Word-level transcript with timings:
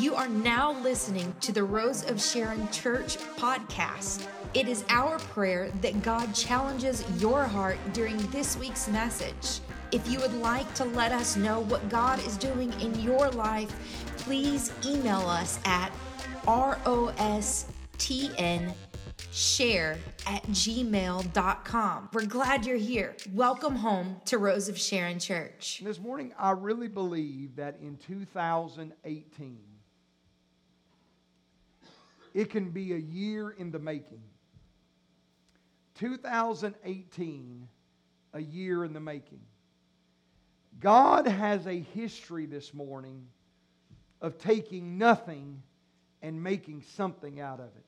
You 0.00 0.14
are 0.14 0.30
now 0.30 0.72
listening 0.80 1.34
to 1.42 1.52
the 1.52 1.62
Rose 1.62 2.08
of 2.08 2.18
Sharon 2.22 2.70
Church 2.70 3.18
podcast. 3.36 4.26
It 4.54 4.66
is 4.66 4.82
our 4.88 5.18
prayer 5.18 5.70
that 5.82 6.02
God 6.02 6.34
challenges 6.34 7.04
your 7.20 7.44
heart 7.44 7.76
during 7.92 8.16
this 8.30 8.56
week's 8.56 8.88
message. 8.88 9.60
If 9.92 10.08
you 10.08 10.18
would 10.20 10.32
like 10.32 10.72
to 10.76 10.86
let 10.86 11.12
us 11.12 11.36
know 11.36 11.60
what 11.60 11.86
God 11.90 12.18
is 12.24 12.38
doing 12.38 12.72
in 12.80 12.98
your 12.98 13.28
life, 13.28 13.68
please 14.16 14.72
email 14.86 15.28
us 15.28 15.60
at 15.66 15.92
rostn 16.46 17.52
share 19.30 19.98
at 20.26 20.42
gmail.com. 20.44 22.08
We're 22.14 22.24
glad 22.24 22.64
you're 22.64 22.76
here. 22.78 23.16
Welcome 23.34 23.76
home 23.76 24.16
to 24.24 24.38
Rose 24.38 24.70
of 24.70 24.78
Sharon 24.78 25.18
Church. 25.18 25.82
This 25.84 26.00
morning, 26.00 26.32
I 26.38 26.52
really 26.52 26.88
believe 26.88 27.56
that 27.56 27.76
in 27.82 27.98
2018, 27.98 29.58
it 32.34 32.50
can 32.50 32.70
be 32.70 32.92
a 32.92 32.98
year 32.98 33.50
in 33.50 33.70
the 33.70 33.78
making. 33.78 34.22
2018, 35.94 37.68
a 38.32 38.40
year 38.40 38.84
in 38.84 38.92
the 38.92 39.00
making. 39.00 39.40
God 40.78 41.26
has 41.26 41.66
a 41.66 41.78
history 41.78 42.46
this 42.46 42.72
morning 42.72 43.26
of 44.20 44.38
taking 44.38 44.96
nothing 44.98 45.62
and 46.22 46.42
making 46.42 46.82
something 46.96 47.40
out 47.40 47.60
of 47.60 47.66
it. 47.66 47.84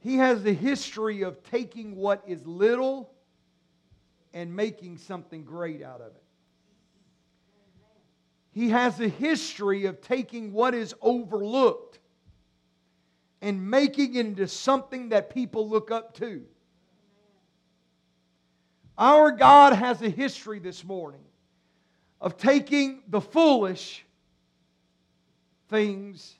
He 0.00 0.16
has 0.16 0.44
a 0.46 0.52
history 0.52 1.22
of 1.22 1.42
taking 1.42 1.96
what 1.96 2.22
is 2.26 2.46
little 2.46 3.12
and 4.32 4.54
making 4.54 4.98
something 4.98 5.44
great 5.44 5.82
out 5.82 6.00
of 6.00 6.08
it. 6.08 6.22
He 8.52 8.70
has 8.70 9.00
a 9.00 9.08
history 9.08 9.86
of 9.86 10.00
taking 10.00 10.52
what 10.52 10.74
is 10.74 10.94
overlooked 11.00 11.97
and 13.40 13.70
making 13.70 14.14
it 14.14 14.26
into 14.26 14.48
something 14.48 15.10
that 15.10 15.30
people 15.32 15.68
look 15.68 15.90
up 15.90 16.14
to. 16.14 16.44
Our 18.96 19.30
God 19.30 19.74
has 19.74 20.02
a 20.02 20.08
history 20.08 20.58
this 20.58 20.84
morning 20.84 21.24
of 22.20 22.36
taking 22.36 23.02
the 23.08 23.20
foolish 23.20 24.04
things 25.68 26.34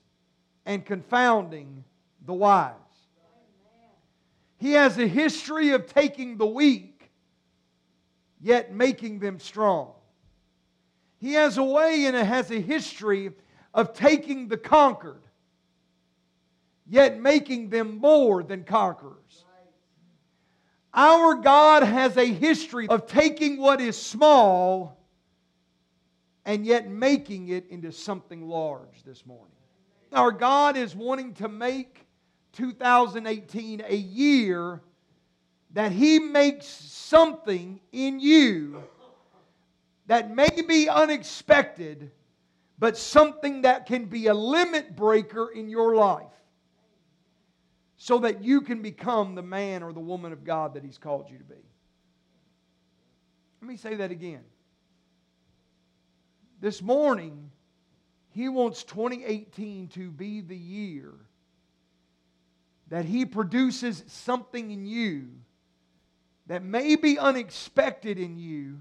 and 0.66 0.84
confounding 0.84 1.84
the 2.26 2.34
wise. 2.34 2.74
He 4.58 4.72
has 4.72 4.98
a 4.98 5.06
history 5.06 5.70
of 5.70 5.86
taking 5.86 6.36
the 6.36 6.46
weak, 6.46 7.10
yet 8.40 8.74
making 8.74 9.20
them 9.20 9.38
strong. 9.38 9.92
He 11.20 11.34
has 11.34 11.58
a 11.58 11.64
way 11.64 12.06
and 12.06 12.16
it 12.16 12.26
has 12.26 12.50
a 12.50 12.60
history 12.60 13.30
of 13.72 13.92
taking 13.92 14.48
the 14.48 14.56
conquered, 14.56 15.22
yet 16.88 17.20
making 17.20 17.68
them 17.68 17.98
more 17.98 18.42
than 18.42 18.64
conquerors. 18.64 19.44
Our 20.94 21.34
God 21.34 21.82
has 21.82 22.16
a 22.16 22.24
history 22.24 22.88
of 22.88 23.06
taking 23.06 23.58
what 23.58 23.80
is 23.80 23.96
small 23.96 24.98
and 26.44 26.64
yet 26.64 26.90
making 26.90 27.48
it 27.48 27.68
into 27.68 27.92
something 27.92 28.48
large 28.48 29.02
this 29.04 29.26
morning. 29.26 29.52
Our 30.12 30.32
God 30.32 30.78
is 30.78 30.96
wanting 30.96 31.34
to 31.34 31.48
make 31.48 32.06
2018 32.54 33.82
a 33.86 33.94
year 33.94 34.80
that 35.74 35.92
He 35.92 36.18
makes 36.18 36.66
something 36.66 37.80
in 37.92 38.18
you 38.18 38.82
that 40.06 40.34
may 40.34 40.62
be 40.66 40.88
unexpected, 40.88 42.10
but 42.78 42.96
something 42.96 43.62
that 43.62 43.84
can 43.84 44.06
be 44.06 44.28
a 44.28 44.34
limit 44.34 44.96
breaker 44.96 45.50
in 45.50 45.68
your 45.68 45.94
life 45.94 46.37
so 47.98 48.18
that 48.20 48.44
you 48.44 48.60
can 48.60 48.80
become 48.80 49.34
the 49.34 49.42
man 49.42 49.82
or 49.82 49.92
the 49.92 50.00
woman 50.00 50.32
of 50.32 50.44
God 50.44 50.74
that 50.74 50.84
He's 50.84 50.98
called 50.98 51.28
you 51.28 51.36
to 51.36 51.44
be. 51.44 51.56
Let 53.60 53.68
me 53.68 53.76
say 53.76 53.96
that 53.96 54.12
again. 54.12 54.44
This 56.60 56.80
morning, 56.80 57.50
He 58.30 58.48
wants 58.48 58.84
2018 58.84 59.88
to 59.88 60.12
be 60.12 60.40
the 60.40 60.56
year 60.56 61.12
that 62.86 63.04
He 63.04 63.26
produces 63.26 64.04
something 64.06 64.70
in 64.70 64.86
you 64.86 65.30
that 66.46 66.62
may 66.62 66.94
be 66.94 67.18
unexpected 67.18 68.16
in 68.16 68.38
you, 68.38 68.80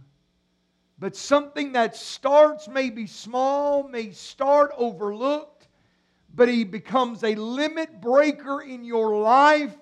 but 1.00 1.16
something 1.16 1.72
that 1.72 1.95
starts 1.95 2.67
maybe 2.67 3.07
small, 3.07 3.81
may 3.81 4.11
start 4.11 4.72
overlooked, 4.77 5.56
but 6.33 6.47
He 6.47 6.63
becomes 6.63 7.23
a 7.23 7.35
limit 7.35 8.01
breaker 8.01 8.61
in 8.61 8.83
your 8.83 9.19
life. 9.19 9.75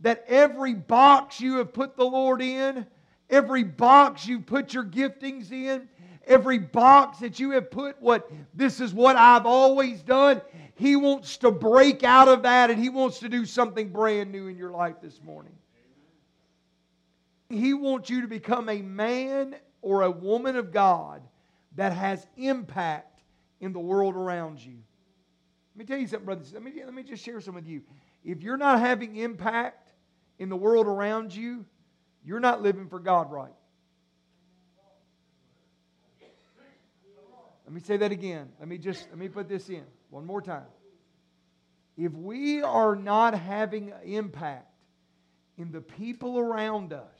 That 0.00 0.24
every 0.28 0.74
box 0.74 1.40
you 1.40 1.56
have 1.58 1.72
put 1.72 1.96
the 1.96 2.04
Lord 2.04 2.42
in, 2.42 2.86
every 3.30 3.62
box 3.62 4.26
you 4.26 4.40
put 4.40 4.74
your 4.74 4.84
giftings 4.84 5.50
in, 5.50 5.88
every 6.26 6.58
box 6.58 7.20
that 7.20 7.40
you 7.40 7.52
have 7.52 7.70
put 7.70 8.02
what 8.02 8.30
this 8.52 8.80
is 8.80 8.92
what 8.92 9.16
I've 9.16 9.46
always 9.46 10.02
done, 10.02 10.42
he 10.76 10.96
wants 10.96 11.36
to 11.38 11.50
break 11.50 12.02
out 12.02 12.28
of 12.28 12.42
that 12.42 12.70
and 12.70 12.82
He 12.82 12.88
wants 12.88 13.20
to 13.20 13.28
do 13.28 13.46
something 13.46 13.90
brand 13.90 14.32
new 14.32 14.48
in 14.48 14.56
your 14.56 14.70
life 14.70 14.96
this 15.00 15.20
morning. 15.22 15.52
He 17.48 17.74
wants 17.74 18.10
you 18.10 18.22
to 18.22 18.28
become 18.28 18.68
a 18.68 18.82
man 18.82 19.54
or 19.82 20.02
a 20.02 20.10
woman 20.10 20.56
of 20.56 20.72
God 20.72 21.22
that 21.76 21.92
has 21.92 22.26
impact 22.36 23.22
in 23.60 23.72
the 23.72 23.78
world 23.78 24.16
around 24.16 24.58
you. 24.58 24.78
Let 25.74 25.78
me 25.78 25.84
tell 25.86 25.98
you 25.98 26.06
something, 26.06 26.24
brothers. 26.24 26.52
Let 26.52 26.62
me, 26.62 26.72
let 26.84 26.94
me 26.94 27.02
just 27.02 27.24
share 27.24 27.40
some 27.40 27.56
with 27.56 27.66
you. 27.66 27.82
If 28.24 28.42
you're 28.42 28.56
not 28.56 28.78
having 28.78 29.16
impact 29.16 29.92
in 30.38 30.48
the 30.48 30.56
world 30.56 30.86
around 30.86 31.34
you, 31.34 31.66
you're 32.24 32.40
not 32.40 32.62
living 32.62 32.88
for 32.88 33.00
God 33.00 33.30
right. 33.32 33.52
Let 37.64 37.72
me 37.72 37.80
say 37.80 37.96
that 37.96 38.12
again. 38.12 38.50
Let 38.60 38.68
me 38.68 38.78
just 38.78 39.08
let 39.08 39.18
me 39.18 39.28
put 39.28 39.48
this 39.48 39.68
in. 39.68 39.84
One 40.10 40.26
more 40.26 40.42
time. 40.42 40.66
If 41.96 42.12
we 42.12 42.62
are 42.62 42.94
not 42.94 43.34
having 43.34 43.92
impact 44.04 44.70
in 45.56 45.72
the 45.72 45.80
people 45.80 46.38
around 46.38 46.92
us, 46.92 47.18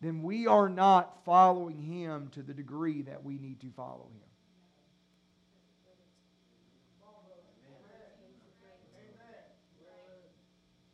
then 0.00 0.22
we 0.22 0.46
are 0.46 0.68
not 0.68 1.24
following 1.24 1.78
Him 1.78 2.28
to 2.32 2.42
the 2.42 2.54
degree 2.54 3.02
that 3.02 3.24
we 3.24 3.38
need 3.38 3.60
to 3.60 3.70
follow 3.76 4.08
Him. 4.14 4.29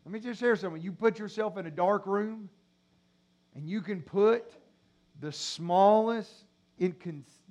Let 0.07 0.13
me 0.13 0.21
just 0.21 0.39
share 0.39 0.55
something. 0.55 0.81
You 0.81 0.93
put 0.93 1.19
yourself 1.19 1.57
in 1.57 1.67
a 1.67 1.71
dark 1.71 2.07
room 2.07 2.49
and 3.57 3.69
you 3.69 3.81
can 3.81 4.01
put 4.01 4.53
the 5.19 5.33
smallest, 5.33 6.45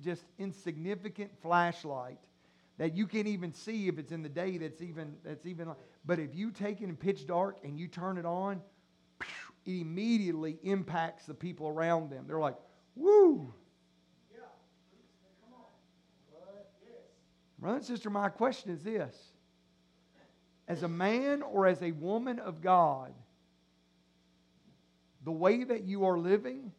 just 0.02 0.24
insignificant 0.38 1.32
flashlight 1.42 2.16
that 2.78 2.96
you 2.96 3.06
can't 3.06 3.26
even 3.26 3.52
see 3.52 3.88
if 3.88 3.98
it's 3.98 4.10
in 4.10 4.22
the 4.22 4.30
day 4.30 4.56
that's 4.56 4.80
even 4.80 5.16
that's 5.22 5.44
even 5.44 5.68
but 6.06 6.18
if 6.18 6.34
you 6.34 6.50
take 6.50 6.80
it 6.80 6.84
in 6.84 6.96
pitch 6.96 7.26
dark 7.26 7.58
and 7.62 7.78
you 7.78 7.88
turn 7.88 8.16
it 8.16 8.24
on 8.24 8.62
it 9.66 9.80
immediately 9.80 10.58
impacts 10.62 11.26
the 11.26 11.34
people 11.34 11.68
around 11.68 12.08
them 12.10 12.24
they're 12.26 12.38
like 12.38 12.56
woo 12.94 13.52
yeah. 14.32 14.40
Come 15.44 15.58
on. 15.58 15.64
Yes. 16.82 16.94
brother 17.58 17.76
and 17.76 17.84
sister 17.84 18.08
my 18.08 18.30
question 18.30 18.70
is 18.70 18.82
this 18.82 19.35
as 20.68 20.82
a 20.82 20.88
man 20.88 21.42
or 21.42 21.66
as 21.66 21.82
a 21.82 21.92
woman 21.92 22.38
of 22.38 22.60
god 22.60 23.12
the 25.24 25.32
way 25.32 25.64
that 25.64 25.82
you 25.84 26.04
are 26.04 26.18
living 26.18 26.72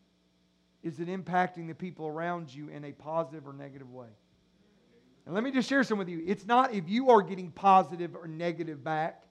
is 0.84 1.00
it 1.00 1.08
impacting 1.08 1.68
the 1.68 1.75
people 1.75 2.08
around 2.08 2.53
you 2.53 2.70
in 2.70 2.86
a 2.86 2.92
positive 2.92 3.47
or 3.47 3.53
negative 3.53 3.92
way 3.92 4.09
and 5.28 5.36
let 5.36 5.44
me 5.44 5.52
just 5.52 5.68
share 5.68 5.84
some 5.84 5.97
with 5.97 6.08
you. 6.08 6.23
It's 6.26 6.46
not 6.46 6.73
if 6.73 6.88
you 6.88 7.09
are 7.09 7.22
getting 7.22 7.52
positive 7.52 8.16
or 8.16 8.29
negative 8.29 8.82
back, 8.82 9.23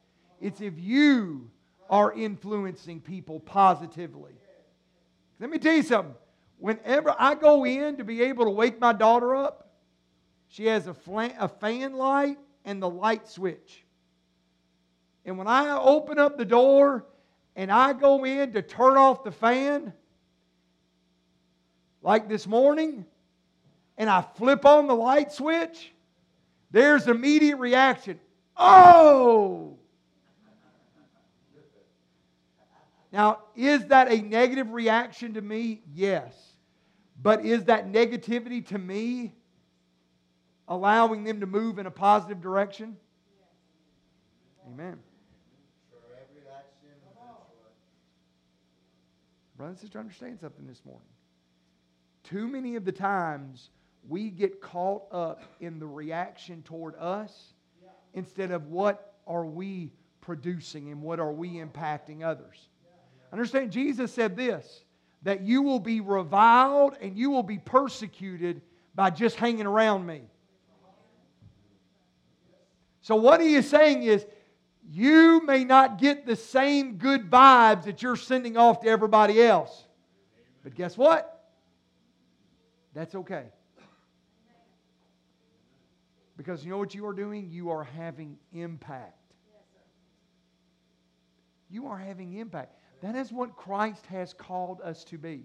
it's 0.42 0.60
if 0.60 0.78
you 0.78 1.50
are 1.88 2.12
influencing 2.12 3.00
people 3.00 3.40
positively. 3.40 4.34
Let 5.40 5.48
me 5.48 5.56
tell 5.56 5.72
you 5.72 5.82
something. 5.82 6.14
Whenever 6.58 7.14
I 7.19 7.34
go 7.34 7.64
in 7.64 7.96
to 7.96 8.04
be 8.04 8.22
able 8.25 8.44
to 8.44 8.50
wake 8.50 8.78
my 8.78 8.92
daughter 8.92 9.34
up, 9.34 9.70
she 10.48 10.66
has 10.66 10.86
a, 10.86 10.92
flan, 10.92 11.32
a 11.38 11.48
fan 11.48 11.94
light 11.94 12.36
and 12.66 12.82
the 12.82 12.90
light 12.90 13.26
switch. 13.26 13.85
And 15.26 15.37
when 15.37 15.46
I 15.46 15.76
open 15.76 16.19
up 16.19 16.38
the 16.38 16.44
door 16.46 17.05
and 17.55 17.70
I 17.70 17.93
go 17.93 18.25
in 18.25 18.52
to 18.55 18.62
turn 18.62 18.96
off 18.96 19.25
the 19.25 19.32
fan, 19.32 19.93
like 22.00 22.28
this 22.28 22.46
morning, 22.46 23.05
and 23.99 24.08
I 24.08 24.23
flip 24.23 24.64
on 24.64 24.87
the 24.87 24.94
light 24.94 25.32
switch, 25.32 25.93
there's 26.70 27.06
immediate 27.08 27.56
reaction. 27.56 28.19
Oh! 28.56 29.76
Now, 33.12 33.40
is 33.55 33.84
that 33.87 34.11
a 34.11 34.23
negative 34.23 34.70
reaction 34.70 35.34
to 35.34 35.43
me? 35.43 35.82
Yes. 35.93 36.32
But 37.20 37.44
is 37.44 37.64
that 37.64 37.93
negativity 37.93 38.64
to 38.69 38.78
me? 38.78 39.34
allowing 40.69 41.25
them 41.25 41.40
to 41.40 41.46
move 41.46 41.78
in 41.78 41.87
a 41.87 41.90
positive 41.90 42.40
direction? 42.40 42.96
Amen. 44.67 44.99
Brother 49.56 49.70
and 49.70 49.78
sister, 49.78 49.98
understand 49.98 50.38
something 50.40 50.66
this 50.66 50.82
morning. 50.84 51.08
Too 52.24 52.46
many 52.46 52.76
of 52.76 52.84
the 52.84 52.92
times 52.92 53.70
we 54.08 54.30
get 54.30 54.60
caught 54.60 55.04
up 55.10 55.42
in 55.60 55.78
the 55.78 55.86
reaction 55.86 56.62
toward 56.62 56.94
us 56.96 57.54
instead 58.14 58.50
of 58.50 58.66
what 58.66 59.14
are 59.26 59.46
we 59.46 59.92
producing 60.20 60.90
and 60.90 61.00
what 61.00 61.20
are 61.20 61.32
we 61.32 61.54
impacting 61.54 62.22
others. 62.22 62.68
Understand, 63.32 63.70
Jesus 63.72 64.12
said 64.12 64.36
this 64.36 64.82
that 65.22 65.40
you 65.40 65.62
will 65.62 65.80
be 65.80 66.00
reviled 66.00 66.96
and 67.00 67.16
you 67.16 67.30
will 67.30 67.42
be 67.42 67.58
persecuted 67.58 68.62
by 68.94 69.10
just 69.10 69.36
hanging 69.36 69.66
around 69.66 70.06
me. 70.06 70.22
So, 73.00 73.16
what 73.16 73.40
he 73.40 73.54
is 73.54 73.68
saying 73.68 74.02
is, 74.02 74.26
you 74.88 75.44
may 75.44 75.64
not 75.64 75.98
get 75.98 76.26
the 76.26 76.36
same 76.36 76.96
good 76.96 77.30
vibes 77.30 77.84
that 77.84 78.02
you're 78.02 78.16
sending 78.16 78.56
off 78.56 78.80
to 78.80 78.88
everybody 78.88 79.42
else. 79.42 79.84
But 80.62 80.74
guess 80.74 80.96
what? 80.96 81.50
That's 82.94 83.14
okay. 83.14 83.44
Because 86.36 86.64
you 86.64 86.70
know 86.70 86.78
what 86.78 86.94
you 86.94 87.06
are 87.06 87.12
doing? 87.12 87.48
You 87.50 87.70
are 87.70 87.84
having 87.84 88.36
impact. 88.52 89.12
You 91.68 91.88
are 91.88 91.98
having 91.98 92.34
impact. 92.34 92.74
That 93.02 93.16
is 93.16 93.32
what 93.32 93.56
Christ 93.56 94.06
has 94.06 94.32
called 94.32 94.80
us 94.82 95.02
to 95.04 95.18
be. 95.18 95.44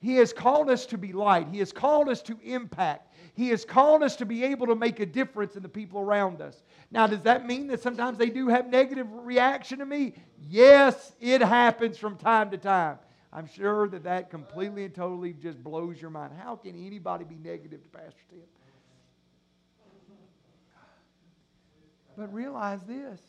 He 0.00 0.14
has 0.16 0.32
called 0.32 0.70
us 0.70 0.86
to 0.86 0.98
be 0.98 1.12
light. 1.12 1.48
He 1.48 1.58
has 1.58 1.72
called 1.72 2.08
us 2.08 2.22
to 2.22 2.38
impact. 2.42 3.14
He 3.34 3.50
has 3.50 3.64
called 3.64 4.02
us 4.02 4.16
to 4.16 4.26
be 4.26 4.44
able 4.44 4.66
to 4.66 4.74
make 4.74 4.98
a 4.98 5.06
difference 5.06 5.56
in 5.56 5.62
the 5.62 5.68
people 5.68 6.00
around 6.00 6.40
us. 6.40 6.62
Now, 6.90 7.06
does 7.06 7.22
that 7.22 7.46
mean 7.46 7.66
that 7.68 7.82
sometimes 7.82 8.16
they 8.16 8.30
do 8.30 8.48
have 8.48 8.66
negative 8.66 9.06
reaction 9.12 9.78
to 9.78 9.86
me? 9.86 10.14
Yes, 10.48 11.12
it 11.20 11.42
happens 11.42 11.98
from 11.98 12.16
time 12.16 12.50
to 12.50 12.58
time. 12.58 12.98
I'm 13.32 13.46
sure 13.46 13.88
that 13.88 14.04
that 14.04 14.30
completely 14.30 14.84
and 14.84 14.94
totally 14.94 15.34
just 15.34 15.62
blows 15.62 16.00
your 16.00 16.10
mind. 16.10 16.32
How 16.36 16.56
can 16.56 16.74
anybody 16.74 17.24
be 17.24 17.36
negative 17.36 17.82
to 17.82 17.88
Pastor 17.90 18.20
Tim? 18.30 18.40
But 22.16 22.32
realize 22.34 22.80
this 22.86 23.20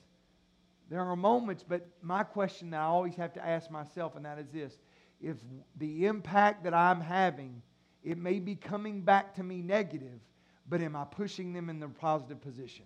there 0.89 1.01
are 1.01 1.15
moments, 1.15 1.63
but 1.65 1.87
my 2.01 2.23
question 2.23 2.71
that 2.71 2.81
I 2.81 2.83
always 2.83 3.15
have 3.15 3.31
to 3.33 3.45
ask 3.45 3.71
myself, 3.71 4.17
and 4.17 4.25
that 4.25 4.39
is 4.39 4.47
this 4.51 4.77
if 5.21 5.37
the 5.77 6.05
impact 6.05 6.63
that 6.63 6.73
I'm 6.73 6.99
having, 6.99 7.61
it 8.03 8.17
may 8.17 8.39
be 8.39 8.55
coming 8.55 9.01
back 9.01 9.35
to 9.35 9.43
me 9.43 9.61
negative, 9.61 10.19
but 10.67 10.81
am 10.81 10.95
I 10.95 11.05
pushing 11.05 11.53
them 11.53 11.69
in 11.69 11.79
the 11.79 11.87
positive 11.87 12.41
position? 12.41 12.85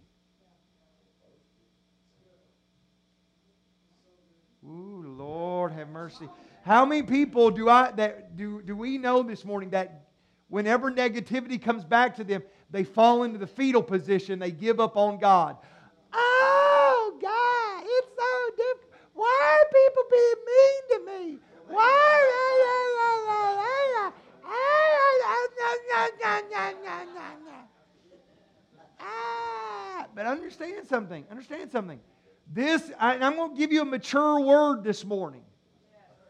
Ooh, 4.67 5.03
Lord 5.17 5.71
have 5.73 5.89
mercy. 5.89 6.27
How 6.63 6.85
many 6.85 7.03
people 7.03 7.51
do 7.51 7.69
I 7.69 7.91
that 7.91 8.35
do, 8.35 8.61
do 8.63 8.75
we 8.75 8.97
know 8.97 9.21
this 9.21 9.45
morning 9.45 9.69
that 9.69 10.07
whenever 10.47 10.91
negativity 10.91 11.61
comes 11.61 11.83
back 11.83 12.15
to 12.15 12.23
them, 12.23 12.41
they 12.71 12.83
fall 12.83 13.23
into 13.23 13.37
the 13.37 13.47
fetal 13.47 13.83
position, 13.83 14.39
they 14.39 14.51
give 14.51 14.79
up 14.79 14.97
on 14.97 15.19
God. 15.19 15.57
Oh 16.11 17.17
God, 17.21 17.83
it's 17.85 18.07
so 18.17 18.55
difficult. 18.57 18.91
Why 19.13 19.59
are 19.61 19.67
people 19.71 20.03
being 20.11 20.33
mean 20.47 20.81
to 20.89 21.33
me? 21.33 21.39
Why? 21.67 22.05
Understand 30.25 30.87
something. 30.87 31.23
Understand 31.29 31.71
something. 31.71 31.99
This, 32.51 32.91
I, 32.99 33.13
I'm 33.13 33.35
going 33.35 33.51
to 33.51 33.57
give 33.57 33.71
you 33.71 33.81
a 33.81 33.85
mature 33.85 34.39
word 34.39 34.83
this 34.83 35.05
morning. 35.05 35.41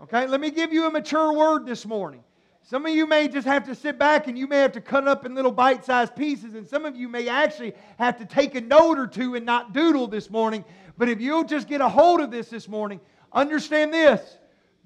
Okay, 0.01 0.27
let 0.27 0.42
me 0.42 0.51
give 0.51 0.74
you 0.74 0.88
a 0.88 0.92
mature 0.92 1.33
word 1.33 1.65
this 1.65 1.86
morning. 1.86 2.21
Some 2.62 2.86
of 2.86 2.94
you 2.94 3.07
may 3.07 3.27
just 3.27 3.47
have 3.47 3.65
to 3.65 3.75
sit 3.75 3.97
back 3.97 4.27
and 4.27 4.38
you 4.38 4.47
may 4.47 4.57
have 4.57 4.74
to 4.74 4.81
cut 4.81 5.07
up 5.07 5.25
in 5.25 5.36
little 5.36 5.51
bite 5.51 5.86
sized 5.86 6.15
pieces, 6.15 6.56
and 6.56 6.68
some 6.68 6.83
of 6.83 6.95
you 6.95 7.07
may 7.07 7.30
actually 7.30 7.74
have 7.97 8.18
to 8.18 8.25
take 8.25 8.56
a 8.56 8.62
note 8.62 8.97
or 8.97 9.07
two 9.07 9.36
and 9.36 9.45
not 9.45 9.71
doodle 9.71 10.07
this 10.07 10.30
morning. 10.30 10.65
But 10.98 11.07
if 11.07 11.21
you'll 11.21 11.44
just 11.44 11.68
get 11.68 11.80
a 11.80 11.88
hold 11.88 12.21
of 12.21 12.31
this 12.31 12.50
this 12.50 12.68
morning, 12.68 13.00
understand 13.31 13.94
this 13.94 14.38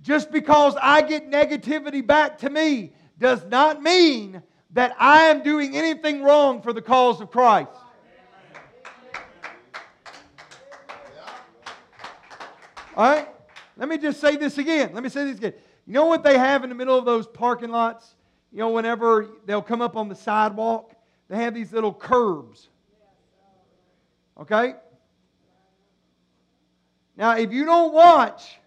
just 0.01 0.31
because 0.31 0.75
I 0.81 1.01
get 1.01 1.31
negativity 1.31 2.05
back 2.05 2.37
to 2.39 2.49
me 2.49 2.93
does 3.17 3.43
not 3.45 3.81
mean 3.81 4.41
that 4.71 4.95
I 4.99 5.23
am 5.23 5.41
doing 5.41 5.75
anything 5.75 6.21
wrong 6.21 6.61
for 6.61 6.73
the 6.73 6.81
cause 6.81 7.21
of 7.21 7.31
Christ. 7.31 7.71
All 12.99 13.09
right? 13.09 13.29
Let 13.77 13.87
me 13.87 13.97
just 13.97 14.19
say 14.19 14.35
this 14.35 14.57
again. 14.57 14.91
Let 14.93 15.03
me 15.03 15.07
say 15.07 15.23
this 15.23 15.37
again. 15.37 15.53
You 15.87 15.93
know 15.93 16.07
what 16.07 16.21
they 16.21 16.37
have 16.37 16.65
in 16.65 16.69
the 16.69 16.75
middle 16.75 16.97
of 16.97 17.05
those 17.05 17.27
parking 17.27 17.69
lots? 17.69 18.15
You 18.51 18.57
know, 18.57 18.71
whenever 18.71 19.25
they'll 19.45 19.61
come 19.61 19.81
up 19.81 19.95
on 19.95 20.09
the 20.09 20.15
sidewalk, 20.15 20.93
they 21.29 21.37
have 21.37 21.53
these 21.53 21.71
little 21.71 21.93
curbs. 21.93 22.67
Okay? 24.37 24.73
Now, 27.15 27.37
if 27.37 27.53
you 27.53 27.63
don't 27.63 27.93
watch, 27.93 28.59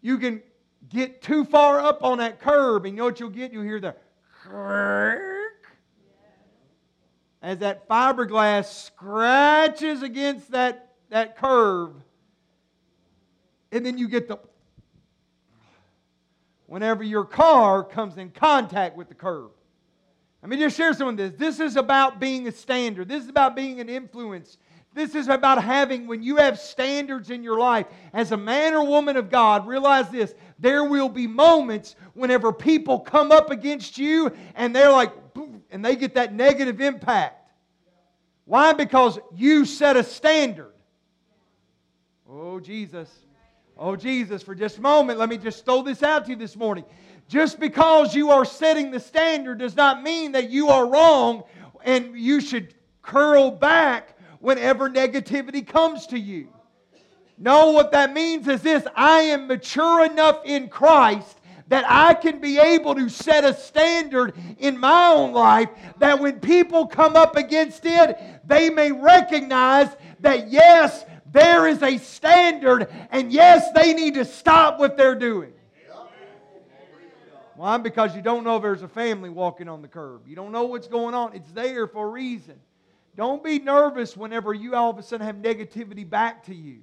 you 0.00 0.16
can 0.16 0.40
get 0.88 1.22
too 1.22 1.44
far 1.44 1.80
up 1.80 2.04
on 2.04 2.18
that 2.18 2.38
curb, 2.40 2.84
and 2.84 2.94
you 2.94 2.98
know 2.98 3.06
what 3.06 3.18
you'll 3.18 3.30
get? 3.30 3.52
You'll 3.52 3.64
hear 3.64 3.80
the 3.80 3.96
as 7.42 7.58
that 7.58 7.88
fiberglass 7.88 8.66
scratches 8.84 10.04
against 10.04 10.52
that, 10.52 10.92
that 11.08 11.36
curve 11.36 11.94
and 13.72 13.84
then 13.84 13.98
you 13.98 14.08
get 14.08 14.28
the 14.28 14.38
whenever 16.66 17.02
your 17.02 17.24
car 17.24 17.82
comes 17.82 18.16
in 18.16 18.30
contact 18.30 18.96
with 18.96 19.08
the 19.08 19.14
curb. 19.14 19.50
Let 20.42 20.48
me 20.48 20.56
just 20.56 20.76
share 20.76 20.94
some 20.94 21.08
of 21.08 21.16
this. 21.16 21.32
This 21.36 21.60
is 21.60 21.76
about 21.76 22.20
being 22.20 22.46
a 22.46 22.52
standard. 22.52 23.08
This 23.08 23.24
is 23.24 23.28
about 23.28 23.56
being 23.56 23.80
an 23.80 23.88
influence. 23.88 24.56
This 24.94 25.14
is 25.14 25.28
about 25.28 25.62
having, 25.62 26.06
when 26.06 26.22
you 26.22 26.36
have 26.36 26.58
standards 26.58 27.30
in 27.30 27.42
your 27.42 27.58
life, 27.58 27.86
as 28.12 28.32
a 28.32 28.36
man 28.36 28.74
or 28.74 28.84
woman 28.84 29.16
of 29.16 29.30
God, 29.30 29.66
realize 29.66 30.10
this 30.10 30.34
there 30.58 30.84
will 30.84 31.08
be 31.08 31.26
moments 31.26 31.96
whenever 32.14 32.52
people 32.52 33.00
come 33.00 33.32
up 33.32 33.50
against 33.50 33.98
you 33.98 34.32
and 34.54 34.74
they're 34.74 34.92
like, 34.92 35.12
and 35.70 35.84
they 35.84 35.96
get 35.96 36.14
that 36.14 36.34
negative 36.34 36.80
impact. 36.80 37.50
Why? 38.44 38.72
Because 38.72 39.18
you 39.34 39.64
set 39.64 39.96
a 39.96 40.02
standard. 40.02 40.72
Oh, 42.28 42.60
Jesus. 42.60 43.08
Oh, 43.82 43.96
Jesus, 43.96 44.42
for 44.42 44.54
just 44.54 44.76
a 44.76 44.82
moment, 44.82 45.18
let 45.18 45.30
me 45.30 45.38
just 45.38 45.64
throw 45.64 45.80
this 45.80 46.02
out 46.02 46.26
to 46.26 46.32
you 46.32 46.36
this 46.36 46.54
morning. 46.54 46.84
Just 47.28 47.58
because 47.58 48.14
you 48.14 48.30
are 48.30 48.44
setting 48.44 48.90
the 48.90 49.00
standard 49.00 49.58
does 49.58 49.74
not 49.74 50.02
mean 50.02 50.32
that 50.32 50.50
you 50.50 50.68
are 50.68 50.86
wrong 50.86 51.44
and 51.82 52.14
you 52.14 52.42
should 52.42 52.74
curl 53.00 53.50
back 53.50 54.18
whenever 54.40 54.90
negativity 54.90 55.66
comes 55.66 56.06
to 56.08 56.18
you. 56.18 56.48
No, 57.38 57.70
what 57.70 57.90
that 57.92 58.12
means 58.12 58.46
is 58.48 58.60
this 58.60 58.86
I 58.94 59.20
am 59.20 59.46
mature 59.46 60.04
enough 60.04 60.42
in 60.44 60.68
Christ 60.68 61.38
that 61.68 61.86
I 61.88 62.12
can 62.12 62.38
be 62.38 62.58
able 62.58 62.94
to 62.96 63.08
set 63.08 63.44
a 63.44 63.54
standard 63.54 64.34
in 64.58 64.76
my 64.76 65.06
own 65.06 65.32
life 65.32 65.70
that 66.00 66.20
when 66.20 66.38
people 66.40 66.86
come 66.86 67.16
up 67.16 67.34
against 67.34 67.86
it, 67.86 68.18
they 68.44 68.68
may 68.68 68.92
recognize 68.92 69.88
that 70.18 70.50
yes, 70.50 71.06
there 71.32 71.66
is 71.66 71.82
a 71.82 71.98
standard, 71.98 72.88
and 73.10 73.32
yes, 73.32 73.70
they 73.74 73.94
need 73.94 74.14
to 74.14 74.24
stop 74.24 74.78
what 74.78 74.96
they're 74.96 75.14
doing. 75.14 75.52
Why? 77.56 77.76
Because 77.76 78.16
you 78.16 78.22
don't 78.22 78.42
know 78.42 78.56
if 78.56 78.62
there's 78.62 78.82
a 78.82 78.88
family 78.88 79.28
walking 79.28 79.68
on 79.68 79.82
the 79.82 79.88
curb. 79.88 80.26
You 80.26 80.34
don't 80.34 80.50
know 80.50 80.64
what's 80.64 80.88
going 80.88 81.14
on. 81.14 81.34
It's 81.34 81.50
there 81.52 81.86
for 81.86 82.06
a 82.06 82.10
reason. 82.10 82.58
Don't 83.16 83.44
be 83.44 83.58
nervous 83.58 84.16
whenever 84.16 84.54
you 84.54 84.74
all 84.74 84.88
of 84.90 84.98
a 84.98 85.02
sudden 85.02 85.26
have 85.26 85.36
negativity 85.36 86.08
back 86.08 86.46
to 86.46 86.54
you. 86.54 86.78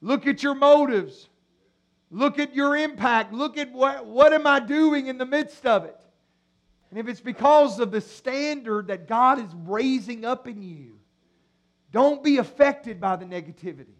Look 0.00 0.28
at 0.28 0.42
your 0.44 0.54
motives. 0.54 1.28
Look 2.12 2.38
at 2.38 2.54
your 2.54 2.76
impact. 2.76 3.32
Look 3.32 3.58
at 3.58 3.72
what, 3.72 4.06
what 4.06 4.32
am 4.32 4.46
I 4.46 4.60
doing 4.60 5.08
in 5.08 5.18
the 5.18 5.26
midst 5.26 5.66
of 5.66 5.84
it. 5.84 5.98
And 6.90 6.98
if 7.00 7.08
it's 7.08 7.20
because 7.20 7.80
of 7.80 7.90
the 7.90 8.00
standard 8.00 8.86
that 8.86 9.08
God 9.08 9.40
is 9.40 9.50
raising 9.66 10.24
up 10.24 10.46
in 10.46 10.62
you, 10.62 10.93
don't 11.94 12.24
be 12.24 12.38
affected 12.38 13.00
by 13.00 13.14
the 13.14 13.24
negativity. 13.24 13.94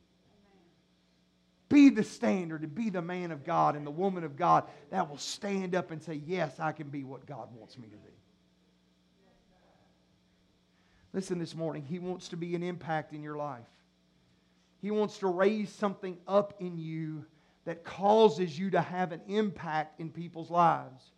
Be 1.68 1.90
the 1.90 2.02
standard 2.02 2.62
and 2.62 2.74
be 2.74 2.90
the 2.90 3.00
man 3.00 3.30
of 3.30 3.44
God 3.44 3.76
and 3.76 3.86
the 3.86 3.92
woman 3.92 4.24
of 4.24 4.36
God 4.36 4.64
that 4.90 5.08
will 5.08 5.16
stand 5.16 5.76
up 5.76 5.92
and 5.92 6.02
say, 6.02 6.20
Yes, 6.26 6.58
I 6.58 6.72
can 6.72 6.88
be 6.88 7.04
what 7.04 7.24
God 7.24 7.48
wants 7.56 7.78
me 7.78 7.86
to 7.86 7.96
be. 7.96 8.12
Listen, 11.12 11.38
this 11.38 11.54
morning, 11.54 11.84
He 11.84 12.00
wants 12.00 12.28
to 12.30 12.36
be 12.36 12.56
an 12.56 12.64
impact 12.64 13.12
in 13.12 13.22
your 13.22 13.36
life. 13.36 13.62
He 14.82 14.90
wants 14.90 15.18
to 15.18 15.28
raise 15.28 15.70
something 15.70 16.18
up 16.26 16.54
in 16.58 16.76
you 16.76 17.24
that 17.64 17.84
causes 17.84 18.58
you 18.58 18.70
to 18.70 18.80
have 18.80 19.12
an 19.12 19.20
impact 19.28 20.00
in 20.00 20.10
people's 20.10 20.50
lives. 20.50 21.13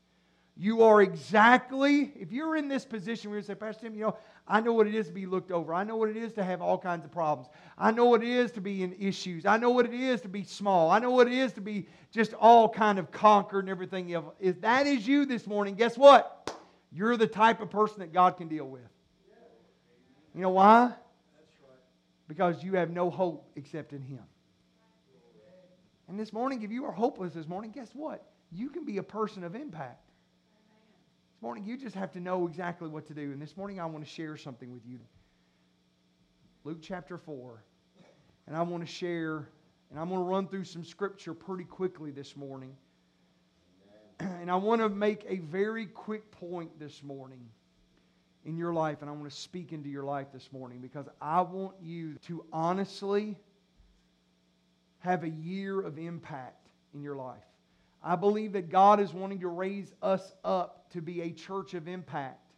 You 0.59 0.83
are 0.83 1.03
exactly, 1.03 2.13
if 2.19 2.33
you're 2.33 2.57
in 2.57 2.67
this 2.67 2.87
position 2.87 3.31
where 3.31 3.39
you 3.39 3.45
say, 3.45 3.55
Pastor 3.55 3.83
Tim, 3.83 3.95
you 3.95 4.05
know, 4.05 4.17
I 4.49 4.61
know 4.61 4.73
what 4.73 4.87
it 4.87 4.95
is 4.95 5.09
to 5.09 5.13
be 5.13 5.27
looked 5.27 5.51
over. 5.51 5.75
I 5.75 5.85
know 5.85 5.97
what 5.97 6.09
it 6.09 6.17
is 6.17 6.33
to 6.35 6.45
have 6.45 6.63
all 6.63 6.79
kinds 6.79 7.05
of 7.05 7.13
problems. 7.13 7.51
I 7.77 7.91
know 7.91 8.07
what 8.07 8.23
it 8.23 8.31
is 8.31 8.53
to 8.53 8.63
be 8.63 8.83
in 8.83 8.95
issues. 8.99 9.45
I 9.45 9.59
know 9.59 9.69
what 9.69 9.85
it 9.85 9.93
is 9.93 10.23
to 10.23 10.29
be 10.29 10.45
small. 10.45 10.91
I 10.91 10.99
know 10.99 11.11
what 11.11 11.27
it 11.27 11.35
is 11.35 11.53
to 11.55 11.61
be 11.61 11.89
just 12.11 12.33
all 12.33 12.71
kind 12.71 12.99
of 12.99 13.11
conquered 13.11 13.65
and 13.65 13.69
everything 13.69 14.15
else. 14.15 14.25
If 14.41 14.63
that 14.63 14.87
is 14.87 15.07
you 15.07 15.27
this 15.27 15.47
morning, 15.47 15.75
guess 15.75 15.99
what? 15.99 16.57
You're 16.91 17.19
the 17.19 17.27
type 17.27 17.61
of 17.61 17.69
person 17.69 17.99
that 17.99 18.15
God 18.15 18.39
can 18.39 18.49
deal 18.49 18.67
with. 18.67 18.89
You 20.35 20.41
know 20.41 20.51
why? 20.51 20.93
Because 22.29 22.65
you 22.65 22.77
have 22.77 22.89
no 22.91 23.11
hope 23.11 23.47
except 23.57 23.93
in 23.93 24.01
Him. 24.01 24.23
And 26.09 26.19
this 26.19 26.33
morning, 26.33 26.63
if 26.63 26.71
you 26.71 26.87
are 26.87 26.93
hopeless 26.93 27.35
this 27.35 27.47
morning, 27.47 27.73
guess 27.73 27.91
what? 27.93 28.25
You 28.53 28.71
can 28.71 28.87
be 28.87 28.97
a 28.99 29.03
person 29.03 29.45
of 29.45 29.55
impact. 29.55 30.06
This 31.37 31.43
morning, 31.43 31.67
you 31.67 31.77
just 31.77 31.95
have 31.97 32.13
to 32.13 32.21
know 32.21 32.47
exactly 32.47 32.89
what 32.89 33.07
to 33.09 33.15
do. 33.15 33.21
And 33.21 33.43
this 33.43 33.59
morning, 33.59 33.79
I 33.79 33.85
want 33.85 34.03
to 34.03 34.11
share 34.11 34.39
something 34.39 34.73
with 34.73 34.87
you. 34.87 34.99
Luke 36.65 36.79
chapter 36.81 37.19
4. 37.19 37.63
And 38.47 38.57
I 38.57 38.63
want 38.63 38.87
to 38.87 38.91
share, 38.91 39.51
and 39.91 40.01
I'm 40.01 40.09
going 40.09 40.19
to 40.19 40.25
run 40.25 40.49
through 40.49 40.65
some 40.65 40.83
scripture 40.83 41.35
pretty 41.35 41.65
quickly 41.65 42.11
this 42.11 42.37
morning. 42.37 42.75
And 44.21 44.51
I 44.51 44.55
want 44.55 44.81
to 44.81 44.89
make 44.89 45.27
a 45.29 45.37
very 45.37 45.85
quick 45.85 46.31
point 46.31 46.71
this 46.81 47.03
morning 47.03 47.45
in 48.47 48.57
your 48.57 48.73
life, 48.73 49.03
and 49.03 49.11
I 49.11 49.13
want 49.13 49.29
to 49.29 49.37
speak 49.37 49.75
into 49.75 49.91
your 49.91 50.05
life 50.05 50.29
this 50.33 50.51
morning 50.53 50.81
because 50.81 51.07
I 51.21 51.43
want 51.43 51.75
you 51.83 52.15
to 52.29 52.47
honestly 52.51 53.37
have 55.01 55.23
a 55.23 55.29
year 55.29 55.83
of 55.83 55.99
impact 55.99 56.67
in 56.95 57.03
your 57.03 57.17
life. 57.17 57.45
I 58.07 58.15
believe 58.15 58.53
that 58.53 58.71
God 58.71 59.01
is 59.01 59.13
wanting 59.13 59.41
to 59.41 59.49
raise 59.49 59.93
us 60.01 60.33
up 60.45 60.89
to 60.91 61.03
be 61.03 61.23
a 61.23 61.31
church 61.33 61.75
of 61.75 61.89
impact, 61.89 62.53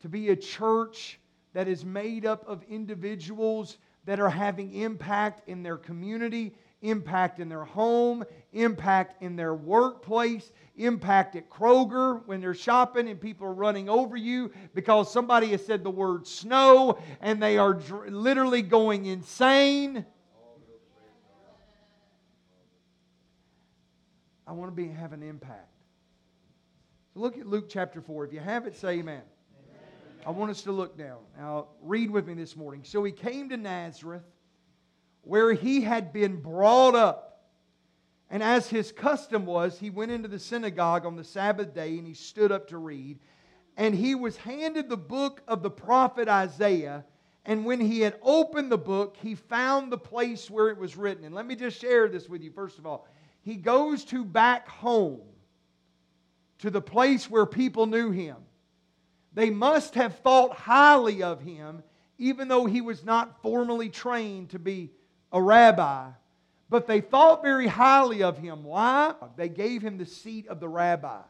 to 0.00 0.08
be 0.08 0.30
a 0.30 0.36
church 0.36 1.20
that 1.52 1.68
is 1.68 1.84
made 1.84 2.26
up 2.26 2.44
of 2.48 2.64
individuals 2.64 3.78
that 4.04 4.18
are 4.18 4.28
having 4.28 4.74
impact 4.74 5.48
in 5.48 5.62
their 5.62 5.76
community, 5.76 6.56
impact 6.80 7.38
in 7.38 7.48
their 7.48 7.62
home, 7.62 8.24
impact 8.52 9.22
in 9.22 9.36
their 9.36 9.54
workplace, 9.54 10.50
impact 10.76 11.36
at 11.36 11.48
Kroger 11.48 12.26
when 12.26 12.40
they're 12.40 12.52
shopping 12.52 13.08
and 13.08 13.20
people 13.20 13.46
are 13.46 13.54
running 13.54 13.88
over 13.88 14.16
you 14.16 14.50
because 14.74 15.12
somebody 15.12 15.48
has 15.48 15.64
said 15.64 15.84
the 15.84 15.90
word 15.90 16.26
snow 16.26 16.98
and 17.20 17.40
they 17.40 17.58
are 17.58 17.74
dr- 17.74 18.10
literally 18.10 18.62
going 18.62 19.06
insane. 19.06 20.04
I 24.52 24.54
want 24.54 24.70
to 24.70 24.76
be 24.76 24.86
have 24.86 25.14
an 25.14 25.22
impact. 25.22 25.72
So 27.14 27.20
look 27.20 27.38
at 27.38 27.46
Luke 27.46 27.70
chapter 27.70 28.02
4. 28.02 28.26
If 28.26 28.34
you 28.34 28.40
have 28.40 28.66
it, 28.66 28.76
say 28.76 28.98
amen. 28.98 29.22
amen. 29.22 29.24
I 30.26 30.30
want 30.30 30.50
us 30.50 30.60
to 30.64 30.72
look 30.72 30.98
down. 30.98 31.20
Now, 31.38 31.68
read 31.80 32.10
with 32.10 32.26
me 32.26 32.34
this 32.34 32.54
morning. 32.54 32.82
So 32.84 33.02
he 33.02 33.12
came 33.12 33.48
to 33.48 33.56
Nazareth, 33.56 34.26
where 35.22 35.54
he 35.54 35.80
had 35.80 36.12
been 36.12 36.36
brought 36.36 36.94
up. 36.94 37.46
And 38.28 38.42
as 38.42 38.68
his 38.68 38.92
custom 38.92 39.46
was, 39.46 39.78
he 39.78 39.88
went 39.88 40.12
into 40.12 40.28
the 40.28 40.38
synagogue 40.38 41.06
on 41.06 41.16
the 41.16 41.24
Sabbath 41.24 41.72
day 41.74 41.96
and 41.96 42.06
he 42.06 42.12
stood 42.12 42.52
up 42.52 42.68
to 42.68 42.76
read. 42.76 43.20
And 43.78 43.94
he 43.94 44.14
was 44.14 44.36
handed 44.36 44.90
the 44.90 44.98
book 44.98 45.40
of 45.48 45.62
the 45.62 45.70
prophet 45.70 46.28
Isaiah. 46.28 47.06
And 47.46 47.64
when 47.64 47.80
he 47.80 48.00
had 48.00 48.18
opened 48.20 48.70
the 48.70 48.76
book, 48.76 49.16
he 49.16 49.34
found 49.34 49.90
the 49.90 49.96
place 49.96 50.50
where 50.50 50.68
it 50.68 50.76
was 50.76 50.94
written. 50.94 51.24
And 51.24 51.34
let 51.34 51.46
me 51.46 51.56
just 51.56 51.80
share 51.80 52.06
this 52.06 52.28
with 52.28 52.42
you, 52.42 52.50
first 52.50 52.78
of 52.78 52.84
all 52.84 53.08
he 53.42 53.56
goes 53.56 54.04
to 54.06 54.24
back 54.24 54.68
home 54.68 55.20
to 56.58 56.70
the 56.70 56.80
place 56.80 57.28
where 57.28 57.46
people 57.46 57.86
knew 57.86 58.10
him. 58.10 58.36
They 59.34 59.50
must 59.50 59.94
have 59.94 60.18
thought 60.18 60.54
highly 60.54 61.22
of 61.22 61.40
him, 61.40 61.82
even 62.18 62.48
though 62.48 62.66
he 62.66 62.80
was 62.80 63.04
not 63.04 63.42
formally 63.42 63.88
trained 63.88 64.50
to 64.50 64.58
be 64.58 64.90
a 65.32 65.42
rabbi. 65.42 66.10
But 66.70 66.86
they 66.86 67.00
thought 67.00 67.42
very 67.42 67.66
highly 67.66 68.22
of 68.22 68.38
him. 68.38 68.62
Why? 68.64 69.14
They 69.36 69.48
gave 69.48 69.82
him 69.82 69.98
the 69.98 70.06
seat 70.06 70.46
of 70.46 70.60
the 70.60 70.68
rabbi 70.68 71.20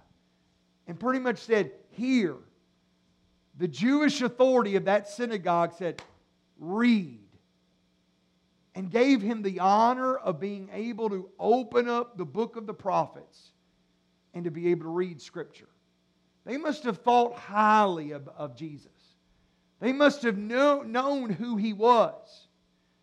and 0.87 0.99
pretty 0.99 1.21
much 1.21 1.38
said, 1.38 1.73
Here. 1.90 2.37
The 3.59 3.69
Jewish 3.69 4.23
authority 4.23 4.76
of 4.76 4.85
that 4.87 5.09
synagogue 5.09 5.75
said, 5.76 6.02
Read 6.59 7.22
and 8.75 8.91
gave 8.91 9.21
him 9.21 9.43
the 9.43 9.61
honor 9.61 10.17
of 10.17 10.41
being 10.41 10.71
able 10.73 11.11
to 11.11 11.29
open 11.38 11.88
up 11.88 12.17
the 12.17 12.25
book 12.25 12.57
of 12.57 12.67
the 12.67 12.75
prophets 12.75 13.52
and 14.35 14.45
to 14.45 14.50
be 14.50 14.69
able 14.69 14.85
to 14.85 14.88
read 14.88 15.21
Scripture. 15.21 15.69
They 16.45 16.57
must 16.57 16.85
have 16.85 16.99
thought 16.99 17.35
highly 17.35 18.12
of, 18.12 18.29
of 18.37 18.57
Jesus. 18.57 18.88
They 19.81 19.93
must 19.93 20.23
have 20.23 20.38
know, 20.38 20.83
known 20.83 21.31
who 21.31 21.57
he 21.57 21.73
was. 21.73 22.49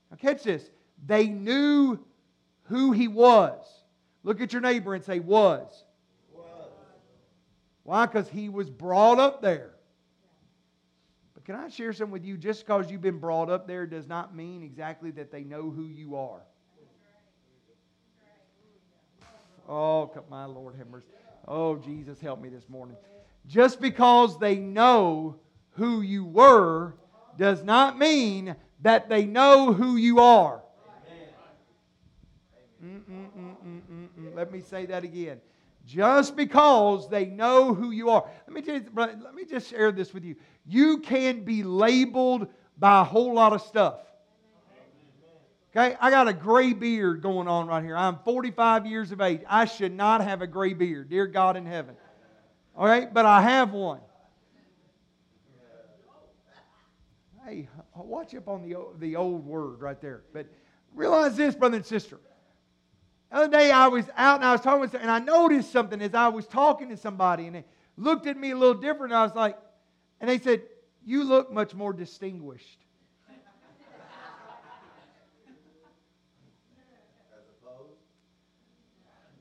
Now, 0.09 0.17
catch 0.17 0.43
this. 0.43 0.69
They 1.05 1.27
knew 1.27 1.99
who 2.63 2.91
he 2.91 3.07
was. 3.07 3.65
Look 4.23 4.41
at 4.41 4.53
your 4.53 4.61
neighbor 4.61 4.95
and 4.95 5.03
say, 5.03 5.19
was. 5.19 5.83
was. 6.33 6.71
Why? 7.83 8.05
Because 8.05 8.29
he 8.29 8.49
was 8.49 8.69
brought 8.69 9.19
up 9.19 9.41
there. 9.41 9.71
Can 11.49 11.57
I 11.57 11.67
share 11.67 11.91
something 11.93 12.11
with 12.11 12.23
you? 12.23 12.37
Just 12.37 12.63
because 12.63 12.91
you've 12.91 13.01
been 13.01 13.17
brought 13.17 13.49
up 13.49 13.65
there 13.65 13.87
does 13.87 14.07
not 14.07 14.35
mean 14.35 14.61
exactly 14.61 15.09
that 15.09 15.31
they 15.31 15.43
know 15.43 15.71
who 15.71 15.87
you 15.87 16.15
are. 16.15 16.41
Oh, 19.67 20.11
my 20.29 20.45
Lord 20.45 20.75
have 20.75 20.87
mercy. 20.91 21.07
Oh, 21.47 21.75
Jesus, 21.77 22.21
help 22.21 22.39
me 22.39 22.49
this 22.49 22.69
morning. 22.69 22.95
Just 23.47 23.81
because 23.81 24.37
they 24.37 24.57
know 24.57 25.37
who 25.71 26.01
you 26.01 26.23
were 26.23 26.93
does 27.35 27.63
not 27.63 27.97
mean 27.97 28.55
that 28.81 29.09
they 29.09 29.25
know 29.25 29.73
who 29.73 29.95
you 29.95 30.19
are. 30.19 30.61
Mm-mm-mm-mm-mm-mm. 32.85 34.35
Let 34.35 34.51
me 34.51 34.61
say 34.61 34.85
that 34.85 35.03
again. 35.03 35.41
Just 35.89 36.36
because 36.36 37.10
they 37.10 37.25
know 37.25 37.74
who 37.74 37.89
you 37.89 38.12
are. 38.12 38.24
Let 38.48 38.53
me, 38.53 38.62
tell 38.62 38.75
you, 38.75 38.86
let 38.96 39.34
me 39.34 39.43
just 39.43 39.72
share 39.72 39.91
this 39.91 40.13
with 40.13 40.24
you. 40.24 40.36
You 40.67 41.00
can 41.00 41.43
be 41.43 41.63
labeled 41.63 42.48
by 42.77 43.01
a 43.01 43.03
whole 43.03 43.34
lot 43.34 43.53
of 43.53 43.62
stuff. 43.63 43.96
Okay, 45.72 45.98
I 46.00 46.12
got 46.12 46.27
a 46.27 46.34
gray 46.34 46.74
beard 46.74 47.24
going 47.24 47.48
on 47.48 47.65
right 47.65 47.84
here. 47.84 47.98
I'm 47.98 48.19
45 48.24 48.86
years 48.86 49.12
of 49.12 49.19
age. 49.19 49.41
I 49.50 49.65
should 49.65 49.91
not 49.91 50.22
have 50.22 50.43
a 50.43 50.48
gray 50.48 50.74
beard, 50.74 51.10
dear 51.10 51.25
God 51.25 51.58
in 51.58 51.65
heaven. 51.65 51.96
All 52.75 52.86
right, 52.86 53.12
but 53.12 53.25
I 53.25 53.41
have 53.41 53.72
one. 53.72 54.00
Hey, 57.43 57.67
watch 57.96 58.36
up 58.36 58.48
on 58.48 58.62
the, 58.62 58.77
the 59.00 59.15
old 59.15 59.43
word 59.43 59.81
right 59.81 60.00
there. 60.00 60.22
But 60.34 60.46
realize 60.93 61.36
this, 61.36 61.55
brother 61.55 61.77
and 61.77 61.86
sister. 61.86 62.19
The 63.29 63.38
other 63.38 63.48
day 63.48 63.71
I 63.71 63.88
was 63.88 64.05
out 64.15 64.38
and 64.38 64.45
I 64.45 64.51
was 64.51 64.62
talking 64.62 64.81
with 64.81 64.93
and 64.95 65.09
I 65.09 65.19
noticed 65.19 65.71
something 65.71 66.01
as 66.01 66.13
I 66.13 66.29
was 66.29 66.48
talking 66.48 66.89
to 66.89 66.98
somebody 66.98 67.45
and 67.45 67.55
they 67.55 67.65
looked 67.95 68.25
at 68.25 68.38
me 68.38 68.51
a 68.51 68.57
little 68.57 68.79
different. 68.79 69.13
I 69.13 69.24
was 69.24 69.36
like, 69.36 69.57
and 70.19 70.29
they 70.29 70.39
said, 70.39 70.63
You 71.05 71.24
look 71.24 71.51
much 71.51 71.74
more 71.74 71.93
distinguished. 71.93 72.79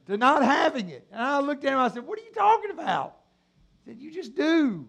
to 0.09 0.17
not 0.17 0.43
having 0.43 0.89
it. 0.89 1.07
And 1.13 1.21
I 1.21 1.39
looked 1.39 1.65
at 1.65 1.73
him 1.73 1.79
I 1.79 1.89
said, 1.89 2.07
What 2.07 2.19
are 2.19 2.23
you 2.23 2.33
talking 2.33 2.71
about? 2.71 3.17
He 3.85 3.91
said, 3.91 4.01
You 4.01 4.11
just 4.11 4.35
do. 4.35 4.89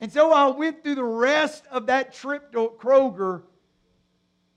And 0.00 0.12
so 0.12 0.32
I 0.32 0.48
went 0.48 0.82
through 0.82 0.96
the 0.96 1.04
rest 1.04 1.64
of 1.70 1.86
that 1.86 2.14
trip 2.14 2.52
to 2.52 2.72
Kroger 2.78 3.42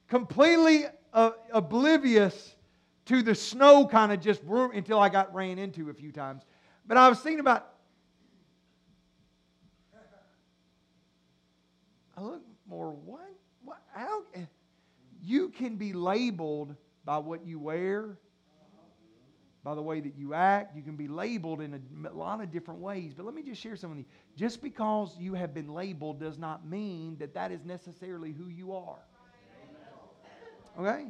completely 0.08 0.86
uh, 1.14 1.32
oblivious 1.54 2.56
to 3.06 3.22
the 3.22 3.34
snow 3.34 3.88
kind 3.88 4.12
of 4.12 4.22
just 4.22 4.42
until 4.44 5.00
I 5.00 5.10
got 5.10 5.34
ran 5.34 5.58
into 5.58 5.90
a 5.90 5.94
few 5.94 6.12
times. 6.12 6.44
But 6.86 6.98
I 6.98 7.10
was 7.10 7.20
thinking 7.20 7.40
about, 7.40 7.68
I 12.18 12.22
look 12.22 12.42
more, 12.68 12.92
what? 12.92 13.32
what? 13.64 13.82
How? 13.94 14.24
You 15.24 15.50
can 15.50 15.76
be 15.76 15.94
labeled 15.94 16.76
by 17.06 17.18
what 17.18 17.46
you 17.46 17.60
wear, 17.60 18.18
by 19.64 19.76
the 19.76 19.82
way 19.82 20.00
that 20.00 20.16
you 20.16 20.34
act. 20.34 20.76
You 20.76 20.82
can 20.82 20.96
be 20.96 21.08
labeled 21.08 21.62
in 21.62 21.82
a, 22.06 22.14
lot 22.14 22.42
of 22.42 22.52
different 22.52 22.80
ways. 22.80 23.14
But 23.16 23.26
let 23.26 23.36
me 23.36 23.44
just 23.44 23.62
share 23.62 23.76
something. 23.76 24.06
Just 24.36 24.62
because 24.62 25.16
you 25.20 25.34
have 25.34 25.54
been 25.54 25.74
labeled 25.74 26.20
does 26.20 26.38
not 26.38 26.66
mean 26.66 27.18
that 27.18 27.34
that 27.34 27.52
is 27.52 27.66
necessarily 27.66 28.32
who 28.32 28.48
you 28.48 28.74
are. 28.74 29.00
Okay? 30.78 31.08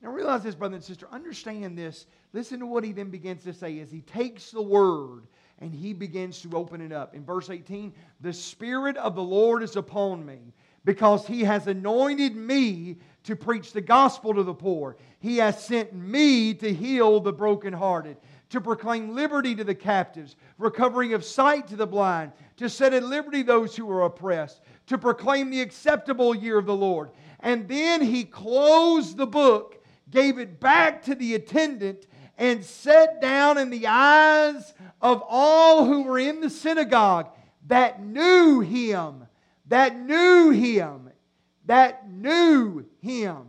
Now 0.00 0.10
realize 0.10 0.42
this, 0.42 0.54
brother 0.54 0.76
and 0.76 0.84
sister. 0.84 1.06
Understand 1.12 1.78
this. 1.78 2.06
Listen 2.32 2.58
to 2.60 2.66
what 2.66 2.84
he 2.84 2.92
then 2.92 3.10
begins 3.10 3.44
to 3.44 3.52
say 3.52 3.78
as 3.80 3.90
he 3.90 4.00
takes 4.00 4.50
the 4.50 4.62
word 4.62 5.26
and 5.60 5.72
he 5.72 5.92
begins 5.92 6.40
to 6.42 6.56
open 6.56 6.80
it 6.80 6.92
up. 6.92 7.14
In 7.14 7.24
verse 7.24 7.48
18, 7.48 7.92
the 8.20 8.32
Spirit 8.32 8.96
of 8.96 9.14
the 9.14 9.22
Lord 9.22 9.62
is 9.62 9.76
upon 9.76 10.26
me 10.26 10.52
because 10.84 11.26
he 11.26 11.44
has 11.44 11.68
anointed 11.68 12.34
me 12.34 12.96
to 13.24 13.36
preach 13.36 13.72
the 13.72 13.80
gospel 13.80 14.34
to 14.34 14.42
the 14.42 14.54
poor. 14.54 14.96
He 15.20 15.36
has 15.36 15.62
sent 15.62 15.92
me 15.92 16.54
to 16.54 16.74
heal 16.74 17.20
the 17.20 17.32
brokenhearted, 17.32 18.16
to 18.50 18.60
proclaim 18.60 19.14
liberty 19.14 19.54
to 19.54 19.62
the 19.62 19.74
captives, 19.74 20.34
recovering 20.58 21.14
of 21.14 21.24
sight 21.24 21.68
to 21.68 21.76
the 21.76 21.86
blind, 21.86 22.32
to 22.56 22.68
set 22.68 22.92
at 22.92 23.04
liberty 23.04 23.42
those 23.42 23.76
who 23.76 23.88
are 23.90 24.02
oppressed, 24.02 24.60
to 24.88 24.98
proclaim 24.98 25.50
the 25.50 25.60
acceptable 25.60 26.34
year 26.34 26.58
of 26.58 26.66
the 26.66 26.74
Lord. 26.74 27.10
And 27.42 27.68
then 27.68 28.00
he 28.00 28.24
closed 28.24 29.16
the 29.16 29.26
book, 29.26 29.84
gave 30.10 30.38
it 30.38 30.60
back 30.60 31.02
to 31.04 31.14
the 31.14 31.34
attendant, 31.34 32.06
and 32.38 32.64
sat 32.64 33.20
down 33.20 33.58
in 33.58 33.70
the 33.70 33.86
eyes 33.86 34.72
of 35.00 35.22
all 35.28 35.84
who 35.84 36.04
were 36.04 36.18
in 36.18 36.40
the 36.40 36.50
synagogue 36.50 37.28
that 37.66 38.02
knew 38.02 38.60
him, 38.60 39.26
that 39.66 39.98
knew 39.98 40.50
him, 40.50 41.10
that 41.66 42.08
knew 42.08 42.84
him. 43.00 43.46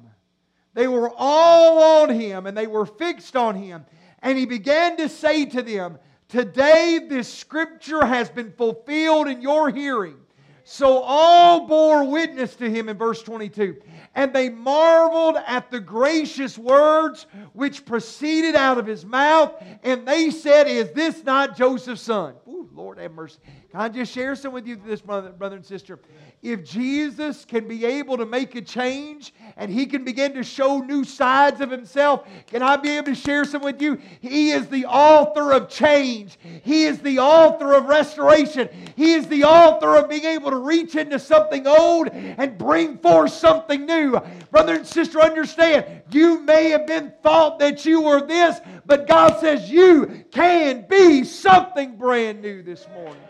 They 0.73 0.87
were 0.87 1.11
all 1.15 2.03
on 2.03 2.09
him 2.09 2.47
and 2.47 2.57
they 2.57 2.67
were 2.67 2.85
fixed 2.85 3.35
on 3.35 3.55
him. 3.55 3.85
And 4.21 4.37
he 4.37 4.45
began 4.45 4.97
to 4.97 5.09
say 5.09 5.45
to 5.45 5.61
them, 5.61 5.99
Today 6.29 6.99
this 7.07 7.31
scripture 7.31 8.05
has 8.05 8.29
been 8.29 8.51
fulfilled 8.51 9.27
in 9.27 9.41
your 9.41 9.69
hearing. 9.69 10.17
So 10.65 10.99
all 10.99 11.67
bore 11.67 12.05
witness 12.05 12.55
to 12.55 12.69
him 12.69 12.87
in 12.87 12.97
verse 12.97 13.21
22. 13.21 13.81
And 14.15 14.33
they 14.33 14.49
marveled 14.49 15.37
at 15.45 15.69
the 15.71 15.79
gracious 15.79 16.57
words 16.57 17.25
which 17.53 17.85
proceeded 17.85 18.55
out 18.55 18.77
of 18.77 18.85
his 18.85 19.05
mouth. 19.05 19.61
And 19.83 20.07
they 20.07 20.29
said, 20.29 20.67
Is 20.67 20.91
this 20.91 21.23
not 21.23 21.57
Joseph's 21.57 22.01
son? 22.01 22.35
Ooh, 22.47 22.69
Lord 22.73 22.97
have 22.97 23.11
mercy. 23.11 23.39
Can 23.71 23.81
I 23.81 23.89
just 23.89 24.13
share 24.13 24.35
some 24.35 24.53
with 24.53 24.65
you, 24.65 24.77
this 24.77 25.01
brother, 25.01 25.31
brother 25.31 25.57
and 25.57 25.65
sister? 25.65 25.99
If 26.43 26.65
Jesus 26.65 27.45
can 27.45 27.69
be 27.69 27.85
able 27.85 28.17
to 28.17 28.25
make 28.25 28.55
a 28.55 28.61
change 28.61 29.33
and 29.55 29.71
he 29.71 29.85
can 29.85 30.03
begin 30.03 30.33
to 30.33 30.43
show 30.43 30.79
new 30.79 31.05
sides 31.05 31.61
of 31.61 31.71
himself, 31.71 32.27
can 32.47 32.61
I 32.61 32.75
be 32.75 32.89
able 32.89 33.05
to 33.05 33.15
share 33.15 33.45
some 33.45 33.61
with 33.61 33.81
you? 33.81 33.97
He 34.19 34.51
is 34.51 34.67
the 34.67 34.85
author 34.85 35.53
of 35.53 35.69
change. 35.69 36.37
He 36.63 36.83
is 36.83 36.99
the 36.99 37.19
author 37.19 37.73
of 37.73 37.85
restoration. 37.85 38.67
He 38.97 39.13
is 39.13 39.25
the 39.27 39.45
author 39.45 39.95
of 39.95 40.09
being 40.09 40.25
able 40.25 40.51
to 40.51 40.57
reach 40.57 40.95
into 40.95 41.17
something 41.17 41.65
old 41.65 42.09
and 42.09 42.57
bring 42.57 42.97
forth 42.97 43.31
something 43.31 43.85
new. 43.85 44.19
Brother 44.51 44.75
and 44.75 44.85
sister, 44.85 45.21
understand, 45.21 45.85
you 46.11 46.41
may 46.41 46.71
have 46.71 46.85
been 46.85 47.13
thought 47.23 47.57
that 47.59 47.85
you 47.85 48.01
were 48.01 48.21
this, 48.21 48.59
but 48.85 49.07
God 49.07 49.39
says 49.39 49.71
you 49.71 50.25
can 50.31 50.85
be 50.89 51.23
something 51.23 51.95
brand 51.95 52.41
new 52.41 52.61
this 52.61 52.85
morning. 52.93 53.21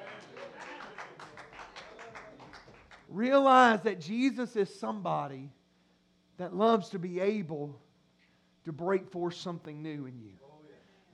Realize 3.14 3.82
that 3.84 4.02
Jesus 4.02 4.56
is 4.56 4.74
somebody 4.74 5.52
that 6.38 6.56
loves 6.56 6.90
to 6.90 7.00
be 7.00 7.20
able 7.20 7.80
to 8.66 8.72
break 8.72 9.08
forth 9.12 9.36
something 9.36 9.84
new 9.84 10.08
in 10.08 10.20
you. 10.20 10.32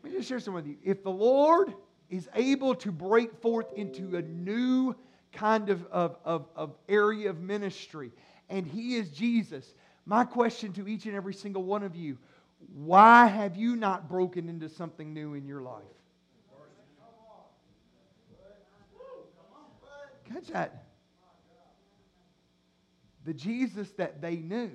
Let 0.01 0.11
me 0.11 0.17
just 0.17 0.29
share 0.29 0.39
some 0.39 0.53
with 0.53 0.65
you. 0.65 0.77
If 0.81 1.03
the 1.03 1.11
Lord 1.11 1.73
is 2.09 2.29
able 2.35 2.73
to 2.75 2.91
break 2.93 3.41
forth 3.41 3.73
into 3.73 4.15
a 4.15 4.21
new 4.21 4.95
kind 5.33 5.69
of, 5.69 5.85
of, 5.87 6.15
of, 6.23 6.47
of 6.55 6.75
area 6.87 7.29
of 7.29 7.41
ministry, 7.41 8.13
and 8.49 8.65
He 8.65 8.95
is 8.95 9.09
Jesus, 9.09 9.73
my 10.05 10.23
question 10.23 10.71
to 10.73 10.87
each 10.87 11.05
and 11.05 11.15
every 11.15 11.33
single 11.33 11.63
one 11.63 11.83
of 11.83 11.97
you 11.97 12.17
why 12.73 13.25
have 13.25 13.55
you 13.55 13.75
not 13.77 14.09
broken 14.09 14.49
into 14.49 14.67
something 14.67 15.13
new 15.13 15.33
in 15.33 15.45
your 15.47 15.61
life? 15.61 15.83
Catch 20.33 20.47
that 20.47 20.88
the 23.25 23.33
Jesus 23.33 23.89
that 23.97 24.21
they 24.21 24.37
knew, 24.37 24.71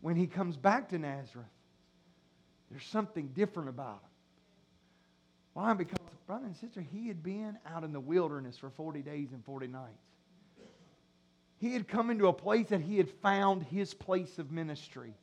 when 0.00 0.16
he 0.16 0.26
comes 0.26 0.56
back 0.56 0.88
to 0.90 0.98
Nazareth, 0.98 1.46
there's 2.70 2.84
something 2.84 3.28
different 3.28 3.68
about 3.68 4.02
him. 4.02 4.10
Why? 5.54 5.72
Because, 5.74 5.98
brother 6.26 6.46
and 6.46 6.56
sister, 6.56 6.80
he 6.80 7.08
had 7.08 7.22
been 7.22 7.56
out 7.66 7.84
in 7.84 7.92
the 7.92 8.00
wilderness 8.00 8.58
for 8.58 8.70
40 8.70 9.00
days 9.02 9.32
and 9.32 9.44
40 9.44 9.68
nights. 9.68 9.90
He 11.58 11.72
had 11.72 11.88
come 11.88 12.10
into 12.10 12.28
a 12.28 12.32
place 12.32 12.68
that 12.68 12.82
he 12.82 12.98
had 12.98 13.08
found 13.08 13.62
his 13.62 13.94
place 13.94 14.38
of 14.38 14.52
ministry. 14.52 15.14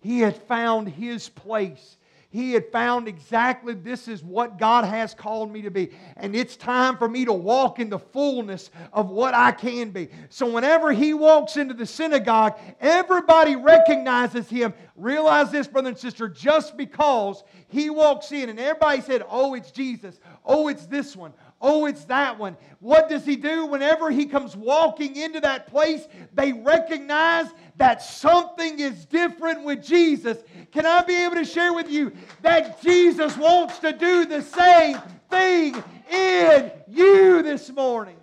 He 0.00 0.20
had 0.20 0.36
found 0.36 0.88
his 0.88 1.28
place 1.28 1.96
he 2.32 2.52
had 2.52 2.70
found 2.70 3.08
exactly 3.08 3.74
this 3.74 4.06
is 4.06 4.22
what 4.22 4.56
God 4.56 4.84
has 4.84 5.14
called 5.14 5.52
me 5.52 5.62
to 5.62 5.70
be. 5.70 5.90
And 6.16 6.36
it's 6.36 6.56
time 6.56 6.96
for 6.96 7.08
me 7.08 7.24
to 7.24 7.32
walk 7.32 7.80
in 7.80 7.90
the 7.90 7.98
fullness 7.98 8.70
of 8.92 9.10
what 9.10 9.34
I 9.34 9.50
can 9.50 9.90
be. 9.90 10.10
So 10.28 10.48
whenever 10.48 10.92
he 10.92 11.12
walks 11.12 11.56
into 11.56 11.74
the 11.74 11.86
synagogue, 11.86 12.56
everybody 12.80 13.56
recognizes 13.56 14.48
him. 14.48 14.72
Realize 14.94 15.50
this, 15.50 15.66
brother 15.66 15.88
and 15.88 15.98
sister, 15.98 16.28
just 16.28 16.76
because 16.76 17.42
he 17.66 17.90
walks 17.90 18.30
in 18.30 18.48
and 18.48 18.60
everybody 18.60 19.00
said, 19.00 19.24
Oh, 19.28 19.54
it's 19.54 19.72
Jesus. 19.72 20.20
Oh, 20.44 20.68
it's 20.68 20.86
this 20.86 21.16
one. 21.16 21.32
Oh, 21.60 21.84
it's 21.84 22.06
that 22.06 22.38
one. 22.38 22.56
What 22.78 23.10
does 23.10 23.26
he 23.26 23.36
do 23.36 23.66
whenever 23.66 24.10
he 24.10 24.24
comes 24.24 24.56
walking 24.56 25.14
into 25.16 25.40
that 25.40 25.66
place? 25.66 26.08
They 26.32 26.52
recognize 26.52 27.46
that 27.76 28.02
something 28.02 28.80
is 28.80 29.04
different 29.04 29.64
with 29.64 29.84
Jesus. 29.84 30.38
Can 30.72 30.86
I 30.86 31.02
be 31.02 31.14
able 31.24 31.34
to 31.36 31.44
share 31.44 31.74
with 31.74 31.90
you 31.90 32.12
that 32.40 32.80
Jesus 32.82 33.36
wants 33.36 33.78
to 33.80 33.92
do 33.92 34.24
the 34.24 34.40
same 34.40 34.98
thing 35.28 35.82
in 36.10 36.70
you 36.88 37.42
this 37.42 37.70
morning? 37.70 38.16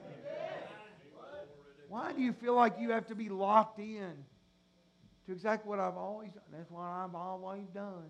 Why 1.89 2.11
do 2.13 2.21
you 2.21 2.33
feel 2.33 2.55
like 2.55 2.79
you 2.79 2.91
have 2.91 3.05
to 3.07 3.15
be 3.15 3.29
locked 3.29 3.79
in 3.79 4.13
to 5.27 5.31
exactly 5.31 5.69
what 5.69 5.79
I've 5.79 5.95
always 5.95 6.31
done? 6.31 6.43
That's 6.51 6.71
what 6.71 6.81
I've 6.81 7.15
always 7.15 7.67
done. 7.73 8.09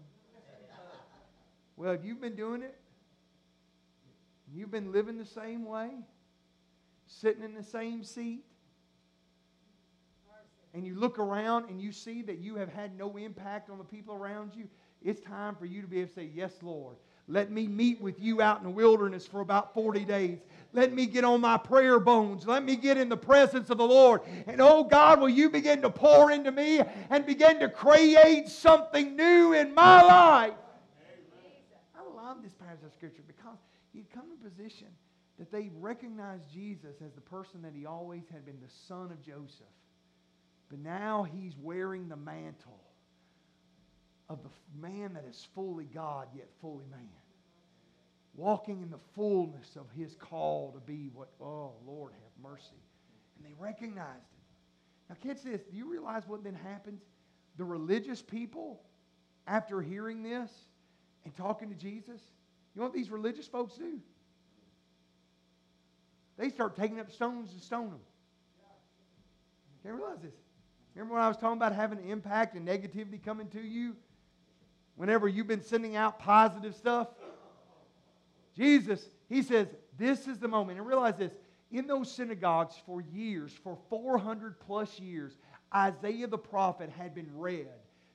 Well, 1.76 1.92
if 1.92 2.04
you've 2.04 2.22
been 2.22 2.36
doing 2.36 2.64
it, 2.64 2.76
You've 4.54 4.72
been 4.72 4.92
living 4.92 5.18
the 5.18 5.26
same 5.26 5.66
way, 5.66 5.90
sitting 7.06 7.44
in 7.44 7.54
the 7.54 7.64
same 7.64 8.04
seat, 8.04 8.44
and 10.74 10.86
you 10.86 10.96
look 10.96 11.20
around 11.20 11.70
and 11.70 11.82
you 11.82 11.92
see 11.92 12.22
that 12.24 12.40
you 12.40 12.56
have 12.56 12.70
had 12.70 12.98
no 12.98 13.18
impact 13.18 13.70
on 13.70 13.78
the 13.78 13.84
people 13.84 14.14
around 14.14 14.52
you, 14.56 14.68
it's 15.04 15.22
time 15.22 15.56
for 15.56 15.66
you 15.66 15.82
to 15.82 15.88
be 15.88 16.00
able 16.00 16.10
to 16.10 16.14
say, 16.14 16.30
Yes, 16.34 16.54
Lord. 16.62 16.98
Let 17.30 17.52
me 17.52 17.68
meet 17.68 18.00
with 18.00 18.22
you 18.22 18.42
out 18.42 18.60
in 18.60 18.64
the 18.64 18.70
wilderness 18.70 19.28
for 19.28 19.42
about 19.42 19.74
40 19.74 20.06
days. 20.06 20.40
Let 20.72 20.94
me 20.94 21.06
get 21.06 21.26
on 21.26 21.42
my 21.42 21.58
prayer 21.58 22.00
bones. 22.00 22.48
Let 22.48 22.64
me 22.64 22.78
get 22.78 22.96
in 22.96 23.10
the 23.10 23.18
presence 23.18 23.70
of 23.70 23.78
the 23.78 23.86
Lord. 23.86 24.22
And 24.48 24.62
oh 24.62 24.86
God, 24.86 25.20
will 25.20 25.28
you 25.28 25.50
begin 25.50 25.82
to 25.82 25.90
pour 25.90 26.32
into 26.32 26.54
me 26.54 26.80
and 27.10 27.26
begin 27.26 27.60
to 27.60 27.68
create 27.68 28.48
something 28.48 29.18
new 29.18 29.52
in 29.52 29.74
my 29.74 30.02
life? 30.04 30.54
I 31.98 32.16
love 32.16 32.42
this 32.42 32.54
passage 32.54 32.86
of 32.86 32.94
Scripture 32.94 33.24
because 33.28 33.58
he'd 33.94 34.10
come 34.12 34.26
in 34.26 34.46
a 34.46 34.50
position 34.50 34.88
that 35.40 35.52
they 35.52 35.70
recognized 35.80 36.52
Jesus 36.52 36.96
as 37.06 37.14
the 37.14 37.22
person 37.22 37.62
that 37.62 37.74
he 37.74 37.86
always 37.86 38.24
had 38.32 38.46
been, 38.46 38.60
the 38.62 38.74
son 38.88 39.12
of 39.12 39.22
Joseph. 39.22 39.68
But 40.70 40.80
now 40.80 41.24
he's 41.24 41.54
wearing 41.62 42.10
the 42.10 42.16
mantle 42.18 42.82
of 44.30 44.40
the 44.44 44.50
man 44.82 45.14
that 45.14 45.26
is 45.30 45.48
fully 45.56 45.86
God, 45.86 46.28
yet 46.36 46.50
fully 46.60 46.86
man. 46.92 47.00
Walking 48.36 48.82
in 48.82 48.92
the 48.92 49.00
fullness 49.16 49.76
of 49.76 49.86
his 49.96 50.16
call 50.16 50.72
to 50.74 50.80
be 50.80 51.10
what, 51.14 51.30
oh, 51.42 51.72
Lord, 51.86 52.12
have 52.14 52.52
mercy. 52.52 52.84
And 53.38 53.46
they 53.46 53.54
recognized 53.58 54.08
it. 54.32 55.10
Now, 55.10 55.16
catch 55.24 55.44
this. 55.44 55.62
Do 55.72 55.78
you 55.78 55.90
realize 55.90 56.24
what 56.28 56.44
then 56.44 56.54
happens? 56.54 57.02
The 57.58 57.64
religious 57.64 58.22
people, 58.22 58.82
after 59.48 59.82
hearing 59.82 60.22
this 60.22 60.52
and 61.24 61.36
talking 61.36 61.70
to 61.70 61.76
Jesus, 61.76 62.22
you 62.78 62.82
know 62.82 62.90
what 62.90 62.94
these 62.94 63.10
religious 63.10 63.48
folks 63.48 63.74
do? 63.74 64.00
They 66.38 66.50
start 66.50 66.76
taking 66.76 67.00
up 67.00 67.12
stones 67.12 67.52
and 67.52 67.60
stone 67.60 67.90
them. 67.90 68.00
Can't 69.82 69.96
realize 69.96 70.20
this. 70.22 70.36
Remember 70.94 71.16
when 71.16 71.24
I 71.24 71.28
was 71.28 71.38
talking 71.38 71.58
about 71.58 71.74
having 71.74 71.98
an 71.98 72.08
impact 72.08 72.56
and 72.56 72.68
negativity 72.68 73.20
coming 73.26 73.48
to 73.48 73.60
you? 73.60 73.96
Whenever 74.96 75.28
you've 75.28 75.48
been 75.48 75.64
sending 75.64 75.96
out 75.96 76.20
positive 76.20 76.76
stuff? 76.76 77.08
Jesus, 78.56 79.04
he 79.28 79.42
says, 79.42 79.70
this 79.98 80.28
is 80.28 80.38
the 80.38 80.48
moment. 80.48 80.78
And 80.78 80.88
realize 80.88 81.16
this 81.18 81.34
in 81.72 81.88
those 81.88 82.12
synagogues 82.12 82.76
for 82.86 83.02
years, 83.02 83.54
for 83.64 83.76
400 83.90 84.60
plus 84.60 85.00
years, 85.00 85.36
Isaiah 85.74 86.28
the 86.28 86.38
prophet 86.38 86.92
had 86.92 87.16
been 87.16 87.32
read 87.34 87.70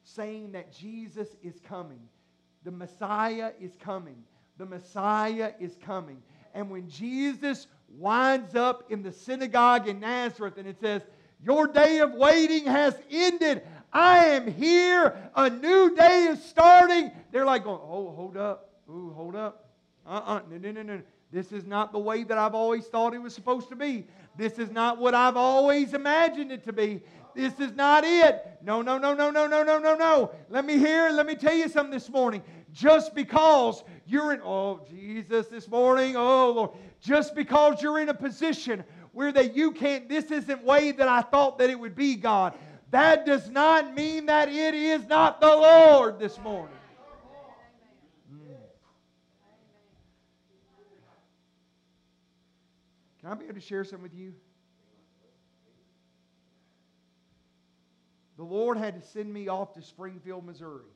saying 0.05 0.53
that 0.53 0.73
Jesus 0.73 1.35
is 1.43 1.59
coming. 1.69 1.99
The 2.63 2.71
Messiah 2.71 3.51
is 3.61 3.73
coming 3.81 4.23
the 4.59 4.67
Messiah 4.67 5.53
is 5.61 5.77
coming. 5.85 6.23
And 6.55 6.71
when 6.71 6.89
Jesus 6.89 7.67
winds 7.89 8.55
up 8.55 8.91
in 8.91 9.03
the 9.03 9.13
synagogue 9.13 9.89
in 9.89 10.01
Nazareth 10.01 10.57
and 10.59 10.67
it 10.67 10.81
says, 10.81 11.03
Your 11.45 11.67
day 11.67 12.01
of 12.01 12.13
waiting 12.13 12.67
has 12.67 12.95
ended. 13.11 13.63
I 13.93 14.27
am 14.27 14.51
here. 14.51 15.17
A 15.35 15.51
new 15.51 15.95
day 15.95 16.27
is 16.31 16.43
starting. 16.45 17.11
They're 17.31 17.45
like 17.45 17.65
going, 17.65 17.81
Oh, 17.83 18.13
hold 18.13 18.37
up. 18.37 18.71
Ooh, 18.89 19.13
hold 19.15 19.37
up. 19.37 19.71
Uh-uh. 20.07 20.41
No, 20.51 20.59
no, 20.59 20.73
no, 20.73 20.83
no. 20.83 21.03
This 21.31 21.53
is 21.53 21.65
not 21.65 21.93
the 21.93 21.99
way 21.99 22.25
that 22.25 22.37
I've 22.37 22.55
always 22.55 22.87
thought 22.87 23.15
it 23.15 23.23
was 23.23 23.35
supposed 23.35 23.71
to 23.71 23.77
be. 23.77 24.07
This 24.37 24.59
is 24.59 24.71
not 24.71 24.99
what 24.99 25.15
I've 25.15 25.37
always 25.37 25.95
imagined 25.95 26.53
it 26.53 26.65
to 26.65 26.73
be. 26.73 27.03
This 27.35 27.59
is 27.59 27.73
not 27.73 28.05
it. 28.05 28.59
No, 28.63 28.83
no, 28.83 28.99
no, 28.99 29.15
no, 29.15 29.31
no, 29.31 29.47
no, 29.47 29.63
no, 29.63 29.79
no, 29.79 29.95
no. 29.95 30.31
Let 30.51 30.67
me 30.67 30.77
hear, 30.77 31.11
let 31.11 31.27
me 31.27 31.35
tell 31.35 31.55
you 31.55 31.69
something 31.69 31.93
this 31.93 32.11
morning. 32.11 32.43
Just 32.73 33.15
because 33.15 33.85
you're 34.07 34.33
in, 34.33 34.41
oh, 34.43 34.81
Jesus, 34.89 35.47
this 35.49 35.69
morning, 35.69 36.17
oh, 36.17 36.53
Lord, 36.53 36.71
just 37.01 37.35
because 37.35 37.83
you're 37.83 37.99
in 37.99 38.09
a 38.09 38.15
position 38.15 38.83
where 39.13 39.31
that 39.31 39.55
you 39.55 39.73
can't, 39.73 40.09
this 40.09 40.31
isn't 40.31 40.65
way 40.65 40.93
that 40.93 41.07
I 41.07 41.21
thought 41.21 41.59
that 41.59 41.69
it 41.69 41.79
would 41.79 41.95
be, 41.95 42.17
God. 42.17 42.55
That 42.91 43.27
does 43.27 43.51
not 43.51 43.95
mean 43.95 44.27
that 44.27 44.49
it 44.49 44.75
is 44.75 45.07
not 45.07 45.41
the 45.41 45.49
Lord 45.49 46.19
this 46.19 46.39
morning. 46.41 46.77
Mm. 48.33 48.39
Can 53.21 53.31
I 53.31 53.35
be 53.35 53.45
able 53.45 53.55
to 53.55 53.61
share 53.61 53.85
something 53.85 54.03
with 54.03 54.15
you? 54.15 54.33
The 58.39 58.45
Lord 58.45 58.79
had 58.79 59.01
to 59.01 59.07
send 59.09 59.33
me 59.33 59.49
off 59.49 59.75
to 59.75 59.83
Springfield, 59.83 60.47
Missouri 60.47 60.92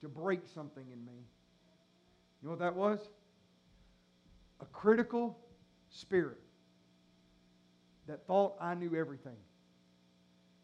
to 0.00 0.08
break 0.08 0.40
something 0.54 0.84
in 0.92 1.04
me. 1.04 1.24
You 2.42 2.48
know 2.48 2.50
what 2.50 2.58
that 2.60 2.76
was? 2.76 3.00
A 4.60 4.64
critical 4.66 5.38
spirit 5.90 6.38
that 8.06 8.26
thought 8.26 8.56
I 8.60 8.74
knew 8.74 8.94
everything 8.94 9.36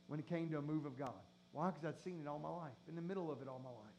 when 0.07 0.21
it 0.21 0.29
came 0.29 0.51
to 0.51 0.59
a 0.59 0.62
move 0.62 0.85
of 0.87 0.99
God. 0.99 1.11
Why? 1.53 1.71
Because 1.71 1.85
I'd 1.85 2.03
seen 2.03 2.21
it 2.23 2.29
all 2.29 2.38
my 2.38 2.51
life, 2.51 2.73
in 2.88 2.95
the 2.95 3.03
middle 3.03 3.31
of 3.31 3.42
it 3.42 3.49
all 3.49 3.61
my 3.62 3.71
life. 3.71 3.92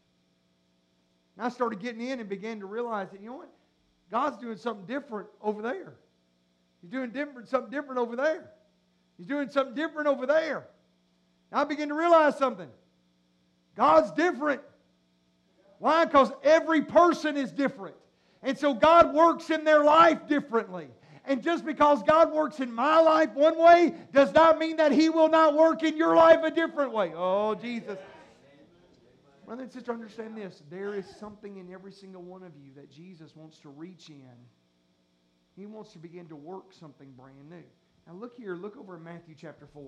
And 1.35 1.45
I 1.45 1.49
started 1.49 1.79
getting 1.79 2.01
in 2.01 2.19
and 2.19 2.29
began 2.29 2.59
to 2.59 2.65
realize 2.65 3.09
that, 3.11 3.21
you 3.21 3.27
know 3.27 3.37
what? 3.37 3.51
God's 4.11 4.37
doing 4.37 4.57
something 4.57 4.85
different 4.85 5.27
over 5.41 5.61
there. 5.61 5.93
He's 6.81 6.91
doing 6.91 7.11
different, 7.11 7.47
something 7.47 7.71
different 7.71 7.99
over 7.99 8.15
there. 8.15 8.51
He's 9.17 9.27
doing 9.27 9.49
something 9.49 9.75
different 9.75 10.07
over 10.07 10.25
there. 10.25 10.67
And 11.51 11.59
I 11.59 11.63
begin 11.63 11.89
to 11.89 11.95
realize 11.95 12.37
something. 12.37 12.69
God's 13.75 14.11
different. 14.11 14.61
Why? 15.83 16.05
Because 16.05 16.31
every 16.43 16.81
person 16.81 17.35
is 17.35 17.51
different. 17.51 17.95
And 18.41 18.57
so 18.57 18.73
God 18.73 19.13
works 19.13 19.49
in 19.49 19.65
their 19.65 19.83
life 19.83 20.27
differently. 20.29 20.87
And 21.25 21.43
just 21.43 21.65
because 21.65 22.01
God 22.03 22.31
works 22.31 22.61
in 22.61 22.73
my 22.73 22.99
life 22.99 23.33
one 23.33 23.57
way 23.57 23.93
does 24.13 24.33
not 24.33 24.59
mean 24.59 24.77
that 24.77 24.93
He 24.93 25.09
will 25.09 25.27
not 25.27 25.55
work 25.55 25.83
in 25.83 25.97
your 25.97 26.15
life 26.15 26.39
a 26.43 26.51
different 26.51 26.93
way. 26.93 27.11
Oh, 27.13 27.55
Jesus. 27.55 27.97
Brother 29.45 29.63
and 29.63 29.71
sister, 29.71 29.91
understand 29.91 30.37
this. 30.37 30.63
There 30.69 30.95
is 30.95 31.05
something 31.19 31.57
in 31.57 31.69
every 31.73 31.91
single 31.91 32.21
one 32.21 32.43
of 32.43 32.53
you 32.55 32.71
that 32.77 32.89
Jesus 32.89 33.35
wants 33.35 33.59
to 33.59 33.69
reach 33.69 34.07
in 34.07 34.37
he 35.55 35.65
wants 35.65 35.91
to 35.93 35.99
begin 35.99 36.27
to 36.27 36.35
work 36.35 36.73
something 36.73 37.11
brand 37.15 37.49
new. 37.49 37.63
Now 38.07 38.13
look 38.13 38.35
here, 38.35 38.55
look 38.55 38.75
over 38.77 38.95
in 38.95 39.03
Matthew 39.03 39.35
chapter 39.37 39.67
4. 39.67 39.83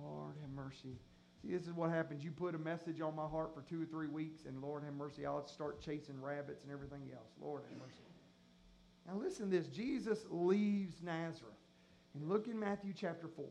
Lord 0.00 0.34
have 0.40 0.50
mercy. 0.50 0.98
See, 1.42 1.52
this 1.52 1.66
is 1.66 1.72
what 1.72 1.90
happens. 1.90 2.22
You 2.22 2.30
put 2.30 2.54
a 2.54 2.58
message 2.58 3.00
on 3.00 3.16
my 3.16 3.26
heart 3.26 3.52
for 3.54 3.62
two 3.62 3.82
or 3.82 3.86
three 3.86 4.06
weeks, 4.06 4.44
and 4.46 4.62
Lord 4.62 4.84
have 4.84 4.94
mercy, 4.94 5.26
I'll 5.26 5.46
start 5.46 5.80
chasing 5.80 6.20
rabbits 6.20 6.62
and 6.62 6.72
everything 6.72 7.10
else. 7.12 7.32
Lord 7.40 7.62
have 7.68 7.78
mercy. 7.78 7.98
Now 9.06 9.16
listen 9.16 9.50
to 9.50 9.56
this. 9.56 9.66
Jesus 9.66 10.20
leaves 10.30 11.02
Nazareth. 11.02 11.54
And 12.14 12.28
look 12.28 12.46
in 12.46 12.58
Matthew 12.58 12.92
chapter 12.94 13.26
4. 13.26 13.44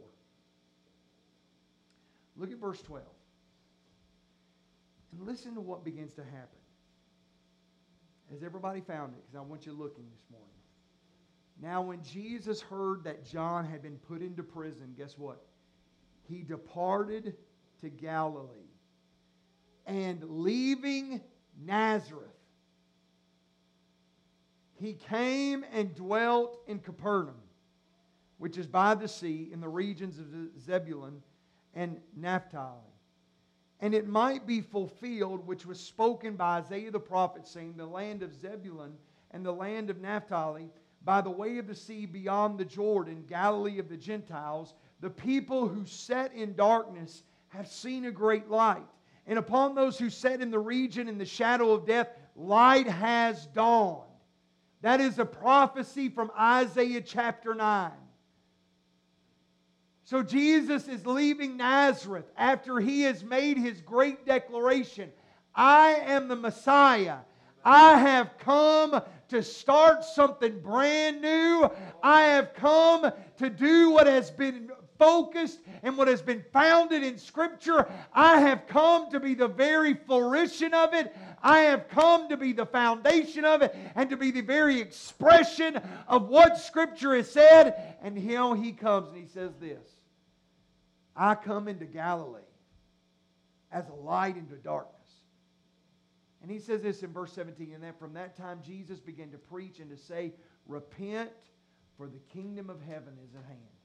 Look 2.38 2.52
at 2.52 2.58
verse 2.58 2.82
12. 2.82 3.04
And 5.12 5.28
listen 5.28 5.56
to 5.56 5.62
what 5.62 5.84
begins 5.84 6.14
to 6.14 6.24
happen. 6.24 6.60
Has 8.32 8.44
everybody 8.44 8.80
found 8.80 9.14
it? 9.14 9.24
Because 9.26 9.36
I 9.36 9.42
want 9.42 9.66
you 9.66 9.74
looking 9.74 10.06
this 10.10 10.24
morning. 10.32 10.48
Now, 11.62 11.82
when 11.82 12.02
Jesus 12.04 12.62
heard 12.62 13.04
that 13.04 13.26
John 13.26 13.66
had 13.66 13.82
been 13.82 13.98
put 13.98 14.22
into 14.22 14.42
prison, 14.42 14.94
guess 14.98 15.18
what? 15.18 15.44
He 16.30 16.44
departed 16.44 17.36
to 17.82 17.89
Galilee. 17.89 18.48
And 19.86 20.24
leaving 20.24 21.22
Nazareth, 21.65 22.30
he 24.80 24.94
came 24.94 25.65
and 25.72 25.94
dwelt 25.94 26.60
in 26.67 26.80
Capernaum, 26.80 27.36
which 28.38 28.58
is 28.58 28.67
by 28.67 28.96
the 28.96 29.08
sea 29.08 29.50
in 29.52 29.60
the 29.60 29.67
regions 29.70 30.17
of 30.17 30.26
Zebulun 30.60 31.22
and 31.76 31.98
Naphtali. 32.15 32.80
And 33.80 33.94
it 33.94 34.08
might 34.08 34.46
be 34.46 34.62
fulfilled, 34.62 35.46
which 35.46 35.65
was 35.65 35.80
spoken 35.80 36.36
by 36.36 36.60
Isaiah 36.60 36.91
the 36.91 37.00
prophet, 37.00 37.48
saying, 37.48 37.76
The 37.78 37.86
land 37.86 38.22
of 38.22 38.34
Zebulun 38.34 38.94
and 39.32 39.46
the 39.46 39.52
land 39.52 39.89
of 39.89 40.00
Naphtali 40.00 40.70
by 41.04 41.22
the 41.22 41.32
way 41.32 41.58
of 41.58 41.67
the 41.67 41.76
sea 41.76 42.06
beyond 42.06 42.60
the 42.60 42.65
Jordan, 42.65 43.26
Galilee 43.28 43.80
of 43.80 43.89
the 43.89 43.98
Gentiles, 43.98 44.76
the 45.00 45.10
people 45.10 45.67
who 45.67 45.86
sat 45.86 46.34
in 46.34 46.54
darkness 46.54 47.24
have 47.52 47.68
seen 47.68 48.06
a 48.06 48.12
great 48.12 48.50
light. 48.50 48.86
And 49.28 49.38
upon 49.38 49.76
those 49.76 49.98
who 49.98 50.10
sat 50.10 50.42
in 50.42 50.52
the 50.52 50.60
region 50.60 51.08
in 51.08 51.18
the 51.18 51.26
shadow 51.26 51.72
of 51.72 51.86
death, 51.86 52.08
light 52.36 52.88
has 52.88 53.46
dawned. 53.48 54.04
That 54.82 55.00
is 55.00 55.20
a 55.20 55.26
prophecy 55.26 56.10
from 56.10 56.32
Isaiah 56.38 57.02
chapter 57.02 57.54
9. 57.54 57.92
So 60.04 60.24
Jesus 60.24 60.88
is 60.88 61.06
leaving 61.06 61.58
Nazareth 61.58 62.26
after 62.36 62.80
he 62.80 63.04
has 63.04 63.24
made 63.24 63.58
his 63.58 63.80
great 63.82 64.26
declaration 64.26 65.12
I 65.54 65.96
am 66.06 66.30
the 66.30 66.36
Messiah. 66.36 67.18
I 67.64 67.98
have 67.98 68.38
come 68.40 69.02
to 69.30 69.44
start 69.44 70.04
something 70.04 70.60
brand 70.60 71.22
new. 71.22 71.70
I 72.02 72.24
have 72.24 72.54
come 72.54 73.12
to 73.38 73.50
do 73.50 73.92
what 73.92 74.08
has 74.08 74.32
been 74.32 74.72
focused 75.02 75.58
and 75.82 75.98
what 75.98 76.08
has 76.08 76.22
been 76.22 76.46
founded 76.54 77.02
in 77.02 77.18
Scripture. 77.18 77.90
I 78.14 78.40
have 78.40 78.68
come 78.68 79.10
to 79.10 79.20
be 79.20 79.34
the 79.34 79.48
very 79.48 79.96
fruition 79.96 80.76
of 80.76 80.94
it. 80.94 81.16
I 81.42 81.62
have 81.62 81.90
come 81.90 82.30
to 82.30 82.38
be 82.38 82.54
the 82.54 82.68
foundation 82.68 83.44
of 83.44 83.64
it 83.64 83.76
and 83.96 84.12
to 84.12 84.18
be 84.18 84.30
the 84.30 84.42
very 84.42 84.80
expression 84.80 85.82
of 86.08 86.30
what 86.30 86.60
Scripture 86.60 87.16
has 87.16 87.32
said. 87.32 87.96
And 88.04 88.16
here 88.16 88.56
he 88.56 88.74
comes 88.74 89.10
and 89.10 89.18
he 89.18 89.26
says 89.26 89.54
this 89.60 89.90
I 91.16 91.34
come 91.34 91.68
into 91.68 91.86
Galilee 91.86 92.42
as 93.72 93.90
a 93.90 93.94
light 93.94 94.38
into 94.38 94.54
darkness. 94.54 94.98
And 96.44 96.52
he 96.52 96.60
says 96.60 96.84
this 96.84 97.02
in 97.02 97.12
verse 97.12 97.34
17, 97.34 97.72
and 97.74 97.84
that 97.84 97.98
from 97.98 98.14
that 98.14 98.38
time 98.38 98.60
Jesus 98.64 99.00
began 99.00 99.32
to 99.32 99.40
preach 99.40 99.80
and 99.80 99.90
to 99.90 99.98
say, 99.98 100.34
Repent, 100.68 101.32
for 101.98 102.08
the 102.08 102.20
kingdom 102.32 102.70
of 102.70 102.80
heaven 102.82 103.14
is 103.28 103.34
at 103.36 103.46
hand. 103.46 103.81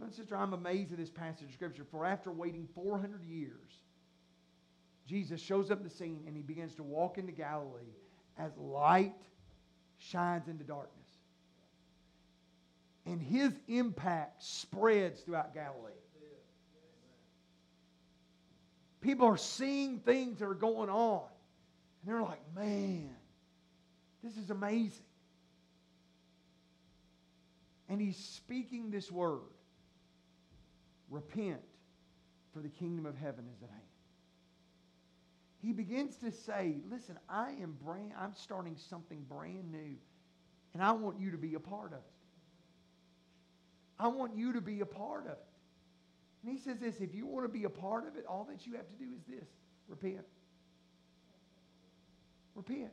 My 0.00 0.08
sister, 0.08 0.36
I'm 0.36 0.54
amazed 0.54 0.92
at 0.92 0.98
this 0.98 1.10
passage 1.10 1.48
of 1.48 1.52
Scripture. 1.52 1.84
For 1.90 2.06
after 2.06 2.30
waiting 2.30 2.66
400 2.74 3.22
years, 3.24 3.82
Jesus 5.06 5.40
shows 5.40 5.70
up 5.70 5.82
the 5.82 5.90
scene 5.90 6.22
and 6.26 6.34
he 6.36 6.42
begins 6.42 6.74
to 6.76 6.82
walk 6.82 7.18
into 7.18 7.32
Galilee 7.32 7.96
as 8.38 8.56
light 8.56 9.14
shines 9.98 10.48
into 10.48 10.64
darkness. 10.64 11.08
And 13.04 13.20
his 13.20 13.52
impact 13.68 14.42
spreads 14.42 15.20
throughout 15.20 15.52
Galilee. 15.52 15.92
People 19.00 19.26
are 19.26 19.36
seeing 19.36 19.98
things 20.00 20.38
that 20.38 20.46
are 20.46 20.54
going 20.54 20.90
on. 20.90 21.24
And 22.02 22.10
they're 22.10 22.22
like, 22.22 22.42
man, 22.54 23.10
this 24.22 24.36
is 24.36 24.50
amazing. 24.50 25.04
And 27.88 28.00
he's 28.00 28.16
speaking 28.16 28.90
this 28.90 29.10
word 29.10 29.40
repent, 31.10 31.60
for 32.52 32.60
the 32.60 32.68
kingdom 32.68 33.06
of 33.06 33.16
heaven 33.16 33.44
is 33.54 33.62
at 33.62 33.68
hand. 33.68 33.82
He 35.62 35.72
begins 35.72 36.16
to 36.16 36.32
say, 36.32 36.76
listen, 36.90 37.18
I 37.28 37.50
am 37.60 37.76
brand, 37.84 38.12
I'm 38.18 38.34
starting 38.34 38.76
something 38.76 39.24
brand 39.28 39.70
new, 39.70 39.96
and 40.72 40.82
I 40.82 40.92
want 40.92 41.20
you 41.20 41.30
to 41.32 41.38
be 41.38 41.54
a 41.54 41.60
part 41.60 41.92
of 41.92 41.98
it. 41.98 42.04
I 43.98 44.08
want 44.08 44.34
you 44.34 44.54
to 44.54 44.62
be 44.62 44.80
a 44.80 44.86
part 44.86 45.26
of 45.26 45.32
it. 45.32 45.46
And 46.42 46.50
he 46.50 46.58
says 46.58 46.78
this 46.78 47.00
if 47.00 47.14
you 47.14 47.26
want 47.26 47.44
to 47.44 47.52
be 47.52 47.64
a 47.64 47.70
part 47.70 48.08
of 48.08 48.16
it, 48.16 48.24
all 48.26 48.48
that 48.50 48.66
you 48.66 48.72
have 48.74 48.86
to 48.88 48.94
do 48.94 49.10
is 49.14 49.22
this 49.28 49.48
repent. 49.88 50.24
Repent. 52.54 52.90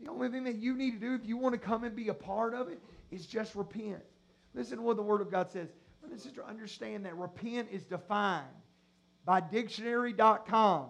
The 0.00 0.08
only 0.08 0.28
thing 0.28 0.44
that 0.44 0.56
you 0.56 0.74
need 0.74 0.92
to 0.92 0.98
do 0.98 1.14
if 1.14 1.26
you 1.26 1.36
want 1.36 1.54
to 1.54 1.58
come 1.58 1.84
and 1.84 1.94
be 1.94 2.08
a 2.08 2.14
part 2.14 2.54
of 2.54 2.68
it 2.68 2.80
is 3.10 3.26
just 3.26 3.54
repent. 3.54 4.02
Listen 4.58 4.78
to 4.78 4.82
what 4.82 4.96
the 4.96 5.02
Word 5.04 5.20
of 5.20 5.30
God 5.30 5.52
says. 5.52 5.68
Brother 6.00 6.14
and 6.14 6.20
sister, 6.20 6.44
understand 6.44 7.06
that 7.06 7.16
repent 7.16 7.68
is 7.70 7.84
defined 7.84 8.44
by 9.24 9.40
dictionary.com 9.40 10.88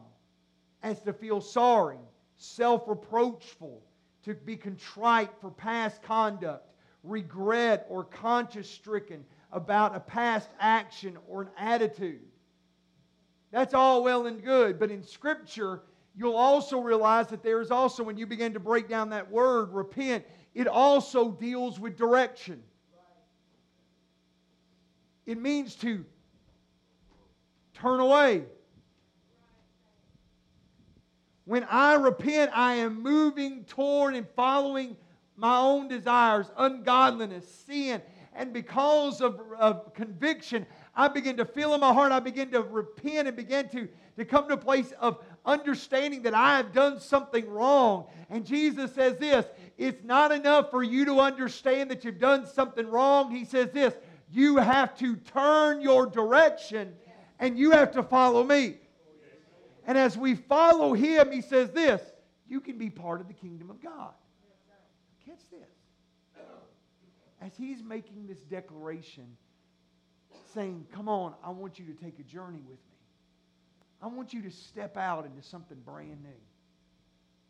as 0.82 1.02
to 1.02 1.12
feel 1.12 1.42
sorry, 1.42 1.98
self 2.38 2.88
reproachful, 2.88 3.82
to 4.24 4.32
be 4.32 4.56
contrite 4.56 5.28
for 5.42 5.50
past 5.50 6.02
conduct, 6.02 6.66
regret, 7.02 7.84
or 7.90 8.04
conscience 8.04 8.70
stricken 8.70 9.22
about 9.52 9.94
a 9.94 10.00
past 10.00 10.48
action 10.58 11.18
or 11.28 11.42
an 11.42 11.48
attitude. 11.58 12.22
That's 13.50 13.74
all 13.74 14.02
well 14.02 14.24
and 14.24 14.42
good, 14.42 14.78
but 14.78 14.90
in 14.90 15.02
Scripture, 15.02 15.82
you'll 16.16 16.36
also 16.36 16.80
realize 16.80 17.26
that 17.28 17.42
there 17.42 17.60
is 17.60 17.70
also, 17.70 18.02
when 18.02 18.16
you 18.16 18.26
begin 18.26 18.54
to 18.54 18.60
break 18.60 18.88
down 18.88 19.10
that 19.10 19.30
word, 19.30 19.74
repent, 19.74 20.24
it 20.54 20.66
also 20.66 21.32
deals 21.32 21.78
with 21.78 21.98
direction. 21.98 22.62
It 25.28 25.38
means 25.38 25.74
to 25.76 26.06
turn 27.74 28.00
away. 28.00 28.44
When 31.44 31.64
I 31.64 31.96
repent, 31.96 32.50
I 32.54 32.76
am 32.76 33.02
moving 33.02 33.64
toward 33.64 34.14
and 34.14 34.26
following 34.34 34.96
my 35.36 35.58
own 35.58 35.86
desires, 35.86 36.46
ungodliness, 36.56 37.46
sin. 37.66 38.00
And 38.32 38.54
because 38.54 39.20
of, 39.20 39.38
of 39.58 39.92
conviction, 39.92 40.64
I 40.96 41.08
begin 41.08 41.36
to 41.36 41.44
feel 41.44 41.74
in 41.74 41.80
my 41.80 41.92
heart, 41.92 42.10
I 42.10 42.20
begin 42.20 42.50
to 42.52 42.62
repent 42.62 43.28
and 43.28 43.36
begin 43.36 43.68
to, 43.68 43.86
to 44.16 44.24
come 44.24 44.48
to 44.48 44.54
a 44.54 44.56
place 44.56 44.94
of 44.98 45.22
understanding 45.44 46.22
that 46.22 46.32
I 46.32 46.56
have 46.56 46.72
done 46.72 47.00
something 47.00 47.46
wrong. 47.50 48.06
And 48.30 48.46
Jesus 48.46 48.94
says 48.94 49.18
this 49.18 49.44
it's 49.76 50.02
not 50.02 50.32
enough 50.32 50.70
for 50.70 50.82
you 50.82 51.04
to 51.04 51.20
understand 51.20 51.90
that 51.90 52.02
you've 52.02 52.18
done 52.18 52.46
something 52.46 52.86
wrong. 52.86 53.30
He 53.30 53.44
says 53.44 53.70
this 53.72 53.92
you 54.30 54.56
have 54.56 54.96
to 54.98 55.16
turn 55.16 55.80
your 55.80 56.06
direction 56.06 56.94
and 57.38 57.58
you 57.58 57.70
have 57.70 57.92
to 57.92 58.02
follow 58.02 58.44
me. 58.44 58.76
And 59.86 59.96
as 59.96 60.18
we 60.18 60.34
follow 60.34 60.92
him, 60.92 61.32
he 61.32 61.40
says 61.40 61.70
this 61.70 62.02
you 62.48 62.60
can 62.60 62.78
be 62.78 62.90
part 62.90 63.20
of 63.20 63.28
the 63.28 63.34
kingdom 63.34 63.70
of 63.70 63.82
God. 63.82 64.12
Catch 65.24 65.40
this. 65.50 65.68
As 67.40 67.52
he's 67.56 67.82
making 67.82 68.26
this 68.26 68.40
declaration, 68.40 69.36
saying, 70.54 70.86
Come 70.92 71.08
on, 71.08 71.34
I 71.44 71.50
want 71.50 71.78
you 71.78 71.86
to 71.86 71.92
take 71.92 72.18
a 72.18 72.22
journey 72.22 72.60
with 72.60 72.78
me. 72.78 72.96
I 74.02 74.06
want 74.06 74.32
you 74.32 74.42
to 74.42 74.50
step 74.50 74.96
out 74.96 75.26
into 75.26 75.42
something 75.42 75.78
brand 75.84 76.22
new. 76.22 76.28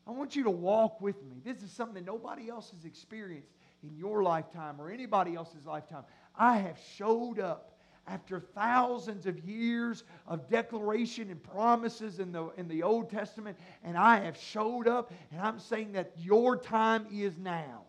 I 0.06 0.10
want 0.10 0.34
you 0.34 0.44
to 0.44 0.50
walk 0.50 1.00
with 1.00 1.22
me. 1.24 1.36
This 1.44 1.62
is 1.62 1.70
something 1.70 2.02
that 2.02 2.06
nobody 2.06 2.48
else 2.48 2.70
has 2.70 2.84
experienced 2.86 3.52
in 3.82 3.94
your 3.94 4.22
lifetime 4.22 4.80
or 4.80 4.90
anybody 4.90 5.34
else's 5.34 5.66
lifetime. 5.66 6.04
I 6.38 6.58
have 6.58 6.78
showed 6.96 7.40
up 7.40 7.72
after 8.06 8.40
thousands 8.40 9.26
of 9.26 9.38
years 9.40 10.04
of 10.26 10.48
declaration 10.48 11.30
and 11.30 11.42
promises 11.42 12.20
in 12.20 12.32
the, 12.32 12.48
in 12.56 12.68
the 12.68 12.82
Old 12.82 13.10
Testament, 13.10 13.58
and 13.84 13.98
I 13.98 14.20
have 14.20 14.36
showed 14.36 14.88
up, 14.88 15.12
and 15.30 15.40
I'm 15.40 15.58
saying 15.58 15.92
that 15.92 16.12
your 16.16 16.56
time 16.56 17.06
is 17.12 17.36
now. 17.36 17.82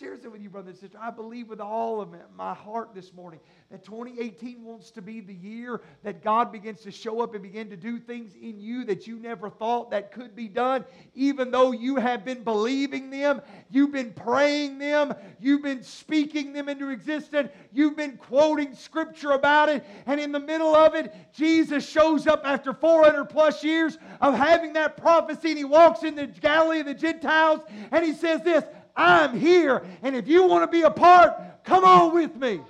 Just 0.00 0.22
share 0.22 0.28
it 0.28 0.32
with 0.32 0.40
you, 0.40 0.48
brother 0.48 0.70
and 0.70 0.78
sister. 0.78 0.98
I 1.00 1.10
believe 1.10 1.48
with 1.48 1.60
all 1.60 2.00
of 2.00 2.08
my 2.34 2.54
heart 2.54 2.94
this 2.94 3.12
morning 3.12 3.40
that 3.70 3.84
2018 3.84 4.64
wants 4.64 4.90
to 4.92 5.02
be 5.02 5.20
the 5.20 5.34
year 5.34 5.82
that 6.02 6.22
God 6.22 6.50
begins 6.50 6.80
to 6.82 6.90
show 6.90 7.20
up 7.20 7.34
and 7.34 7.42
begin 7.42 7.68
to 7.68 7.76
do 7.76 7.98
things 7.98 8.34
in 8.34 8.60
you 8.60 8.84
that 8.84 9.06
you 9.06 9.18
never 9.18 9.50
thought 9.50 9.90
that 9.90 10.10
could 10.10 10.34
be 10.34 10.48
done, 10.48 10.84
even 11.14 11.50
though 11.50 11.72
you 11.72 11.96
have 11.96 12.24
been 12.24 12.42
believing 12.42 13.10
them, 13.10 13.42
you've 13.70 13.92
been 13.92 14.12
praying 14.12 14.78
them, 14.78 15.14
you've 15.38 15.62
been 15.62 15.82
speaking 15.82 16.52
them 16.52 16.68
into 16.68 16.88
existence, 16.88 17.50
you've 17.72 17.96
been 17.96 18.16
quoting 18.16 18.74
scripture 18.74 19.32
about 19.32 19.68
it, 19.68 19.84
and 20.06 20.18
in 20.18 20.32
the 20.32 20.40
middle 20.40 20.74
of 20.74 20.94
it, 20.94 21.14
Jesus 21.34 21.86
shows 21.86 22.26
up 22.26 22.42
after 22.44 22.72
400 22.72 23.26
plus 23.26 23.62
years 23.62 23.98
of 24.20 24.34
having 24.34 24.72
that 24.74 24.96
prophecy, 24.96 25.50
and 25.50 25.58
he 25.58 25.64
walks 25.64 26.04
in 26.04 26.14
the 26.14 26.26
Galilee 26.26 26.80
of 26.80 26.86
the 26.86 26.94
Gentiles, 26.94 27.60
and 27.90 28.04
he 28.04 28.12
says 28.12 28.42
this. 28.42 28.64
I'm 29.00 29.40
here. 29.40 29.82
And 30.02 30.14
if 30.14 30.28
you 30.28 30.46
want 30.46 30.62
to 30.62 30.68
be 30.70 30.82
a 30.82 30.90
part, 30.90 31.64
come 31.64 31.84
on 31.84 32.12
with 32.14 32.36
me. 32.36 32.60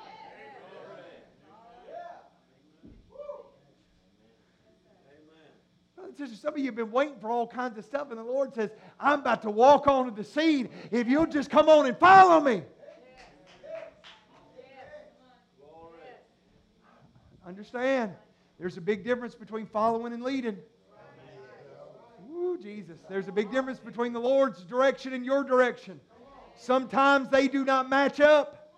Some 6.41 6.55
of 6.55 6.59
you 6.59 6.67
have 6.67 6.77
been 6.77 6.93
waiting 6.93 7.17
for 7.21 7.31
all 7.31 7.47
kinds 7.47 7.79
of 7.79 7.85
stuff, 7.85 8.11
and 8.11 8.19
the 8.19 8.23
Lord 8.23 8.55
says, 8.55 8.71
I'm 8.99 9.21
about 9.21 9.43
to 9.43 9.51
walk 9.51 9.89
onto 9.89 10.15
the 10.15 10.23
scene. 10.23 10.69
If 10.91 11.09
you'll 11.09 11.27
just 11.27 11.51
come 11.51 11.69
on 11.69 11.87
and 11.87 11.97
follow 11.99 12.41
me. 12.41 12.63
Understand, 17.47 18.13
there's 18.59 18.77
a 18.77 18.81
big 18.81 19.03
difference 19.03 19.35
between 19.35 19.67
following 19.67 20.13
and 20.13 20.23
leading. 20.23 20.59
Ooh, 22.31 22.59
Jesus. 22.63 22.99
There's 23.09 23.29
a 23.29 23.33
big 23.33 23.51
difference 23.51 23.81
between 23.81 24.13
the 24.13 24.21
Lord's 24.21 24.63
direction 24.63 25.15
and 25.15 25.25
your 25.25 25.43
direction. 25.43 26.01
Sometimes 26.61 27.31
they 27.31 27.49
do 27.49 27.65
not 27.65 27.89
match 27.89 28.21
up. 28.21 28.75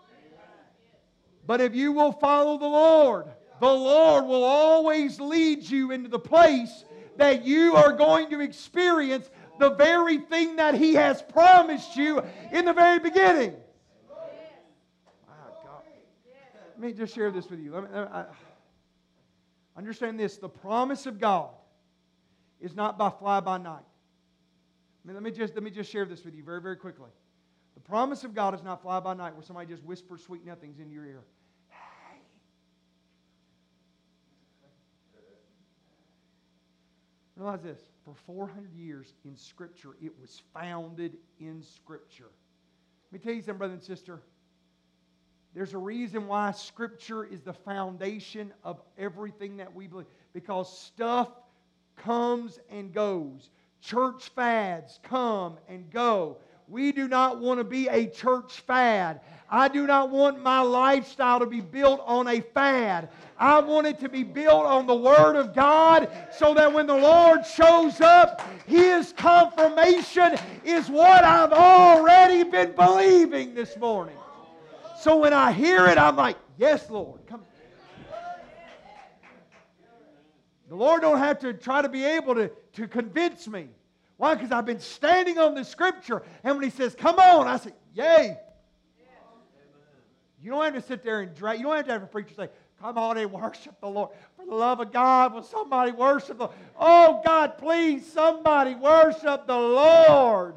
But 1.44 1.60
if 1.60 1.74
you 1.74 1.90
will 1.90 2.12
follow 2.12 2.56
the 2.56 2.64
Lord, 2.64 3.26
the 3.60 3.66
Lord 3.66 4.24
will 4.24 4.44
always 4.44 5.18
lead 5.18 5.64
you 5.64 5.90
into 5.90 6.08
the 6.08 6.18
place 6.18 6.84
that 7.16 7.44
you 7.44 7.74
are 7.74 7.92
going 7.92 8.30
to 8.30 8.38
experience 8.38 9.28
the 9.58 9.70
very 9.70 10.18
thing 10.18 10.56
that 10.56 10.76
He 10.76 10.94
has 10.94 11.22
promised 11.22 11.96
you 11.96 12.22
in 12.52 12.66
the 12.66 12.72
very 12.72 13.00
beginning. 13.00 13.56
My 15.26 15.34
God. 15.64 15.82
Let 16.78 16.80
me 16.80 16.92
just 16.92 17.12
share 17.12 17.32
this 17.32 17.50
with 17.50 17.58
you. 17.58 17.74
Let 17.74 17.82
me, 17.82 17.88
I, 17.98 18.26
understand 19.76 20.20
this 20.20 20.36
the 20.36 20.48
promise 20.48 21.06
of 21.06 21.18
God 21.18 21.50
is 22.60 22.76
not 22.76 22.96
by 22.96 23.10
fly 23.10 23.40
by 23.40 23.58
night. 23.58 23.82
Let, 25.04 25.20
me 25.20 25.32
just, 25.32 25.54
let 25.54 25.64
me 25.64 25.70
just 25.72 25.90
share 25.90 26.04
this 26.04 26.24
with 26.24 26.36
you 26.36 26.44
very, 26.44 26.62
very 26.62 26.76
quickly. 26.76 27.10
The 27.74 27.80
promise 27.80 28.24
of 28.24 28.34
God 28.34 28.54
is 28.54 28.62
not 28.62 28.82
fly 28.82 29.00
by 29.00 29.14
night 29.14 29.34
where 29.34 29.42
somebody 29.42 29.68
just 29.68 29.82
whispers 29.84 30.22
sweet 30.22 30.44
nothings 30.44 30.78
into 30.78 30.92
your 30.92 31.04
ear. 31.04 31.22
Hey. 31.68 32.20
Realize 37.36 37.62
this 37.62 37.80
for 38.04 38.14
400 38.26 38.74
years 38.74 39.14
in 39.24 39.36
Scripture, 39.36 39.90
it 40.02 40.12
was 40.20 40.42
founded 40.54 41.16
in 41.40 41.62
Scripture. 41.62 42.30
Let 43.10 43.20
me 43.20 43.24
tell 43.24 43.34
you 43.34 43.42
something, 43.42 43.58
brother 43.58 43.74
and 43.74 43.82
sister. 43.82 44.20
There's 45.54 45.74
a 45.74 45.78
reason 45.78 46.26
why 46.26 46.52
Scripture 46.52 47.24
is 47.24 47.42
the 47.42 47.52
foundation 47.52 48.52
of 48.64 48.80
everything 48.96 49.58
that 49.58 49.74
we 49.74 49.86
believe. 49.86 50.06
Because 50.32 50.78
stuff 50.78 51.28
comes 51.96 52.58
and 52.70 52.92
goes, 52.92 53.50
church 53.82 54.30
fads 54.34 54.98
come 55.02 55.58
and 55.68 55.90
go. 55.90 56.38
We 56.68 56.92
do 56.92 57.08
not 57.08 57.38
want 57.38 57.60
to 57.60 57.64
be 57.64 57.88
a 57.88 58.06
church 58.06 58.60
fad. 58.60 59.20
I 59.50 59.68
do 59.68 59.86
not 59.86 60.08
want 60.08 60.42
my 60.42 60.60
lifestyle 60.60 61.40
to 61.40 61.46
be 61.46 61.60
built 61.60 62.02
on 62.06 62.26
a 62.26 62.40
fad. 62.40 63.10
I 63.38 63.60
want 63.60 63.86
it 63.86 63.98
to 64.00 64.08
be 64.08 64.22
built 64.22 64.64
on 64.64 64.86
the 64.86 64.94
Word 64.94 65.36
of 65.36 65.54
God 65.54 66.08
so 66.34 66.54
that 66.54 66.72
when 66.72 66.86
the 66.86 66.96
Lord 66.96 67.44
shows 67.44 68.00
up, 68.00 68.42
His 68.66 69.12
confirmation 69.12 70.38
is 70.64 70.88
what 70.88 71.24
I've 71.24 71.52
already 71.52 72.44
been 72.44 72.72
believing 72.74 73.54
this 73.54 73.76
morning. 73.76 74.16
So 74.98 75.18
when 75.18 75.34
I 75.34 75.52
hear 75.52 75.86
it, 75.86 75.98
I'm 75.98 76.16
like, 76.16 76.38
yes, 76.56 76.88
Lord. 76.88 77.20
Come. 77.26 77.42
The 80.70 80.76
Lord 80.76 81.02
don't 81.02 81.18
have 81.18 81.40
to 81.40 81.52
try 81.52 81.82
to 81.82 81.88
be 81.90 82.04
able 82.04 82.34
to, 82.36 82.50
to 82.74 82.88
convince 82.88 83.46
me. 83.46 83.68
Why? 84.22 84.36
Because 84.36 84.52
I've 84.52 84.66
been 84.66 84.78
standing 84.78 85.36
on 85.38 85.56
the 85.56 85.64
scripture. 85.64 86.22
And 86.44 86.54
when 86.54 86.62
he 86.62 86.70
says, 86.70 86.94
come 86.94 87.18
on, 87.18 87.48
I 87.48 87.56
say, 87.56 87.72
yay. 87.92 88.36
You 90.40 90.52
don't 90.52 90.62
have 90.62 90.74
to 90.74 90.80
sit 90.80 91.02
there 91.02 91.22
and 91.22 91.34
drag. 91.34 91.58
You 91.58 91.64
don't 91.64 91.74
have 91.74 91.86
to 91.86 91.92
have 91.92 92.02
a 92.04 92.06
preacher 92.06 92.32
say, 92.36 92.48
come 92.80 92.98
on 92.98 93.18
and 93.18 93.32
worship 93.32 93.80
the 93.80 93.88
Lord. 93.88 94.10
For 94.36 94.46
the 94.46 94.54
love 94.54 94.78
of 94.78 94.92
God, 94.92 95.34
will 95.34 95.42
somebody 95.42 95.90
worship 95.90 96.38
the 96.38 96.50
Oh, 96.78 97.20
God, 97.26 97.58
please, 97.58 98.06
somebody 98.12 98.76
worship 98.76 99.48
the 99.48 99.58
Lord. 99.58 100.54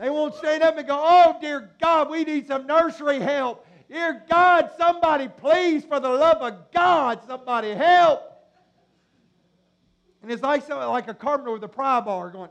They 0.00 0.10
won't 0.10 0.34
stand 0.34 0.64
up 0.64 0.76
and 0.76 0.88
go, 0.88 1.00
Oh, 1.00 1.36
dear 1.40 1.70
God, 1.80 2.10
we 2.10 2.24
need 2.24 2.48
some 2.48 2.66
nursery 2.66 3.20
help. 3.20 3.64
Dear 3.88 4.24
God, 4.28 4.72
somebody, 4.76 5.28
please, 5.28 5.84
for 5.84 6.00
the 6.00 6.08
love 6.08 6.42
of 6.42 6.72
God, 6.72 7.20
somebody 7.28 7.74
help. 7.74 8.27
And 10.28 10.34
it's 10.34 10.42
like, 10.42 10.68
like 10.68 11.08
a 11.08 11.14
carpenter 11.14 11.52
with 11.52 11.64
a 11.64 11.68
pry 11.68 12.00
bar 12.00 12.28
going, 12.28 12.50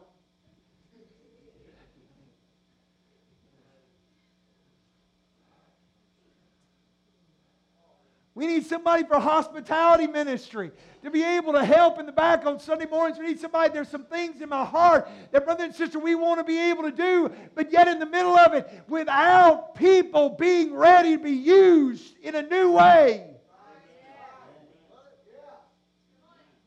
We 8.33 8.47
need 8.47 8.65
somebody 8.65 9.03
for 9.03 9.19
hospitality 9.19 10.07
ministry 10.07 10.71
to 11.03 11.11
be 11.11 11.23
able 11.23 11.53
to 11.53 11.63
help 11.63 11.99
in 11.99 12.07
the 12.07 12.11
back 12.11 12.47
on 12.47 12.59
Sunday 12.59 12.87
mornings. 12.87 13.19
We 13.19 13.27
need 13.27 13.39
somebody. 13.39 13.71
There's 13.71 13.89
some 13.89 14.05
things 14.05 14.41
in 14.41 14.49
my 14.49 14.65
heart 14.65 15.07
that, 15.31 15.45
brother 15.45 15.63
and 15.63 15.73
sister, 15.75 15.99
we 15.99 16.15
want 16.15 16.39
to 16.39 16.43
be 16.43 16.57
able 16.71 16.81
to 16.81 16.91
do, 16.91 17.31
but 17.53 17.71
yet 17.71 17.87
in 17.87 17.99
the 17.99 18.07
middle 18.07 18.35
of 18.35 18.55
it, 18.55 18.67
without 18.87 19.75
people 19.75 20.29
being 20.29 20.73
ready 20.73 21.15
to 21.15 21.23
be 21.23 21.31
used 21.31 22.15
in 22.23 22.33
a 22.33 22.41
new 22.41 22.71
way. 22.71 23.37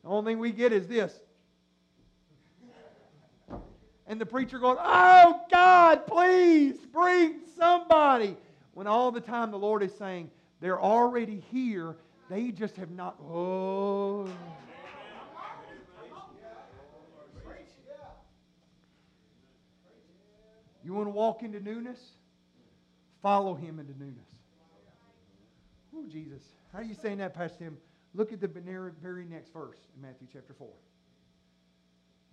only 0.11 0.33
thing 0.33 0.39
we 0.39 0.51
get 0.51 0.73
is 0.73 0.87
this. 0.87 1.19
And 4.07 4.19
the 4.19 4.25
preacher 4.25 4.59
going, 4.59 4.77
Oh 4.79 5.41
God, 5.51 6.05
please 6.05 6.75
bring 6.91 7.39
somebody. 7.57 8.35
when 8.73 8.87
all 8.87 9.11
the 9.11 9.21
time 9.21 9.51
the 9.51 9.59
Lord 9.59 9.83
is 9.83 9.93
saying, 9.95 10.29
they're 10.59 10.81
already 10.81 11.43
here, 11.51 11.95
they 12.29 12.51
just 12.51 12.75
have 12.75 12.91
not. 12.91 13.15
Oh. 13.21 14.29
You 20.83 20.93
want 20.93 21.07
to 21.07 21.11
walk 21.11 21.43
into 21.43 21.59
newness? 21.59 21.99
Follow 23.21 23.53
him 23.53 23.79
into 23.79 23.93
newness. 23.97 24.25
Oh, 25.95 26.05
Jesus. 26.09 26.41
How 26.73 26.79
are 26.79 26.83
you 26.83 26.95
saying 26.95 27.19
that, 27.19 27.33
Pastor 27.33 27.65
Tim? 27.65 27.77
Look 28.13 28.33
at 28.33 28.41
the 28.41 28.47
very 28.47 29.25
next 29.25 29.53
verse 29.53 29.77
in 29.95 30.01
Matthew 30.01 30.27
chapter 30.31 30.53
4. 30.53 30.67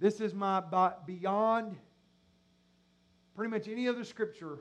This 0.01 0.21
is 0.21 0.35
my 0.35 0.63
beyond 1.07 1.77
pretty 3.35 3.51
much 3.51 3.69
any 3.69 3.89
other 3.89 4.05
scripture. 4.05 4.59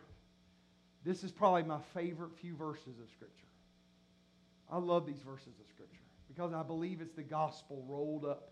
This 1.03 1.23
is 1.23 1.31
probably 1.31 1.63
my 1.63 1.79
favorite 1.93 2.35
few 2.35 2.55
verses 2.55 2.99
of 3.01 3.09
scripture. 3.09 3.47
I 4.71 4.77
love 4.77 5.05
these 5.05 5.21
verses 5.21 5.59
of 5.59 5.67
scripture 5.69 6.01
because 6.27 6.53
I 6.53 6.61
believe 6.61 7.01
it's 7.01 7.15
the 7.15 7.23
gospel 7.23 7.83
rolled 7.87 8.25
up. 8.25 8.51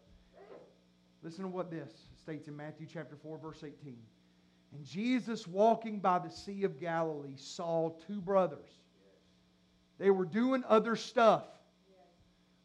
Listen 1.22 1.44
to 1.44 1.50
what 1.50 1.70
this 1.70 1.92
states 2.22 2.48
in 2.48 2.56
Matthew 2.56 2.88
chapter 2.92 3.16
4 3.16 3.38
verse 3.38 3.64
18. 3.64 3.98
And 4.74 4.86
Jesus 4.86 5.48
walking 5.48 6.00
by 6.00 6.20
the 6.20 6.30
Sea 6.30 6.64
of 6.64 6.80
Galilee 6.80 7.36
saw 7.36 7.92
two 8.08 8.22
brothers. 8.22 8.70
They 9.98 10.10
were 10.10 10.26
doing 10.26 10.64
other 10.68 10.96
stuff. 10.96 11.46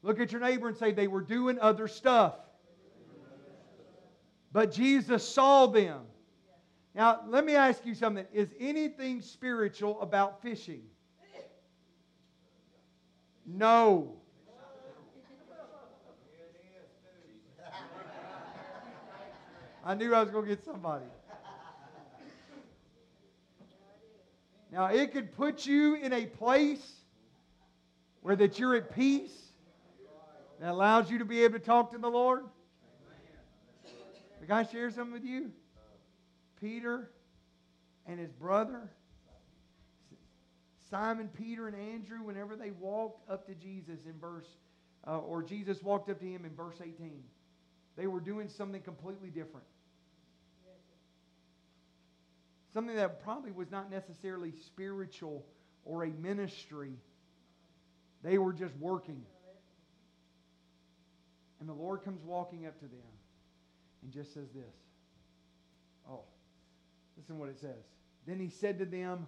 Look 0.03 0.19
at 0.21 0.33
your 0.33 0.41
neighbor 0.41 0.69
and 0.69 0.77
say, 0.77 0.93
they 0.93 1.09
were 1.09 1.21
doing 1.21 1.59
other 1.59 1.87
stuff. 1.87 2.35
But 4.53 4.73
Jesus 4.73 5.29
saw 5.29 5.67
them. 5.67 6.03
Now, 6.95 7.21
let 7.29 7.45
me 7.45 7.55
ask 7.55 7.85
you 7.87 7.95
something. 7.95 8.27
Is 8.33 8.49
anything 8.59 9.21
spiritual 9.21 10.01
about 10.01 10.43
fishing? 10.43 10.83
No. 13.47 14.17
I 19.85 19.95
knew 19.95 20.15
I 20.15 20.23
was 20.23 20.31
going 20.31 20.45
to 20.45 20.49
get 20.49 20.65
somebody. 20.65 21.07
Now, 24.73 24.87
it 24.87 25.13
could 25.13 25.35
put 25.37 25.67
you 25.67 25.95
in 25.95 26.13
a 26.13 26.27
place 26.27 26.93
where 28.21 28.37
that 28.37 28.59
you're 28.59 28.77
at 28.77 28.95
peace 28.95 29.50
that 30.61 30.71
allows 30.71 31.11
you 31.11 31.19
to 31.19 31.25
be 31.25 31.43
able 31.43 31.59
to 31.59 31.65
talk 31.65 31.91
to 31.93 31.99
the 31.99 32.09
Lord. 32.09 32.45
Can 34.47 34.51
I 34.51 34.63
share 34.63 34.91
something 34.91 35.13
with 35.13 35.25
you? 35.25 35.51
Peter 36.61 37.11
and 38.07 38.21
his 38.21 38.31
brother, 38.33 38.91
Simon, 40.91 41.29
Peter, 41.29 41.67
and 41.67 41.77
Andrew, 41.77 42.19
whenever 42.23 42.57
they 42.57 42.73
walked 42.73 43.31
up 43.31 43.47
to 43.47 43.55
Jesus 43.55 44.05
in 44.05 44.19
verse, 44.21 44.47
uh, 45.07 45.19
or 45.19 45.43
Jesus 45.43 45.83
walked 45.83 46.11
up 46.11 46.19
to 46.19 46.27
him 46.27 46.45
in 46.45 46.55
verse 46.55 46.77
18, 46.83 47.23
they 47.97 48.07
were 48.07 48.21
doing 48.21 48.49
something 48.49 48.83
completely 48.83 49.31
different. 49.31 49.67
Something 52.75 52.97
that 52.97 53.23
probably 53.23 53.51
was 53.51 53.71
not 53.71 53.91
necessarily 53.91 54.53
spiritual 54.67 55.45
or 55.85 56.05
a 56.05 56.09
ministry. 56.09 56.93
They 58.23 58.37
were 58.37 58.53
just 58.53 58.77
working. 58.77 59.23
And 61.61 61.69
the 61.69 61.75
Lord 61.75 62.03
comes 62.03 62.23
walking 62.25 62.67
up 62.67 62.79
to 62.79 62.87
them 62.87 63.01
and 64.03 64.11
just 64.11 64.33
says 64.33 64.49
this. 64.55 64.75
Oh, 66.11 66.23
listen 67.19 67.39
what 67.39 67.51
it 67.51 67.61
says. 67.61 67.85
Then 68.27 68.41
he 68.41 68.49
said 68.49 68.79
to 68.79 68.85
them, 68.85 69.27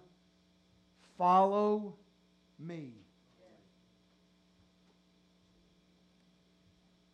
Follow 1.17 1.95
me. 2.59 2.93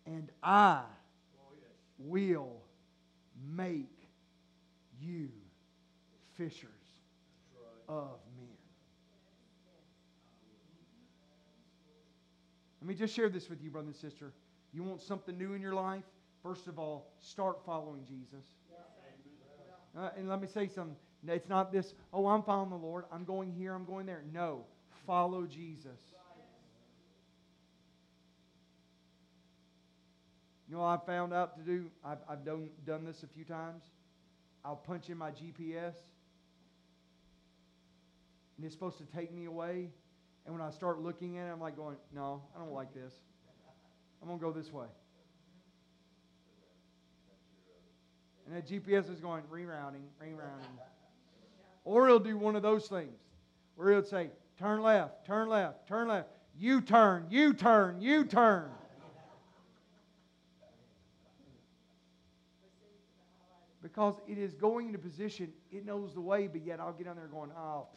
And 0.05 0.29
I 0.41 0.81
will 1.99 2.63
make 3.55 4.09
you 4.99 5.29
fishers 6.35 6.69
of 7.87 8.17
men. 8.37 8.47
Let 12.81 12.87
me 12.87 12.95
just 12.95 13.13
share 13.13 13.29
this 13.29 13.49
with 13.49 13.61
you, 13.61 13.69
brother 13.69 13.87
and 13.87 13.95
sister. 13.95 14.31
You 14.73 14.83
want 14.83 15.01
something 15.01 15.37
new 15.37 15.53
in 15.53 15.61
your 15.61 15.73
life? 15.73 16.03
First 16.43 16.67
of 16.67 16.79
all, 16.79 17.11
start 17.19 17.59
following 17.65 18.03
Jesus. 18.05 18.45
Uh, 19.97 20.09
and 20.17 20.29
let 20.29 20.39
me 20.39 20.47
say 20.47 20.67
something. 20.67 20.95
It's 21.27 21.49
not 21.49 21.71
this, 21.71 21.93
oh, 22.13 22.27
I'm 22.27 22.43
following 22.43 22.69
the 22.69 22.75
Lord. 22.75 23.05
I'm 23.11 23.25
going 23.25 23.51
here, 23.51 23.73
I'm 23.73 23.85
going 23.85 24.05
there. 24.05 24.23
No, 24.31 24.65
follow 25.05 25.45
Jesus. 25.45 25.99
You 30.69 30.75
know, 30.75 30.83
I've 30.83 31.03
found 31.03 31.33
out 31.33 31.57
to 31.57 31.63
do, 31.63 31.89
I've, 32.05 32.19
I've 32.29 32.45
done, 32.45 32.69
done 32.85 33.03
this 33.03 33.23
a 33.23 33.27
few 33.27 33.43
times. 33.43 33.83
I'll 34.63 34.75
punch 34.75 35.09
in 35.09 35.17
my 35.17 35.31
GPS, 35.31 35.95
and 38.57 38.65
it's 38.65 38.75
supposed 38.75 38.99
to 38.99 39.05
take 39.05 39.33
me 39.33 39.45
away. 39.45 39.89
And 40.45 40.53
when 40.53 40.61
I 40.61 40.69
start 40.69 40.99
looking 40.99 41.39
at 41.39 41.47
it, 41.47 41.51
I'm 41.51 41.59
like 41.59 41.75
going, 41.75 41.95
no, 42.13 42.43
I 42.55 42.59
don't 42.59 42.73
like 42.73 42.93
this. 42.93 43.13
I'm 44.21 44.27
going 44.27 44.39
to 44.39 44.45
go 44.45 44.51
this 44.51 44.71
way. 44.71 44.87
And 48.45 48.55
that 48.55 48.67
GPS 48.67 49.11
is 49.11 49.19
going 49.19 49.43
rerouting, 49.43 50.01
rerouting. 50.21 50.79
Or 51.83 52.07
he'll 52.07 52.19
do 52.19 52.37
one 52.37 52.55
of 52.55 52.61
those 52.61 52.87
things 52.87 53.15
where 53.75 53.91
he'll 53.91 54.03
say, 54.03 54.29
turn 54.57 54.81
left, 54.81 55.25
turn 55.25 55.47
left, 55.49 55.87
turn 55.87 56.07
left. 56.07 56.29
You 56.57 56.81
turn, 56.81 57.27
you 57.29 57.53
turn, 57.53 58.01
you 58.01 58.25
turn. 58.25 58.69
Because 63.81 64.15
it 64.27 64.37
is 64.37 64.53
going 64.53 64.87
into 64.87 64.99
position, 64.99 65.53
it 65.71 65.85
knows 65.85 66.13
the 66.13 66.21
way, 66.21 66.47
but 66.47 66.65
yet 66.65 66.79
I'll 66.79 66.91
get 66.91 67.07
on 67.07 67.15
there 67.15 67.27
going, 67.27 67.51
oh. 67.57 67.87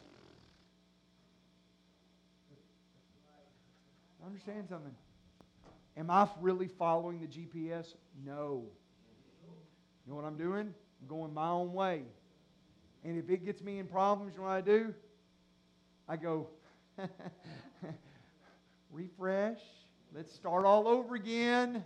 Understand 4.25 4.69
something. 4.69 4.95
Am 5.95 6.09
I 6.09 6.27
really 6.41 6.67
following 6.67 7.19
the 7.19 7.27
GPS? 7.27 7.93
No. 8.25 8.65
You 10.05 10.11
know 10.11 10.15
what 10.15 10.25
I'm 10.25 10.37
doing? 10.37 10.73
I'm 11.01 11.07
going 11.07 11.33
my 11.33 11.49
own 11.49 11.73
way. 11.73 12.03
And 13.03 13.17
if 13.17 13.29
it 13.29 13.45
gets 13.45 13.61
me 13.61 13.79
in 13.79 13.87
problems, 13.87 14.33
you 14.33 14.41
know 14.41 14.47
what 14.47 14.53
I 14.53 14.61
do? 14.61 14.93
I 16.07 16.17
go, 16.17 16.47
refresh. 18.91 19.59
Let's 20.15 20.33
start 20.33 20.65
all 20.65 20.87
over 20.87 21.15
again. 21.15 21.83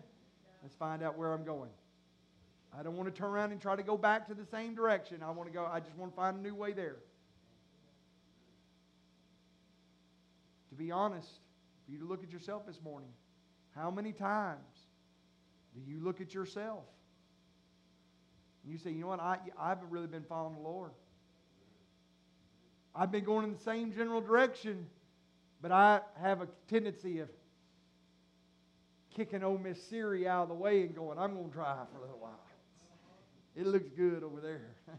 Let's 0.64 0.76
find 0.76 1.04
out 1.04 1.18
where 1.18 1.34
I'm 1.34 1.44
going. 1.44 1.70
I 2.78 2.84
don't 2.84 2.96
want 2.96 3.14
to 3.14 3.18
turn 3.18 3.30
around 3.30 3.52
and 3.52 3.62
try 3.62 3.76
to 3.76 3.84
go 3.84 3.98
back 3.98 4.28
to 4.28 4.34
the 4.34 4.46
same 4.46 4.76
direction. 4.76 5.24
I 5.24 5.32
want 5.32 5.50
to 5.50 5.54
go, 5.54 5.66
I 5.66 5.80
just 5.80 5.96
want 5.98 6.12
to 6.12 6.16
find 6.16 6.38
a 6.38 6.42
new 6.42 6.54
way 6.54 6.74
there. 6.74 6.98
To 10.70 10.76
be 10.76 10.92
honest, 10.92 11.30
for 11.86 11.92
you 11.92 12.00
to 12.00 12.06
look 12.06 12.24
at 12.24 12.32
yourself 12.32 12.68
this 12.68 12.80
morning, 12.84 13.10
how 13.78 13.92
many 13.92 14.12
times 14.12 14.88
do 15.76 15.82
you 15.92 16.00
look 16.04 16.20
at 16.22 16.34
yourself? 16.34 16.84
And 18.64 18.72
you 18.72 18.80
say, 18.80 18.92
you 18.92 19.02
know 19.02 19.08
what, 19.08 19.20
I, 19.20 19.38
I 19.58 19.70
haven't 19.70 19.90
really 19.90 20.08
been 20.08 20.26
following 20.28 20.56
the 20.56 20.62
Lord. 20.62 20.92
I've 22.96 23.12
been 23.12 23.24
going 23.24 23.46
in 23.46 23.54
the 23.54 23.60
same 23.60 23.94
general 23.94 24.22
direction, 24.22 24.88
but 25.62 25.72
I 25.72 26.02
have 26.20 26.42
a 26.42 26.48
tendency 26.68 27.20
of 27.20 27.30
kicking 29.16 29.44
old 29.44 29.64
Miss 29.64 29.82
Siri 29.82 30.28
out 30.28 30.44
of 30.44 30.50
the 30.50 30.56
way 30.56 30.82
and 30.82 30.96
going, 30.96 31.20
I'm 31.20 31.34
going 31.34 31.48
to 31.48 31.54
drive 31.54 31.88
for 31.92 32.00
a 32.00 32.02
little 32.02 32.20
while. 32.20 32.40
It 33.56 33.66
looks 33.66 33.90
good 33.90 34.24
over 34.24 34.40
there. 34.40 34.76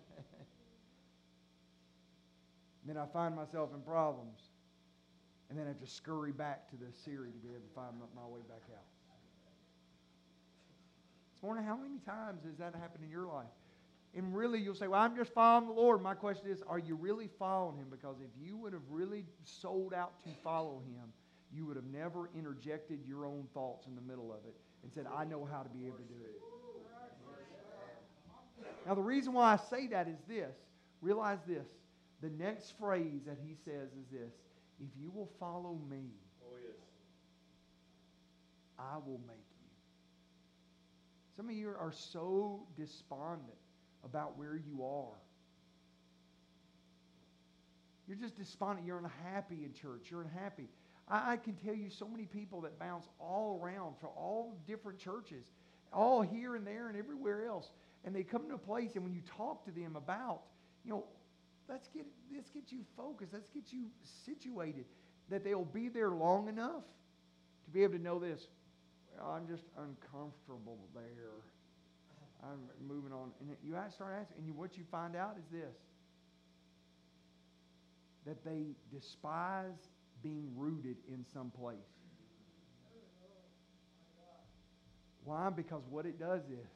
then 2.84 2.96
I 2.96 3.06
find 3.06 3.36
myself 3.36 3.70
in 3.72 3.80
problems. 3.82 4.40
And 5.48 5.58
then 5.58 5.66
I 5.66 5.68
have 5.68 5.80
to 5.80 5.86
scurry 5.86 6.32
back 6.32 6.68
to 6.70 6.76
the 6.76 6.86
Siri 6.92 7.30
to 7.30 7.38
be 7.38 7.48
able 7.48 7.60
to 7.60 7.74
find 7.74 7.94
my 8.14 8.26
way 8.26 8.40
back 8.48 8.62
out. 8.72 8.84
This 11.32 11.42
morning, 11.42 11.64
how 11.64 11.76
many 11.76 11.98
times 11.98 12.42
has 12.44 12.56
that 12.58 12.74
happened 12.74 13.04
in 13.04 13.10
your 13.10 13.26
life? 13.26 13.46
And 14.14 14.34
really, 14.34 14.58
you'll 14.58 14.74
say, 14.74 14.88
Well, 14.88 15.00
I'm 15.00 15.16
just 15.16 15.32
following 15.32 15.68
the 15.68 15.74
Lord. 15.74 16.02
My 16.02 16.14
question 16.14 16.50
is, 16.50 16.62
are 16.66 16.78
you 16.78 16.96
really 16.96 17.28
following 17.38 17.76
Him? 17.76 17.86
Because 17.90 18.16
if 18.20 18.30
you 18.42 18.56
would 18.56 18.72
have 18.72 18.82
really 18.90 19.24
sold 19.44 19.94
out 19.94 20.20
to 20.24 20.30
follow 20.42 20.82
Him, 20.86 21.12
you 21.54 21.64
would 21.66 21.76
have 21.76 21.86
never 21.86 22.28
interjected 22.36 23.00
your 23.06 23.24
own 23.24 23.46
thoughts 23.54 23.86
in 23.86 23.94
the 23.94 24.00
middle 24.00 24.32
of 24.32 24.40
it 24.46 24.56
and 24.82 24.92
said, 24.92 25.06
I 25.14 25.24
know 25.24 25.48
how 25.50 25.62
to 25.62 25.68
be 25.68 25.86
able 25.86 25.98
to 25.98 26.02
do 26.02 26.14
it. 26.24 26.42
Now, 28.86 28.94
the 28.94 29.02
reason 29.02 29.32
why 29.32 29.52
I 29.52 29.56
say 29.56 29.86
that 29.88 30.08
is 30.08 30.18
this 30.26 30.56
realize 31.00 31.38
this. 31.46 31.66
The 32.20 32.30
next 32.30 32.76
phrase 32.78 33.22
that 33.26 33.38
he 33.44 33.54
says 33.64 33.90
is 33.92 34.08
this 34.10 34.32
If 34.80 34.88
you 35.00 35.10
will 35.10 35.30
follow 35.40 35.78
me, 35.90 36.04
oh, 36.44 36.56
yes. 36.60 36.76
I 38.78 38.96
will 38.96 39.20
make 39.26 39.36
you. 39.36 39.66
Some 41.36 41.48
of 41.48 41.54
you 41.54 41.68
are 41.68 41.92
so 41.92 42.66
despondent 42.76 43.58
about 44.04 44.38
where 44.38 44.56
you 44.56 44.84
are. 44.84 45.18
you're 48.08 48.16
just 48.16 48.36
despondent. 48.36 48.86
You're 48.86 48.98
unhappy 48.98 49.64
in 49.64 49.74
church. 49.74 50.10
You're 50.10 50.22
unhappy. 50.22 50.68
I, 51.06 51.32
I 51.32 51.36
can 51.36 51.54
tell 51.54 51.74
you 51.74 51.90
so 51.90 52.08
many 52.08 52.24
people 52.24 52.62
that 52.62 52.78
bounce 52.78 53.06
all 53.20 53.60
around 53.62 53.96
for 54.00 54.08
all 54.08 54.56
different 54.66 54.98
churches, 54.98 55.44
all 55.92 56.22
here 56.22 56.56
and 56.56 56.66
there 56.66 56.88
and 56.88 56.96
everywhere 56.96 57.46
else. 57.46 57.70
And 58.04 58.14
they 58.16 58.22
come 58.22 58.48
to 58.48 58.54
a 58.54 58.58
place, 58.58 58.92
and 58.94 59.04
when 59.04 59.12
you 59.12 59.20
talk 59.36 59.64
to 59.66 59.70
them 59.70 59.94
about, 59.94 60.40
you 60.84 60.90
know, 60.90 61.04
let's 61.68 61.88
get 61.88 62.06
let's 62.34 62.50
get 62.50 62.72
you 62.72 62.80
focused, 62.96 63.32
let's 63.32 63.48
get 63.50 63.72
you 63.72 63.86
situated, 64.24 64.84
that 65.30 65.44
they'll 65.44 65.64
be 65.64 65.88
there 65.88 66.10
long 66.10 66.48
enough 66.48 66.84
to 67.64 67.70
be 67.70 67.82
able 67.82 67.94
to 67.94 68.02
know 68.02 68.18
this. 68.18 68.46
Well, 69.16 69.30
I'm 69.30 69.46
just 69.46 69.64
uncomfortable 69.76 70.78
there. 70.94 71.42
I'm 72.42 72.60
moving 72.86 73.12
on. 73.12 73.32
And 73.40 73.50
you 73.64 73.74
start 73.94 74.14
asking, 74.20 74.38
and 74.38 74.46
you, 74.46 74.52
what 74.52 74.78
you 74.78 74.84
find 74.90 75.16
out 75.16 75.36
is 75.38 75.44
this 75.50 75.74
that 78.26 78.44
they 78.44 78.74
despise 78.92 79.88
being 80.22 80.50
rooted 80.54 80.96
in 81.08 81.24
some 81.32 81.50
place. 81.50 81.76
Why? 85.24 85.50
Because 85.50 85.82
what 85.88 86.04
it 86.04 86.18
does 86.18 86.42
is 86.42 86.68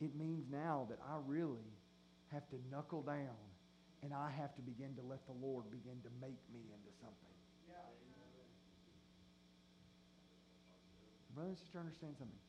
it 0.00 0.14
means 0.16 0.44
now 0.50 0.86
that 0.90 0.98
I 1.08 1.16
really 1.26 1.58
have 2.32 2.48
to 2.50 2.56
knuckle 2.70 3.02
down 3.02 3.38
and 4.02 4.14
I 4.14 4.30
have 4.38 4.54
to 4.56 4.62
begin 4.62 4.94
to 4.96 5.02
let 5.02 5.26
the 5.26 5.36
Lord 5.44 5.70
begin 5.70 6.00
to 6.02 6.10
make 6.20 6.40
me 6.52 6.60
into 6.72 6.90
something. 7.00 7.30
Brother 11.34 11.50
and 11.50 11.58
sister, 11.58 11.78
understand 11.78 12.14
something. 12.18 12.42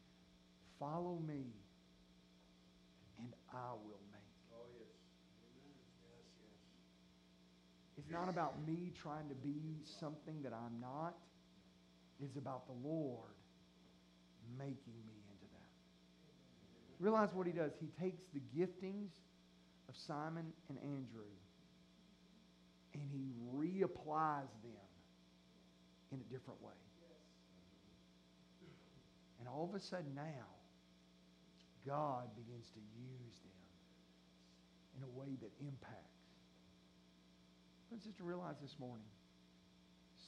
Follow 0.80 1.20
me, 1.28 1.54
and 3.20 3.30
I 3.54 3.78
will 3.78 4.02
make. 4.10 4.34
Oh, 4.52 4.66
yes. 4.74 4.90
Yes, 6.02 6.26
yes. 6.42 6.58
It's 8.00 8.12
not 8.12 8.28
about 8.28 8.56
me 8.66 8.92
trying 9.00 9.30
to 9.30 9.36
be 9.36 9.86
something 10.00 10.42
that 10.42 10.54
I'm 10.54 10.82
not. 10.82 11.14
It's 12.24 12.38
about 12.38 12.66
the 12.66 12.88
Lord 12.88 13.38
making 14.58 14.98
me 15.06 15.22
into 15.30 15.48
that. 15.54 15.72
Realize 17.00 17.30
what 17.34 17.46
he 17.46 17.54
does. 17.54 17.72
He 17.80 17.88
takes 18.02 18.24
the 18.34 18.42
giftings 18.58 19.12
of 19.92 19.98
Simon 19.98 20.46
and 20.70 20.78
Andrew 20.80 21.28
and 22.94 23.04
he 23.12 23.32
reapplies 23.56 24.52
them 24.64 24.90
in 26.12 26.20
a 26.20 26.24
different 26.32 26.62
way. 26.62 26.74
And 29.40 29.48
all 29.50 29.70
of 29.70 29.76
a 29.76 29.84
sudden 29.84 30.14
now, 30.16 30.48
God 31.86 32.30
begins 32.36 32.68
to 32.70 32.80
use 32.80 33.40
them 33.44 33.52
in 34.98 35.04
a 35.04 35.10
way 35.10 35.36
that 35.42 35.52
impacts. 35.60 36.08
Let's 37.92 38.06
just 38.06 38.20
realize 38.20 38.56
this 38.62 38.76
morning. 38.80 39.08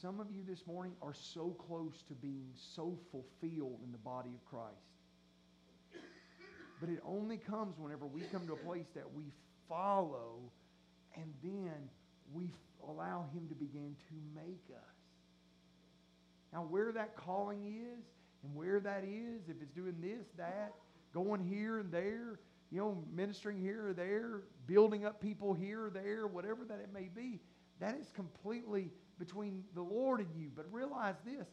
Some 0.01 0.19
of 0.19 0.31
you 0.31 0.43
this 0.45 0.65
morning 0.67 0.93
are 1.01 1.13
so 1.13 1.55
close 1.67 2.03
to 2.07 2.13
being 2.13 2.49
so 2.75 2.97
fulfilled 3.11 3.79
in 3.85 3.91
the 3.91 3.97
body 3.99 4.31
of 4.33 4.43
Christ. 4.45 4.73
But 6.81 6.89
it 6.89 6.99
only 7.05 7.37
comes 7.37 7.77
whenever 7.77 8.05
we 8.05 8.21
come 8.31 8.45
to 8.47 8.53
a 8.53 8.57
place 8.57 8.87
that 8.95 9.13
we 9.13 9.31
follow 9.67 10.51
and 11.15 11.33
then 11.43 11.89
we 12.33 12.49
allow 12.87 13.25
Him 13.33 13.47
to 13.49 13.55
begin 13.55 13.95
to 14.09 14.15
make 14.35 14.63
us. 14.75 14.95
Now, 16.51 16.65
where 16.69 16.91
that 16.91 17.15
calling 17.15 17.65
is, 17.65 18.03
and 18.43 18.55
where 18.55 18.79
that 18.79 19.03
is, 19.03 19.49
if 19.49 19.61
it's 19.61 19.73
doing 19.73 19.95
this, 20.01 20.27
that, 20.37 20.73
going 21.13 21.43
here 21.43 21.79
and 21.79 21.91
there, 21.91 22.39
you 22.71 22.79
know, 22.79 23.03
ministering 23.13 23.59
here 23.59 23.89
or 23.89 23.93
there, 23.93 24.41
building 24.67 25.05
up 25.05 25.21
people 25.21 25.53
here 25.53 25.85
or 25.85 25.89
there, 25.89 26.27
whatever 26.27 26.65
that 26.65 26.79
it 26.79 26.89
may 26.93 27.09
be, 27.15 27.39
that 27.79 27.95
is 27.99 28.11
completely 28.11 28.91
between 29.19 29.63
the 29.75 29.81
Lord 29.81 30.19
and 30.19 30.29
you. 30.35 30.49
But 30.55 30.65
realize 30.71 31.15
this 31.25 31.47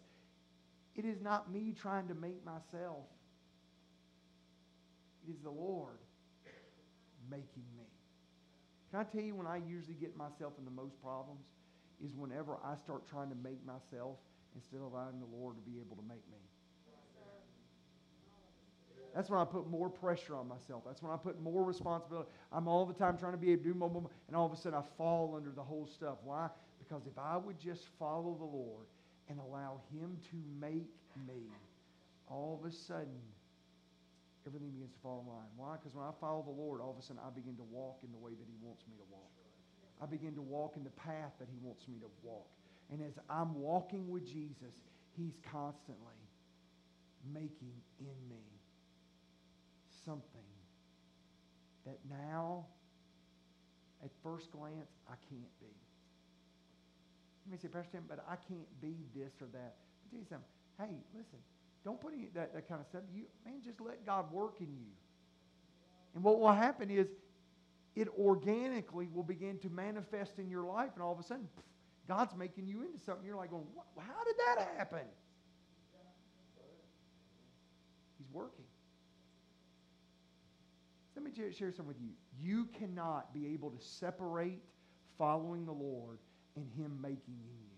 it 0.97 1.05
is 1.05 1.21
not 1.21 1.51
me 1.51 1.75
trying 1.79 2.09
to 2.09 2.15
make 2.15 2.45
myself, 2.45 3.05
it 5.27 5.31
is 5.31 5.41
the 5.43 5.51
Lord 5.51 5.99
making 7.31 7.65
me. 7.77 7.80
Can 8.91 9.01
I 9.01 9.05
tell 9.05 9.23
you 9.23 9.35
when 9.35 9.47
I 9.47 9.57
usually 9.57 9.95
get 9.95 10.17
myself 10.17 10.55
in 10.59 10.65
the 10.65 10.71
most 10.71 11.01
problems? 11.03 11.43
Is 12.05 12.17
whenever 12.17 12.57
I 12.65 12.77
start 12.77 13.07
trying 13.09 13.29
to 13.29 13.37
make 13.37 13.65
myself 13.65 14.17
instead 14.55 14.79
of 14.79 14.93
allowing 14.93 15.21
the 15.21 15.37
Lord 15.37 15.57
to 15.57 15.63
be 15.63 15.79
able 15.79 15.97
to 15.97 16.03
make 16.03 16.27
me. 16.31 16.39
That's 19.15 19.29
when 19.29 19.41
I 19.41 19.45
put 19.45 19.69
more 19.69 19.89
pressure 19.91 20.37
on 20.37 20.49
myself. 20.49 20.85
That's 20.87 21.03
when 21.03 21.13
I 21.13 21.17
put 21.17 21.41
more 21.41 21.65
responsibility. 21.65 22.29
I'm 22.53 22.69
all 22.69 22.87
the 22.87 22.95
time 22.95 23.19
trying 23.19 23.33
to 23.33 23.39
be 23.39 23.53
able 23.53 23.65
to 23.65 23.69
do 23.71 23.75
more, 23.75 24.09
and 24.29 24.37
all 24.37 24.47
of 24.47 24.53
a 24.53 24.57
sudden 24.57 24.79
I 24.79 24.83
fall 24.97 25.35
under 25.37 25.51
the 25.51 25.63
whole 25.63 25.87
stuff. 25.87 26.19
Why? 26.23 26.49
Because 26.79 27.07
if 27.07 27.19
I 27.19 27.37
would 27.37 27.59
just 27.59 27.87
follow 27.99 28.37
the 28.39 28.45
Lord 28.45 28.87
and 29.29 29.41
allow 29.41 29.81
Him 29.93 30.17
to 30.31 30.37
make 30.61 30.95
me, 31.27 31.43
all 32.29 32.61
of 32.63 32.71
a 32.71 32.73
sudden 32.73 33.19
everything 34.57 34.75
begins 34.75 34.93
to 34.93 35.03
fall 35.03 35.23
in 35.23 35.31
line. 35.31 35.51
Why? 35.57 35.79
Because 35.79 35.95
when 35.95 36.05
I 36.05 36.11
follow 36.21 36.43
the 36.43 36.55
Lord, 36.55 36.81
all 36.81 36.91
of 36.91 36.99
a 36.99 37.03
sudden 37.03 37.23
I 37.23 37.31
begin 37.31 37.57
to 37.57 37.67
walk 37.71 38.03
in 38.03 38.11
the 38.11 38.19
way 38.19 38.35
that 38.35 38.47
He 38.47 38.57
wants 38.61 38.83
me 38.91 38.99
to 38.99 39.07
walk. 39.11 39.31
I 40.03 40.07
begin 40.07 40.35
to 40.35 40.43
walk 40.43 40.77
in 40.77 40.85
the 40.85 40.97
path 40.99 41.33
that 41.39 41.49
He 41.49 41.59
wants 41.63 41.87
me 41.87 41.99
to 42.01 42.11
walk. 42.23 42.49
And 42.91 43.01
as 43.03 43.15
I'm 43.29 43.55
walking 43.55 44.11
with 44.11 44.27
Jesus, 44.27 44.75
He's 45.17 45.39
constantly 45.53 46.19
making 47.33 47.75
in 48.01 48.19
me 48.29 48.43
something 50.05 50.51
that 51.87 51.99
now, 52.09 52.67
at 54.03 54.11
first 54.23 54.51
glance, 54.51 54.91
I 55.09 55.15
can't 55.29 55.55
be. 55.61 55.73
You 57.47 57.53
may 57.53 57.59
say, 57.59 57.69
Pastor 57.69 57.93
Tim, 57.93 58.05
but 58.09 58.25
I 58.29 58.37
can't 58.37 58.69
be 58.81 58.97
this 59.15 59.33
or 59.41 59.49
that. 59.53 59.77
But 60.03 60.11
tell 60.11 60.21
you 60.21 60.27
something. 60.29 60.49
Hey, 60.79 60.97
listen, 61.15 61.39
don't 61.85 62.01
put 62.01 62.13
any 62.13 62.29
that, 62.35 62.55
that 62.55 62.69
kind 62.69 62.81
of 62.81 62.87
stuff. 62.87 63.03
You 63.15 63.25
man, 63.45 63.61
just 63.65 63.81
let 63.81 64.05
God 64.05 64.31
work 64.33 64.57
in 64.61 64.69
you. 64.77 64.91
And 66.15 66.25
what 66.25 66.39
will 66.41 66.53
happen 66.53 66.91
is 66.91 67.07
it 67.97 68.09
organically 68.19 69.09
will 69.13 69.23
begin 69.23 69.59
to 69.59 69.71
manifest 69.71 70.39
in 70.39 70.49
your 70.49 70.65
life, 70.65 70.91
and 70.95 71.03
all 71.03 71.13
of 71.13 71.19
a 71.19 71.23
sudden, 71.23 71.49
God's 72.09 72.35
making 72.37 72.67
you 72.67 72.83
into 72.83 72.99
something. 72.99 73.25
You're 73.25 73.37
like 73.37 73.51
going, 73.51 73.65
how 73.99 74.25
did 74.25 74.37
that 74.39 74.69
happen? 74.77 75.07
He's 78.19 78.29
working. 78.33 78.65
Let 81.15 81.25
me 81.25 81.31
share 81.53 81.71
something 81.71 81.87
with 81.87 82.01
you. 82.01 82.11
You 82.41 82.67
cannot 82.79 83.35
be 83.35 83.53
able 83.53 83.71
to 83.71 83.79
separate 83.81 84.63
following 85.19 85.67
the 85.67 85.73
Lord 85.73 86.19
and 86.57 86.67
Him 86.77 86.99
making 87.01 87.19
in 87.29 87.59
you. 87.61 87.70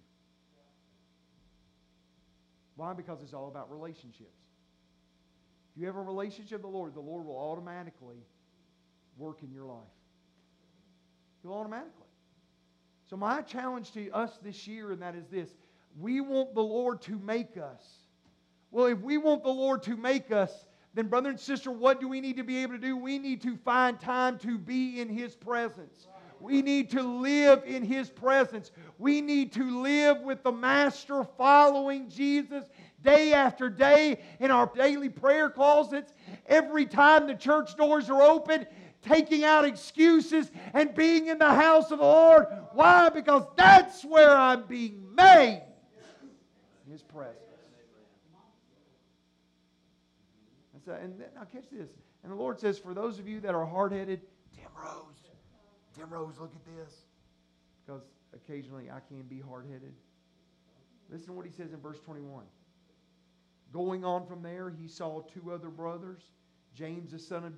Why? 2.76 2.92
Because 2.92 3.22
it's 3.22 3.34
all 3.34 3.48
about 3.48 3.70
relationships. 3.70 4.38
If 5.74 5.80
you 5.80 5.86
have 5.86 5.96
a 5.96 6.02
relationship 6.02 6.62
with 6.62 6.62
the 6.62 6.68
Lord, 6.68 6.94
the 6.94 7.00
Lord 7.00 7.26
will 7.26 7.38
automatically 7.38 8.24
work 9.16 9.42
in 9.42 9.50
your 9.52 9.64
life. 9.64 9.78
He'll 11.42 11.54
automatically. 11.54 11.90
So, 13.08 13.16
my 13.16 13.42
challenge 13.42 13.92
to 13.92 14.10
us 14.10 14.38
this 14.42 14.66
year, 14.66 14.92
and 14.92 15.02
that 15.02 15.14
is 15.14 15.26
this 15.28 15.50
we 15.98 16.20
want 16.20 16.54
the 16.54 16.62
Lord 16.62 17.02
to 17.02 17.18
make 17.18 17.56
us. 17.56 17.82
Well, 18.70 18.86
if 18.86 19.00
we 19.00 19.18
want 19.18 19.42
the 19.42 19.50
Lord 19.50 19.82
to 19.84 19.96
make 19.96 20.32
us, 20.32 20.64
then, 20.94 21.08
brother 21.08 21.30
and 21.30 21.40
sister, 21.40 21.70
what 21.70 22.00
do 22.00 22.08
we 22.08 22.20
need 22.20 22.36
to 22.36 22.42
be 22.42 22.58
able 22.62 22.74
to 22.74 22.78
do? 22.78 22.96
We 22.96 23.18
need 23.18 23.40
to 23.42 23.56
find 23.56 23.98
time 23.98 24.38
to 24.40 24.58
be 24.58 25.00
in 25.00 25.08
His 25.08 25.34
presence. 25.34 26.06
We 26.42 26.60
need 26.60 26.90
to 26.90 27.02
live 27.02 27.62
in 27.64 27.84
His 27.84 28.10
presence. 28.10 28.72
We 28.98 29.20
need 29.20 29.52
to 29.52 29.82
live 29.82 30.20
with 30.22 30.42
the 30.42 30.52
Master 30.52 31.24
following 31.38 32.08
Jesus 32.08 32.64
day 33.02 33.32
after 33.32 33.70
day 33.70 34.20
in 34.40 34.50
our 34.50 34.70
daily 34.74 35.08
prayer 35.08 35.50
closets. 35.50 36.12
Every 36.46 36.86
time 36.86 37.26
the 37.26 37.34
church 37.34 37.76
doors 37.76 38.10
are 38.10 38.22
open, 38.22 38.66
taking 39.02 39.44
out 39.44 39.64
excuses 39.64 40.50
and 40.74 40.94
being 40.94 41.28
in 41.28 41.38
the 41.38 41.54
house 41.54 41.90
of 41.90 41.98
the 41.98 42.04
Lord. 42.04 42.46
Why? 42.72 43.08
Because 43.08 43.44
that's 43.56 44.04
where 44.04 44.36
I'm 44.36 44.66
being 44.66 45.14
made. 45.14 45.62
In 46.86 46.92
His 46.92 47.02
presence. 47.02 47.38
And, 50.74 50.82
so, 50.84 50.92
and 50.92 51.18
now 51.36 51.44
catch 51.52 51.70
this. 51.70 51.88
And 52.24 52.32
the 52.32 52.36
Lord 52.36 52.58
says, 52.58 52.78
for 52.78 52.94
those 52.94 53.18
of 53.18 53.28
you 53.28 53.40
that 53.40 53.54
are 53.54 53.66
hard 53.66 53.92
headed, 53.92 54.20
Tim 54.54 54.70
Rose, 54.76 55.21
Tim 55.96 56.10
Rose, 56.10 56.34
look 56.40 56.52
at 56.54 56.64
this. 56.76 56.94
Because 57.84 58.02
occasionally 58.34 58.90
I 58.90 59.00
can 59.08 59.22
be 59.22 59.40
hard 59.40 59.66
headed. 59.66 59.94
Listen 61.10 61.28
to 61.28 61.32
what 61.32 61.46
he 61.46 61.52
says 61.52 61.72
in 61.72 61.80
verse 61.80 62.00
21. 62.00 62.44
Going 63.72 64.04
on 64.04 64.26
from 64.26 64.42
there, 64.42 64.70
he 64.70 64.86
saw 64.86 65.22
two 65.22 65.50
other 65.52 65.68
brothers, 65.68 66.20
James 66.74 67.12
the 67.12 67.18
son 67.18 67.44
of 67.44 67.54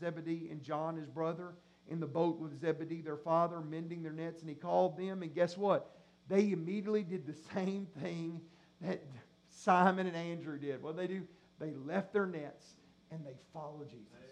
Zebedee 0.00 0.48
and 0.50 0.62
John 0.62 0.96
his 0.96 1.08
brother, 1.08 1.54
in 1.88 2.00
the 2.00 2.06
boat 2.06 2.38
with 2.38 2.60
Zebedee 2.60 3.00
their 3.00 3.16
father, 3.16 3.60
mending 3.60 4.02
their 4.02 4.12
nets, 4.12 4.40
and 4.40 4.48
he 4.48 4.54
called 4.54 4.98
them. 4.98 5.22
And 5.22 5.34
guess 5.34 5.56
what? 5.56 5.90
They 6.28 6.52
immediately 6.52 7.02
did 7.02 7.26
the 7.26 7.36
same 7.54 7.86
thing 8.00 8.40
that 8.82 9.02
Simon 9.48 10.06
and 10.06 10.16
Andrew 10.16 10.58
did. 10.58 10.82
What 10.82 10.96
did 10.96 11.08
they 11.08 11.14
do? 11.14 11.22
They 11.58 11.72
left 11.72 12.12
their 12.12 12.26
nets 12.26 12.74
and 13.10 13.24
they 13.24 13.36
followed 13.52 13.88
Jesus. 13.88 14.27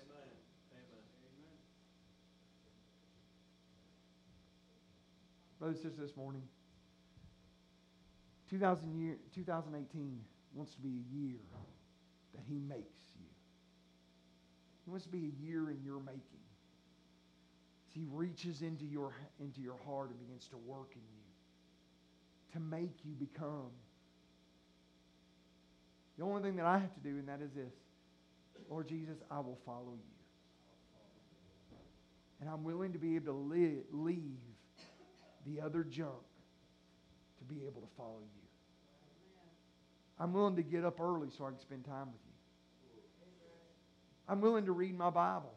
Brothers 5.59 5.79
and 5.79 5.91
sisters, 5.91 6.09
this 6.11 6.17
morning, 6.17 6.43
2000 8.51 8.99
year, 9.01 9.17
2018 9.35 10.21
wants 10.55 10.75
to 10.75 10.81
be 10.81 10.89
a 10.89 11.17
year 11.17 11.41
that 12.35 12.43
He 12.49 12.59
makes 12.59 13.03
you. 13.19 13.27
He 14.85 14.91
wants 14.91 15.07
to 15.07 15.13
be 15.13 15.33
a 15.33 15.45
year 15.45 15.71
in 15.71 15.79
your 15.85 16.01
making. 16.01 16.21
He 17.95 18.05
reaches 18.13 18.61
into 18.61 18.85
your, 18.85 19.13
into 19.41 19.61
your 19.61 19.79
heart 19.87 20.11
and 20.11 20.19
begins 20.21 20.47
to 20.49 20.59
work 20.59 20.91
in 20.93 21.01
you 21.01 21.27
to 22.53 22.61
make 22.61 22.93
you 23.05 23.15
become. 23.15 23.71
The 26.19 26.25
only 26.25 26.43
thing 26.43 26.57
that 26.57 26.67
I 26.67 26.79
have 26.79 26.93
to 26.95 27.01
do, 27.01 27.11
and 27.11 27.29
that 27.29 27.41
is 27.43 27.53
this 27.53 27.73
Lord 28.71 28.89
Jesus, 28.89 29.17
I 29.31 29.39
will 29.39 29.59
follow 29.65 29.93
you. 29.93 30.17
And 32.41 32.51
I'm 32.51 32.65
willing 32.65 32.93
to 32.93 32.99
be 32.99 33.17
able 33.17 33.33
to 33.33 33.39
live, 33.39 33.85
leave 33.93 34.41
the 35.47 35.61
other 35.61 35.85
junk 35.85 36.11
to 37.39 37.45
be 37.45 37.63
able 37.67 37.81
to 37.81 37.89
follow 37.97 38.19
you. 38.21 38.43
I'm 40.19 40.33
willing 40.33 40.57
to 40.57 40.63
get 40.63 40.85
up 40.85 41.01
early 41.01 41.29
so 41.37 41.45
I 41.45 41.51
can 41.51 41.61
spend 41.61 41.85
time 41.85 42.07
with 42.07 42.21
you. 42.25 42.33
I'm 44.29 44.41
willing 44.41 44.67
to 44.67 44.73
read 44.73 44.97
my 44.97 45.11
Bible. 45.11 45.53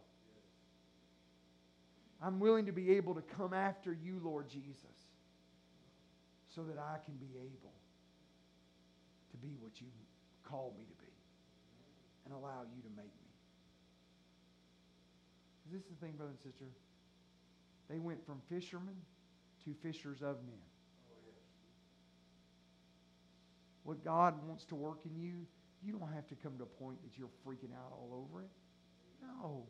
I'm 2.21 2.39
willing 2.39 2.65
to 2.65 2.71
be 2.71 2.91
able 2.91 3.15
to 3.15 3.21
come 3.21 3.53
after 3.53 3.93
you, 3.93 4.19
Lord 4.21 4.49
Jesus, 4.49 4.75
so 6.53 6.63
that 6.63 6.77
I 6.77 6.97
can 7.05 7.15
be 7.15 7.37
able 7.37 7.73
to 9.31 9.37
be 9.37 9.55
what 9.61 9.79
you 9.79 9.87
called 10.43 10.73
me 10.77 10.83
to 10.83 11.03
be 11.03 11.11
and 12.25 12.33
allow 12.33 12.63
you 12.75 12.81
to 12.81 12.89
make 12.97 13.05
me. 13.05 13.29
Is 15.67 15.73
This 15.73 15.81
is 15.83 15.87
the 15.97 16.05
thing, 16.05 16.15
brother 16.17 16.31
and 16.31 16.39
sister. 16.39 16.65
They 17.89 17.99
went 17.99 18.23
from 18.25 18.41
fishermen 18.49 18.95
to 19.69 19.75
fishers 19.81 20.21
of 20.21 20.37
men. 20.45 20.59
What 23.83 24.03
God 24.03 24.35
wants 24.47 24.65
to 24.65 24.75
work 24.75 24.99
in 25.05 25.19
you, 25.19 25.47
you 25.83 25.93
don't 25.93 26.13
have 26.13 26.27
to 26.27 26.35
come 26.35 26.57
to 26.57 26.63
a 26.63 26.83
point 26.83 27.01
that 27.03 27.17
you're 27.17 27.29
freaking 27.45 27.73
out 27.73 27.91
all 27.91 28.27
over 28.27 28.41
it. 28.41 28.49
No. 29.21 29.63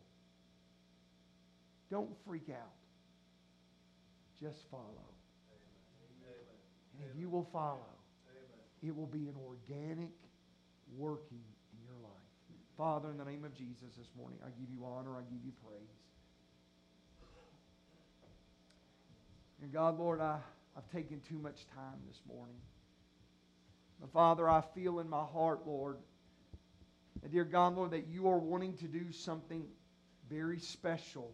Don't 1.89 2.09
freak 2.25 2.49
out. 2.49 2.73
Just 4.39 4.69
follow. 4.69 5.07
And 6.93 7.09
if 7.09 7.19
you 7.19 7.29
will 7.29 7.47
follow, 7.51 7.95
it 8.81 8.95
will 8.95 9.07
be 9.07 9.27
an 9.27 9.35
organic 9.47 10.11
working 10.97 11.43
in 11.73 11.79
your 11.85 11.97
life. 12.01 12.11
Father, 12.77 13.09
in 13.11 13.17
the 13.17 13.25
name 13.25 13.43
of 13.43 13.53
Jesus 13.53 13.95
this 13.97 14.07
morning, 14.17 14.39
I 14.43 14.49
give 14.59 14.69
you 14.69 14.85
honor, 14.85 15.15
I 15.17 15.21
give 15.21 15.43
you 15.43 15.51
praise. 15.63 16.08
And 19.61 19.73
God, 19.73 19.99
Lord, 19.99 20.21
I, 20.21 20.37
I've 20.77 20.89
taken 20.91 21.19
too 21.27 21.37
much 21.37 21.65
time 21.75 21.99
this 22.07 22.21
morning. 22.27 22.55
But 23.99 24.11
Father, 24.11 24.49
I 24.49 24.61
feel 24.61 24.99
in 24.99 25.09
my 25.09 25.23
heart, 25.23 25.61
Lord, 25.65 25.97
and 27.21 27.31
dear 27.31 27.43
God, 27.43 27.75
Lord, 27.75 27.91
that 27.91 28.07
you 28.07 28.29
are 28.29 28.37
wanting 28.37 28.77
to 28.77 28.85
do 28.85 29.11
something 29.11 29.65
very 30.29 30.59
special, 30.59 31.31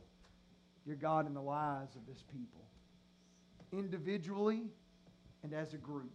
dear 0.86 0.96
God, 0.96 1.28
in 1.28 1.34
the 1.34 1.42
lives 1.42 1.96
of 1.96 2.06
this 2.08 2.24
people, 2.32 2.66
individually 3.72 4.64
and 5.44 5.54
as 5.54 5.74
a 5.74 5.78
group. 5.78 6.12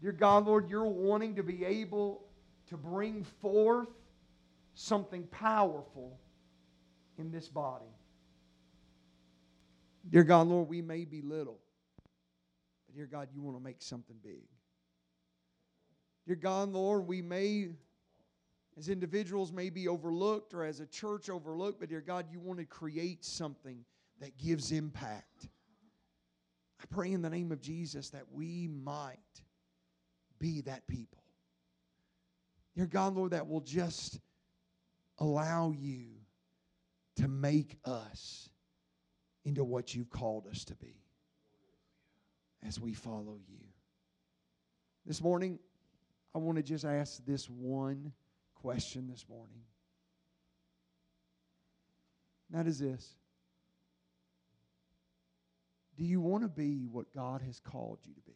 Dear 0.00 0.12
God, 0.12 0.46
Lord, 0.46 0.70
you're 0.70 0.84
wanting 0.84 1.36
to 1.36 1.42
be 1.42 1.64
able 1.64 2.24
to 2.68 2.76
bring 2.76 3.24
forth 3.42 3.88
something 4.74 5.24
powerful 5.24 6.18
in 7.18 7.30
this 7.30 7.48
body. 7.48 7.84
Dear 10.08 10.24
God, 10.24 10.48
Lord, 10.48 10.68
we 10.68 10.82
may 10.82 11.04
be 11.04 11.22
little, 11.22 11.60
but 12.86 12.96
dear 12.96 13.06
God, 13.06 13.28
you 13.32 13.40
want 13.40 13.56
to 13.56 13.62
make 13.62 13.80
something 13.80 14.16
big. 14.22 14.42
Dear 16.26 16.36
God, 16.36 16.70
Lord, 16.70 17.06
we 17.06 17.22
may, 17.22 17.68
as 18.76 18.88
individuals, 18.88 19.52
may 19.52 19.70
be 19.70 19.88
overlooked 19.88 20.54
or 20.54 20.64
as 20.64 20.80
a 20.80 20.86
church 20.86 21.30
overlooked, 21.30 21.80
but 21.80 21.88
dear 21.88 22.00
God, 22.00 22.26
you 22.30 22.40
want 22.40 22.58
to 22.58 22.64
create 22.64 23.24
something 23.24 23.84
that 24.20 24.36
gives 24.38 24.72
impact. 24.72 25.48
I 26.80 26.84
pray 26.90 27.12
in 27.12 27.22
the 27.22 27.30
name 27.30 27.52
of 27.52 27.60
Jesus 27.60 28.10
that 28.10 28.24
we 28.32 28.68
might 28.68 29.18
be 30.38 30.62
that 30.62 30.86
people. 30.88 31.22
Dear 32.74 32.86
God, 32.86 33.14
Lord, 33.14 33.32
that 33.32 33.48
will 33.48 33.60
just 33.60 34.18
allow 35.18 35.72
you 35.72 36.06
to 37.16 37.28
make 37.28 37.76
us 37.84 38.48
into 39.44 39.64
what 39.64 39.94
you've 39.94 40.10
called 40.10 40.46
us 40.46 40.64
to 40.64 40.74
be 40.76 41.02
as 42.66 42.78
we 42.78 42.94
follow 42.94 43.38
you. 43.48 43.58
This 45.04 45.20
morning, 45.20 45.58
I 46.34 46.38
want 46.38 46.56
to 46.56 46.62
just 46.62 46.84
ask 46.84 47.24
this 47.24 47.46
one 47.50 48.12
question 48.54 49.08
this 49.08 49.26
morning. 49.28 49.62
That 52.50 52.66
is 52.66 52.78
this 52.78 53.16
Do 55.96 56.04
you 56.04 56.20
want 56.20 56.44
to 56.44 56.48
be 56.48 56.86
what 56.90 57.12
God 57.12 57.42
has 57.42 57.58
called 57.58 57.98
you 58.04 58.14
to 58.14 58.20
be? 58.20 58.32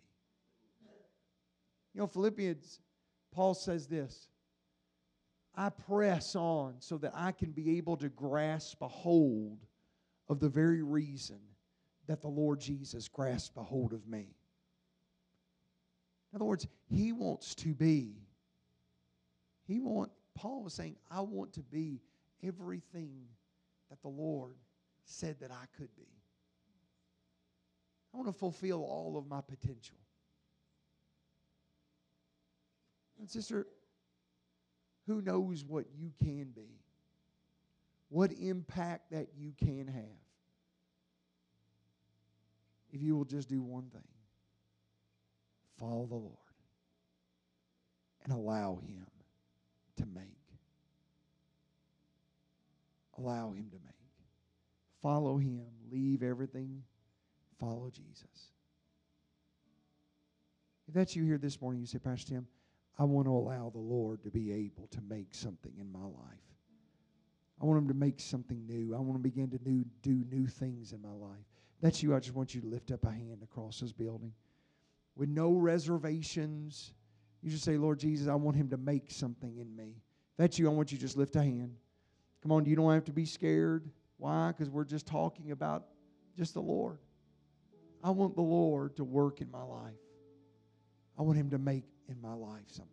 You 1.94 2.00
know, 2.00 2.06
Philippians, 2.06 2.80
Paul 3.32 3.54
says 3.54 3.86
this 3.86 4.28
I 5.54 5.70
press 5.70 6.34
on 6.34 6.74
so 6.80 6.98
that 6.98 7.12
I 7.14 7.32
can 7.32 7.52
be 7.52 7.78
able 7.78 7.96
to 7.98 8.08
grasp 8.08 8.82
a 8.82 8.88
hold 8.88 9.64
of 10.28 10.40
the 10.40 10.48
very 10.48 10.82
reason 10.82 11.38
that 12.06 12.20
the 12.20 12.28
Lord 12.28 12.60
Jesus 12.60 13.08
grasped 13.08 13.56
a 13.56 13.62
hold 13.62 13.92
of 13.92 14.06
me. 14.06 14.28
In 16.32 16.36
other 16.36 16.44
words, 16.44 16.66
he 16.88 17.12
wants 17.12 17.54
to 17.56 17.74
be. 17.74 18.14
He 19.66 19.80
want 19.80 20.10
Paul 20.34 20.62
was 20.62 20.74
saying, 20.74 20.96
I 21.10 21.22
want 21.22 21.54
to 21.54 21.62
be 21.62 22.00
everything 22.42 23.22
that 23.88 24.02
the 24.02 24.08
Lord 24.08 24.56
said 25.04 25.36
that 25.40 25.50
I 25.50 25.64
could 25.76 25.94
be. 25.96 26.08
I 28.12 28.18
want 28.18 28.28
to 28.28 28.38
fulfill 28.38 28.82
all 28.82 29.16
of 29.16 29.26
my 29.26 29.40
potential. 29.40 29.96
And 33.18 33.30
sister, 33.30 33.66
who 35.06 35.22
knows 35.22 35.64
what 35.64 35.86
you 35.96 36.12
can 36.22 36.50
be? 36.54 36.80
What 38.08 38.32
impact 38.32 39.10
that 39.10 39.28
you 39.36 39.52
can 39.58 39.88
have 39.88 40.04
if 42.92 43.02
you 43.02 43.16
will 43.16 43.24
just 43.24 43.48
do 43.48 43.60
one 43.62 43.90
thing 43.90 44.02
follow 45.78 46.06
the 46.06 46.14
Lord 46.14 46.36
and 48.24 48.32
allow 48.32 48.78
Him 48.86 49.06
to 49.96 50.06
make. 50.06 50.24
Allow 53.18 53.50
Him 53.50 53.68
to 53.70 53.78
make. 53.84 53.94
Follow 55.02 55.36
Him. 55.38 55.66
Leave 55.90 56.22
everything. 56.22 56.82
Follow 57.60 57.90
Jesus. 57.90 58.50
If 60.88 60.94
that's 60.94 61.16
you 61.16 61.24
here 61.24 61.38
this 61.38 61.60
morning, 61.60 61.80
you 61.80 61.86
say, 61.86 61.98
Pastor 61.98 62.34
Tim, 62.34 62.46
I 62.98 63.04
want 63.04 63.26
to 63.26 63.32
allow 63.32 63.70
the 63.70 63.78
Lord 63.78 64.22
to 64.24 64.30
be 64.30 64.52
able 64.52 64.88
to 64.88 65.00
make 65.08 65.34
something 65.34 65.72
in 65.78 65.90
my 65.90 66.04
life. 66.04 66.55
I 67.60 67.64
want 67.64 67.78
Him 67.78 67.88
to 67.88 67.94
make 67.94 68.20
something 68.20 68.66
new. 68.66 68.94
I 68.94 69.00
want 69.00 69.14
to 69.14 69.22
begin 69.22 69.50
to 69.50 69.58
do, 69.58 69.84
do 70.02 70.24
new 70.30 70.46
things 70.46 70.92
in 70.92 71.00
my 71.00 71.10
life. 71.10 71.44
That's 71.80 72.02
you. 72.02 72.14
I 72.14 72.20
just 72.20 72.34
want 72.34 72.54
you 72.54 72.60
to 72.62 72.66
lift 72.66 72.90
up 72.90 73.04
a 73.04 73.10
hand 73.10 73.40
across 73.42 73.80
this 73.80 73.92
building 73.92 74.32
with 75.16 75.28
no 75.28 75.52
reservations. 75.52 76.92
You 77.42 77.50
just 77.50 77.64
say, 77.64 77.76
Lord 77.76 77.98
Jesus, 77.98 78.28
I 78.28 78.34
want 78.34 78.56
Him 78.56 78.68
to 78.70 78.76
make 78.76 79.10
something 79.10 79.56
in 79.56 79.74
me. 79.74 80.02
That's 80.36 80.58
you. 80.58 80.66
I 80.68 80.72
want 80.72 80.92
you 80.92 80.98
to 80.98 81.02
just 81.02 81.16
lift 81.16 81.36
a 81.36 81.42
hand. 81.42 81.76
Come 82.42 82.52
on, 82.52 82.64
you 82.66 82.76
don't 82.76 82.92
have 82.92 83.04
to 83.06 83.12
be 83.12 83.24
scared. 83.24 83.90
Why? 84.18 84.48
Because 84.48 84.70
we're 84.70 84.84
just 84.84 85.06
talking 85.06 85.50
about 85.50 85.86
just 86.36 86.54
the 86.54 86.60
Lord. 86.60 86.98
I 88.04 88.10
want 88.10 88.36
the 88.36 88.42
Lord 88.42 88.96
to 88.96 89.04
work 89.04 89.40
in 89.40 89.50
my 89.50 89.62
life. 89.62 89.94
I 91.18 91.22
want 91.22 91.38
Him 91.38 91.50
to 91.50 91.58
make 91.58 91.84
in 92.08 92.20
my 92.20 92.34
life 92.34 92.66
something. 92.68 92.92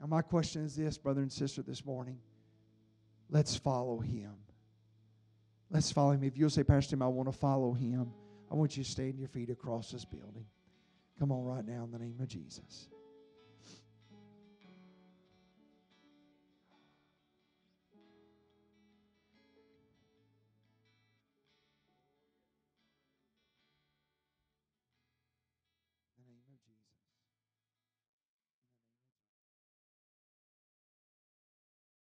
Now, 0.00 0.06
my 0.06 0.22
question 0.22 0.64
is 0.64 0.76
this, 0.76 0.98
brother 0.98 1.22
and 1.22 1.32
sister, 1.32 1.62
this 1.62 1.84
morning. 1.84 2.18
Let's 3.28 3.56
follow 3.56 3.98
Him. 3.98 4.32
Let's 5.70 5.90
follow 5.90 6.12
Him. 6.12 6.22
If 6.22 6.36
you'll 6.36 6.50
say, 6.50 6.62
Pastor 6.62 6.90
Tim, 6.90 7.02
I 7.02 7.08
want 7.08 7.28
to 7.28 7.36
follow 7.36 7.72
Him, 7.72 8.12
I 8.50 8.54
want 8.54 8.76
you 8.76 8.84
to 8.84 8.90
stand 8.90 9.18
your 9.18 9.28
feet 9.28 9.50
across 9.50 9.90
this 9.90 10.04
building. 10.04 10.46
Come 11.18 11.32
on, 11.32 11.44
right 11.44 11.66
now, 11.66 11.84
in 11.84 11.90
the 11.90 11.98
name 11.98 12.16
of 12.20 12.28
Jesus. 12.28 12.88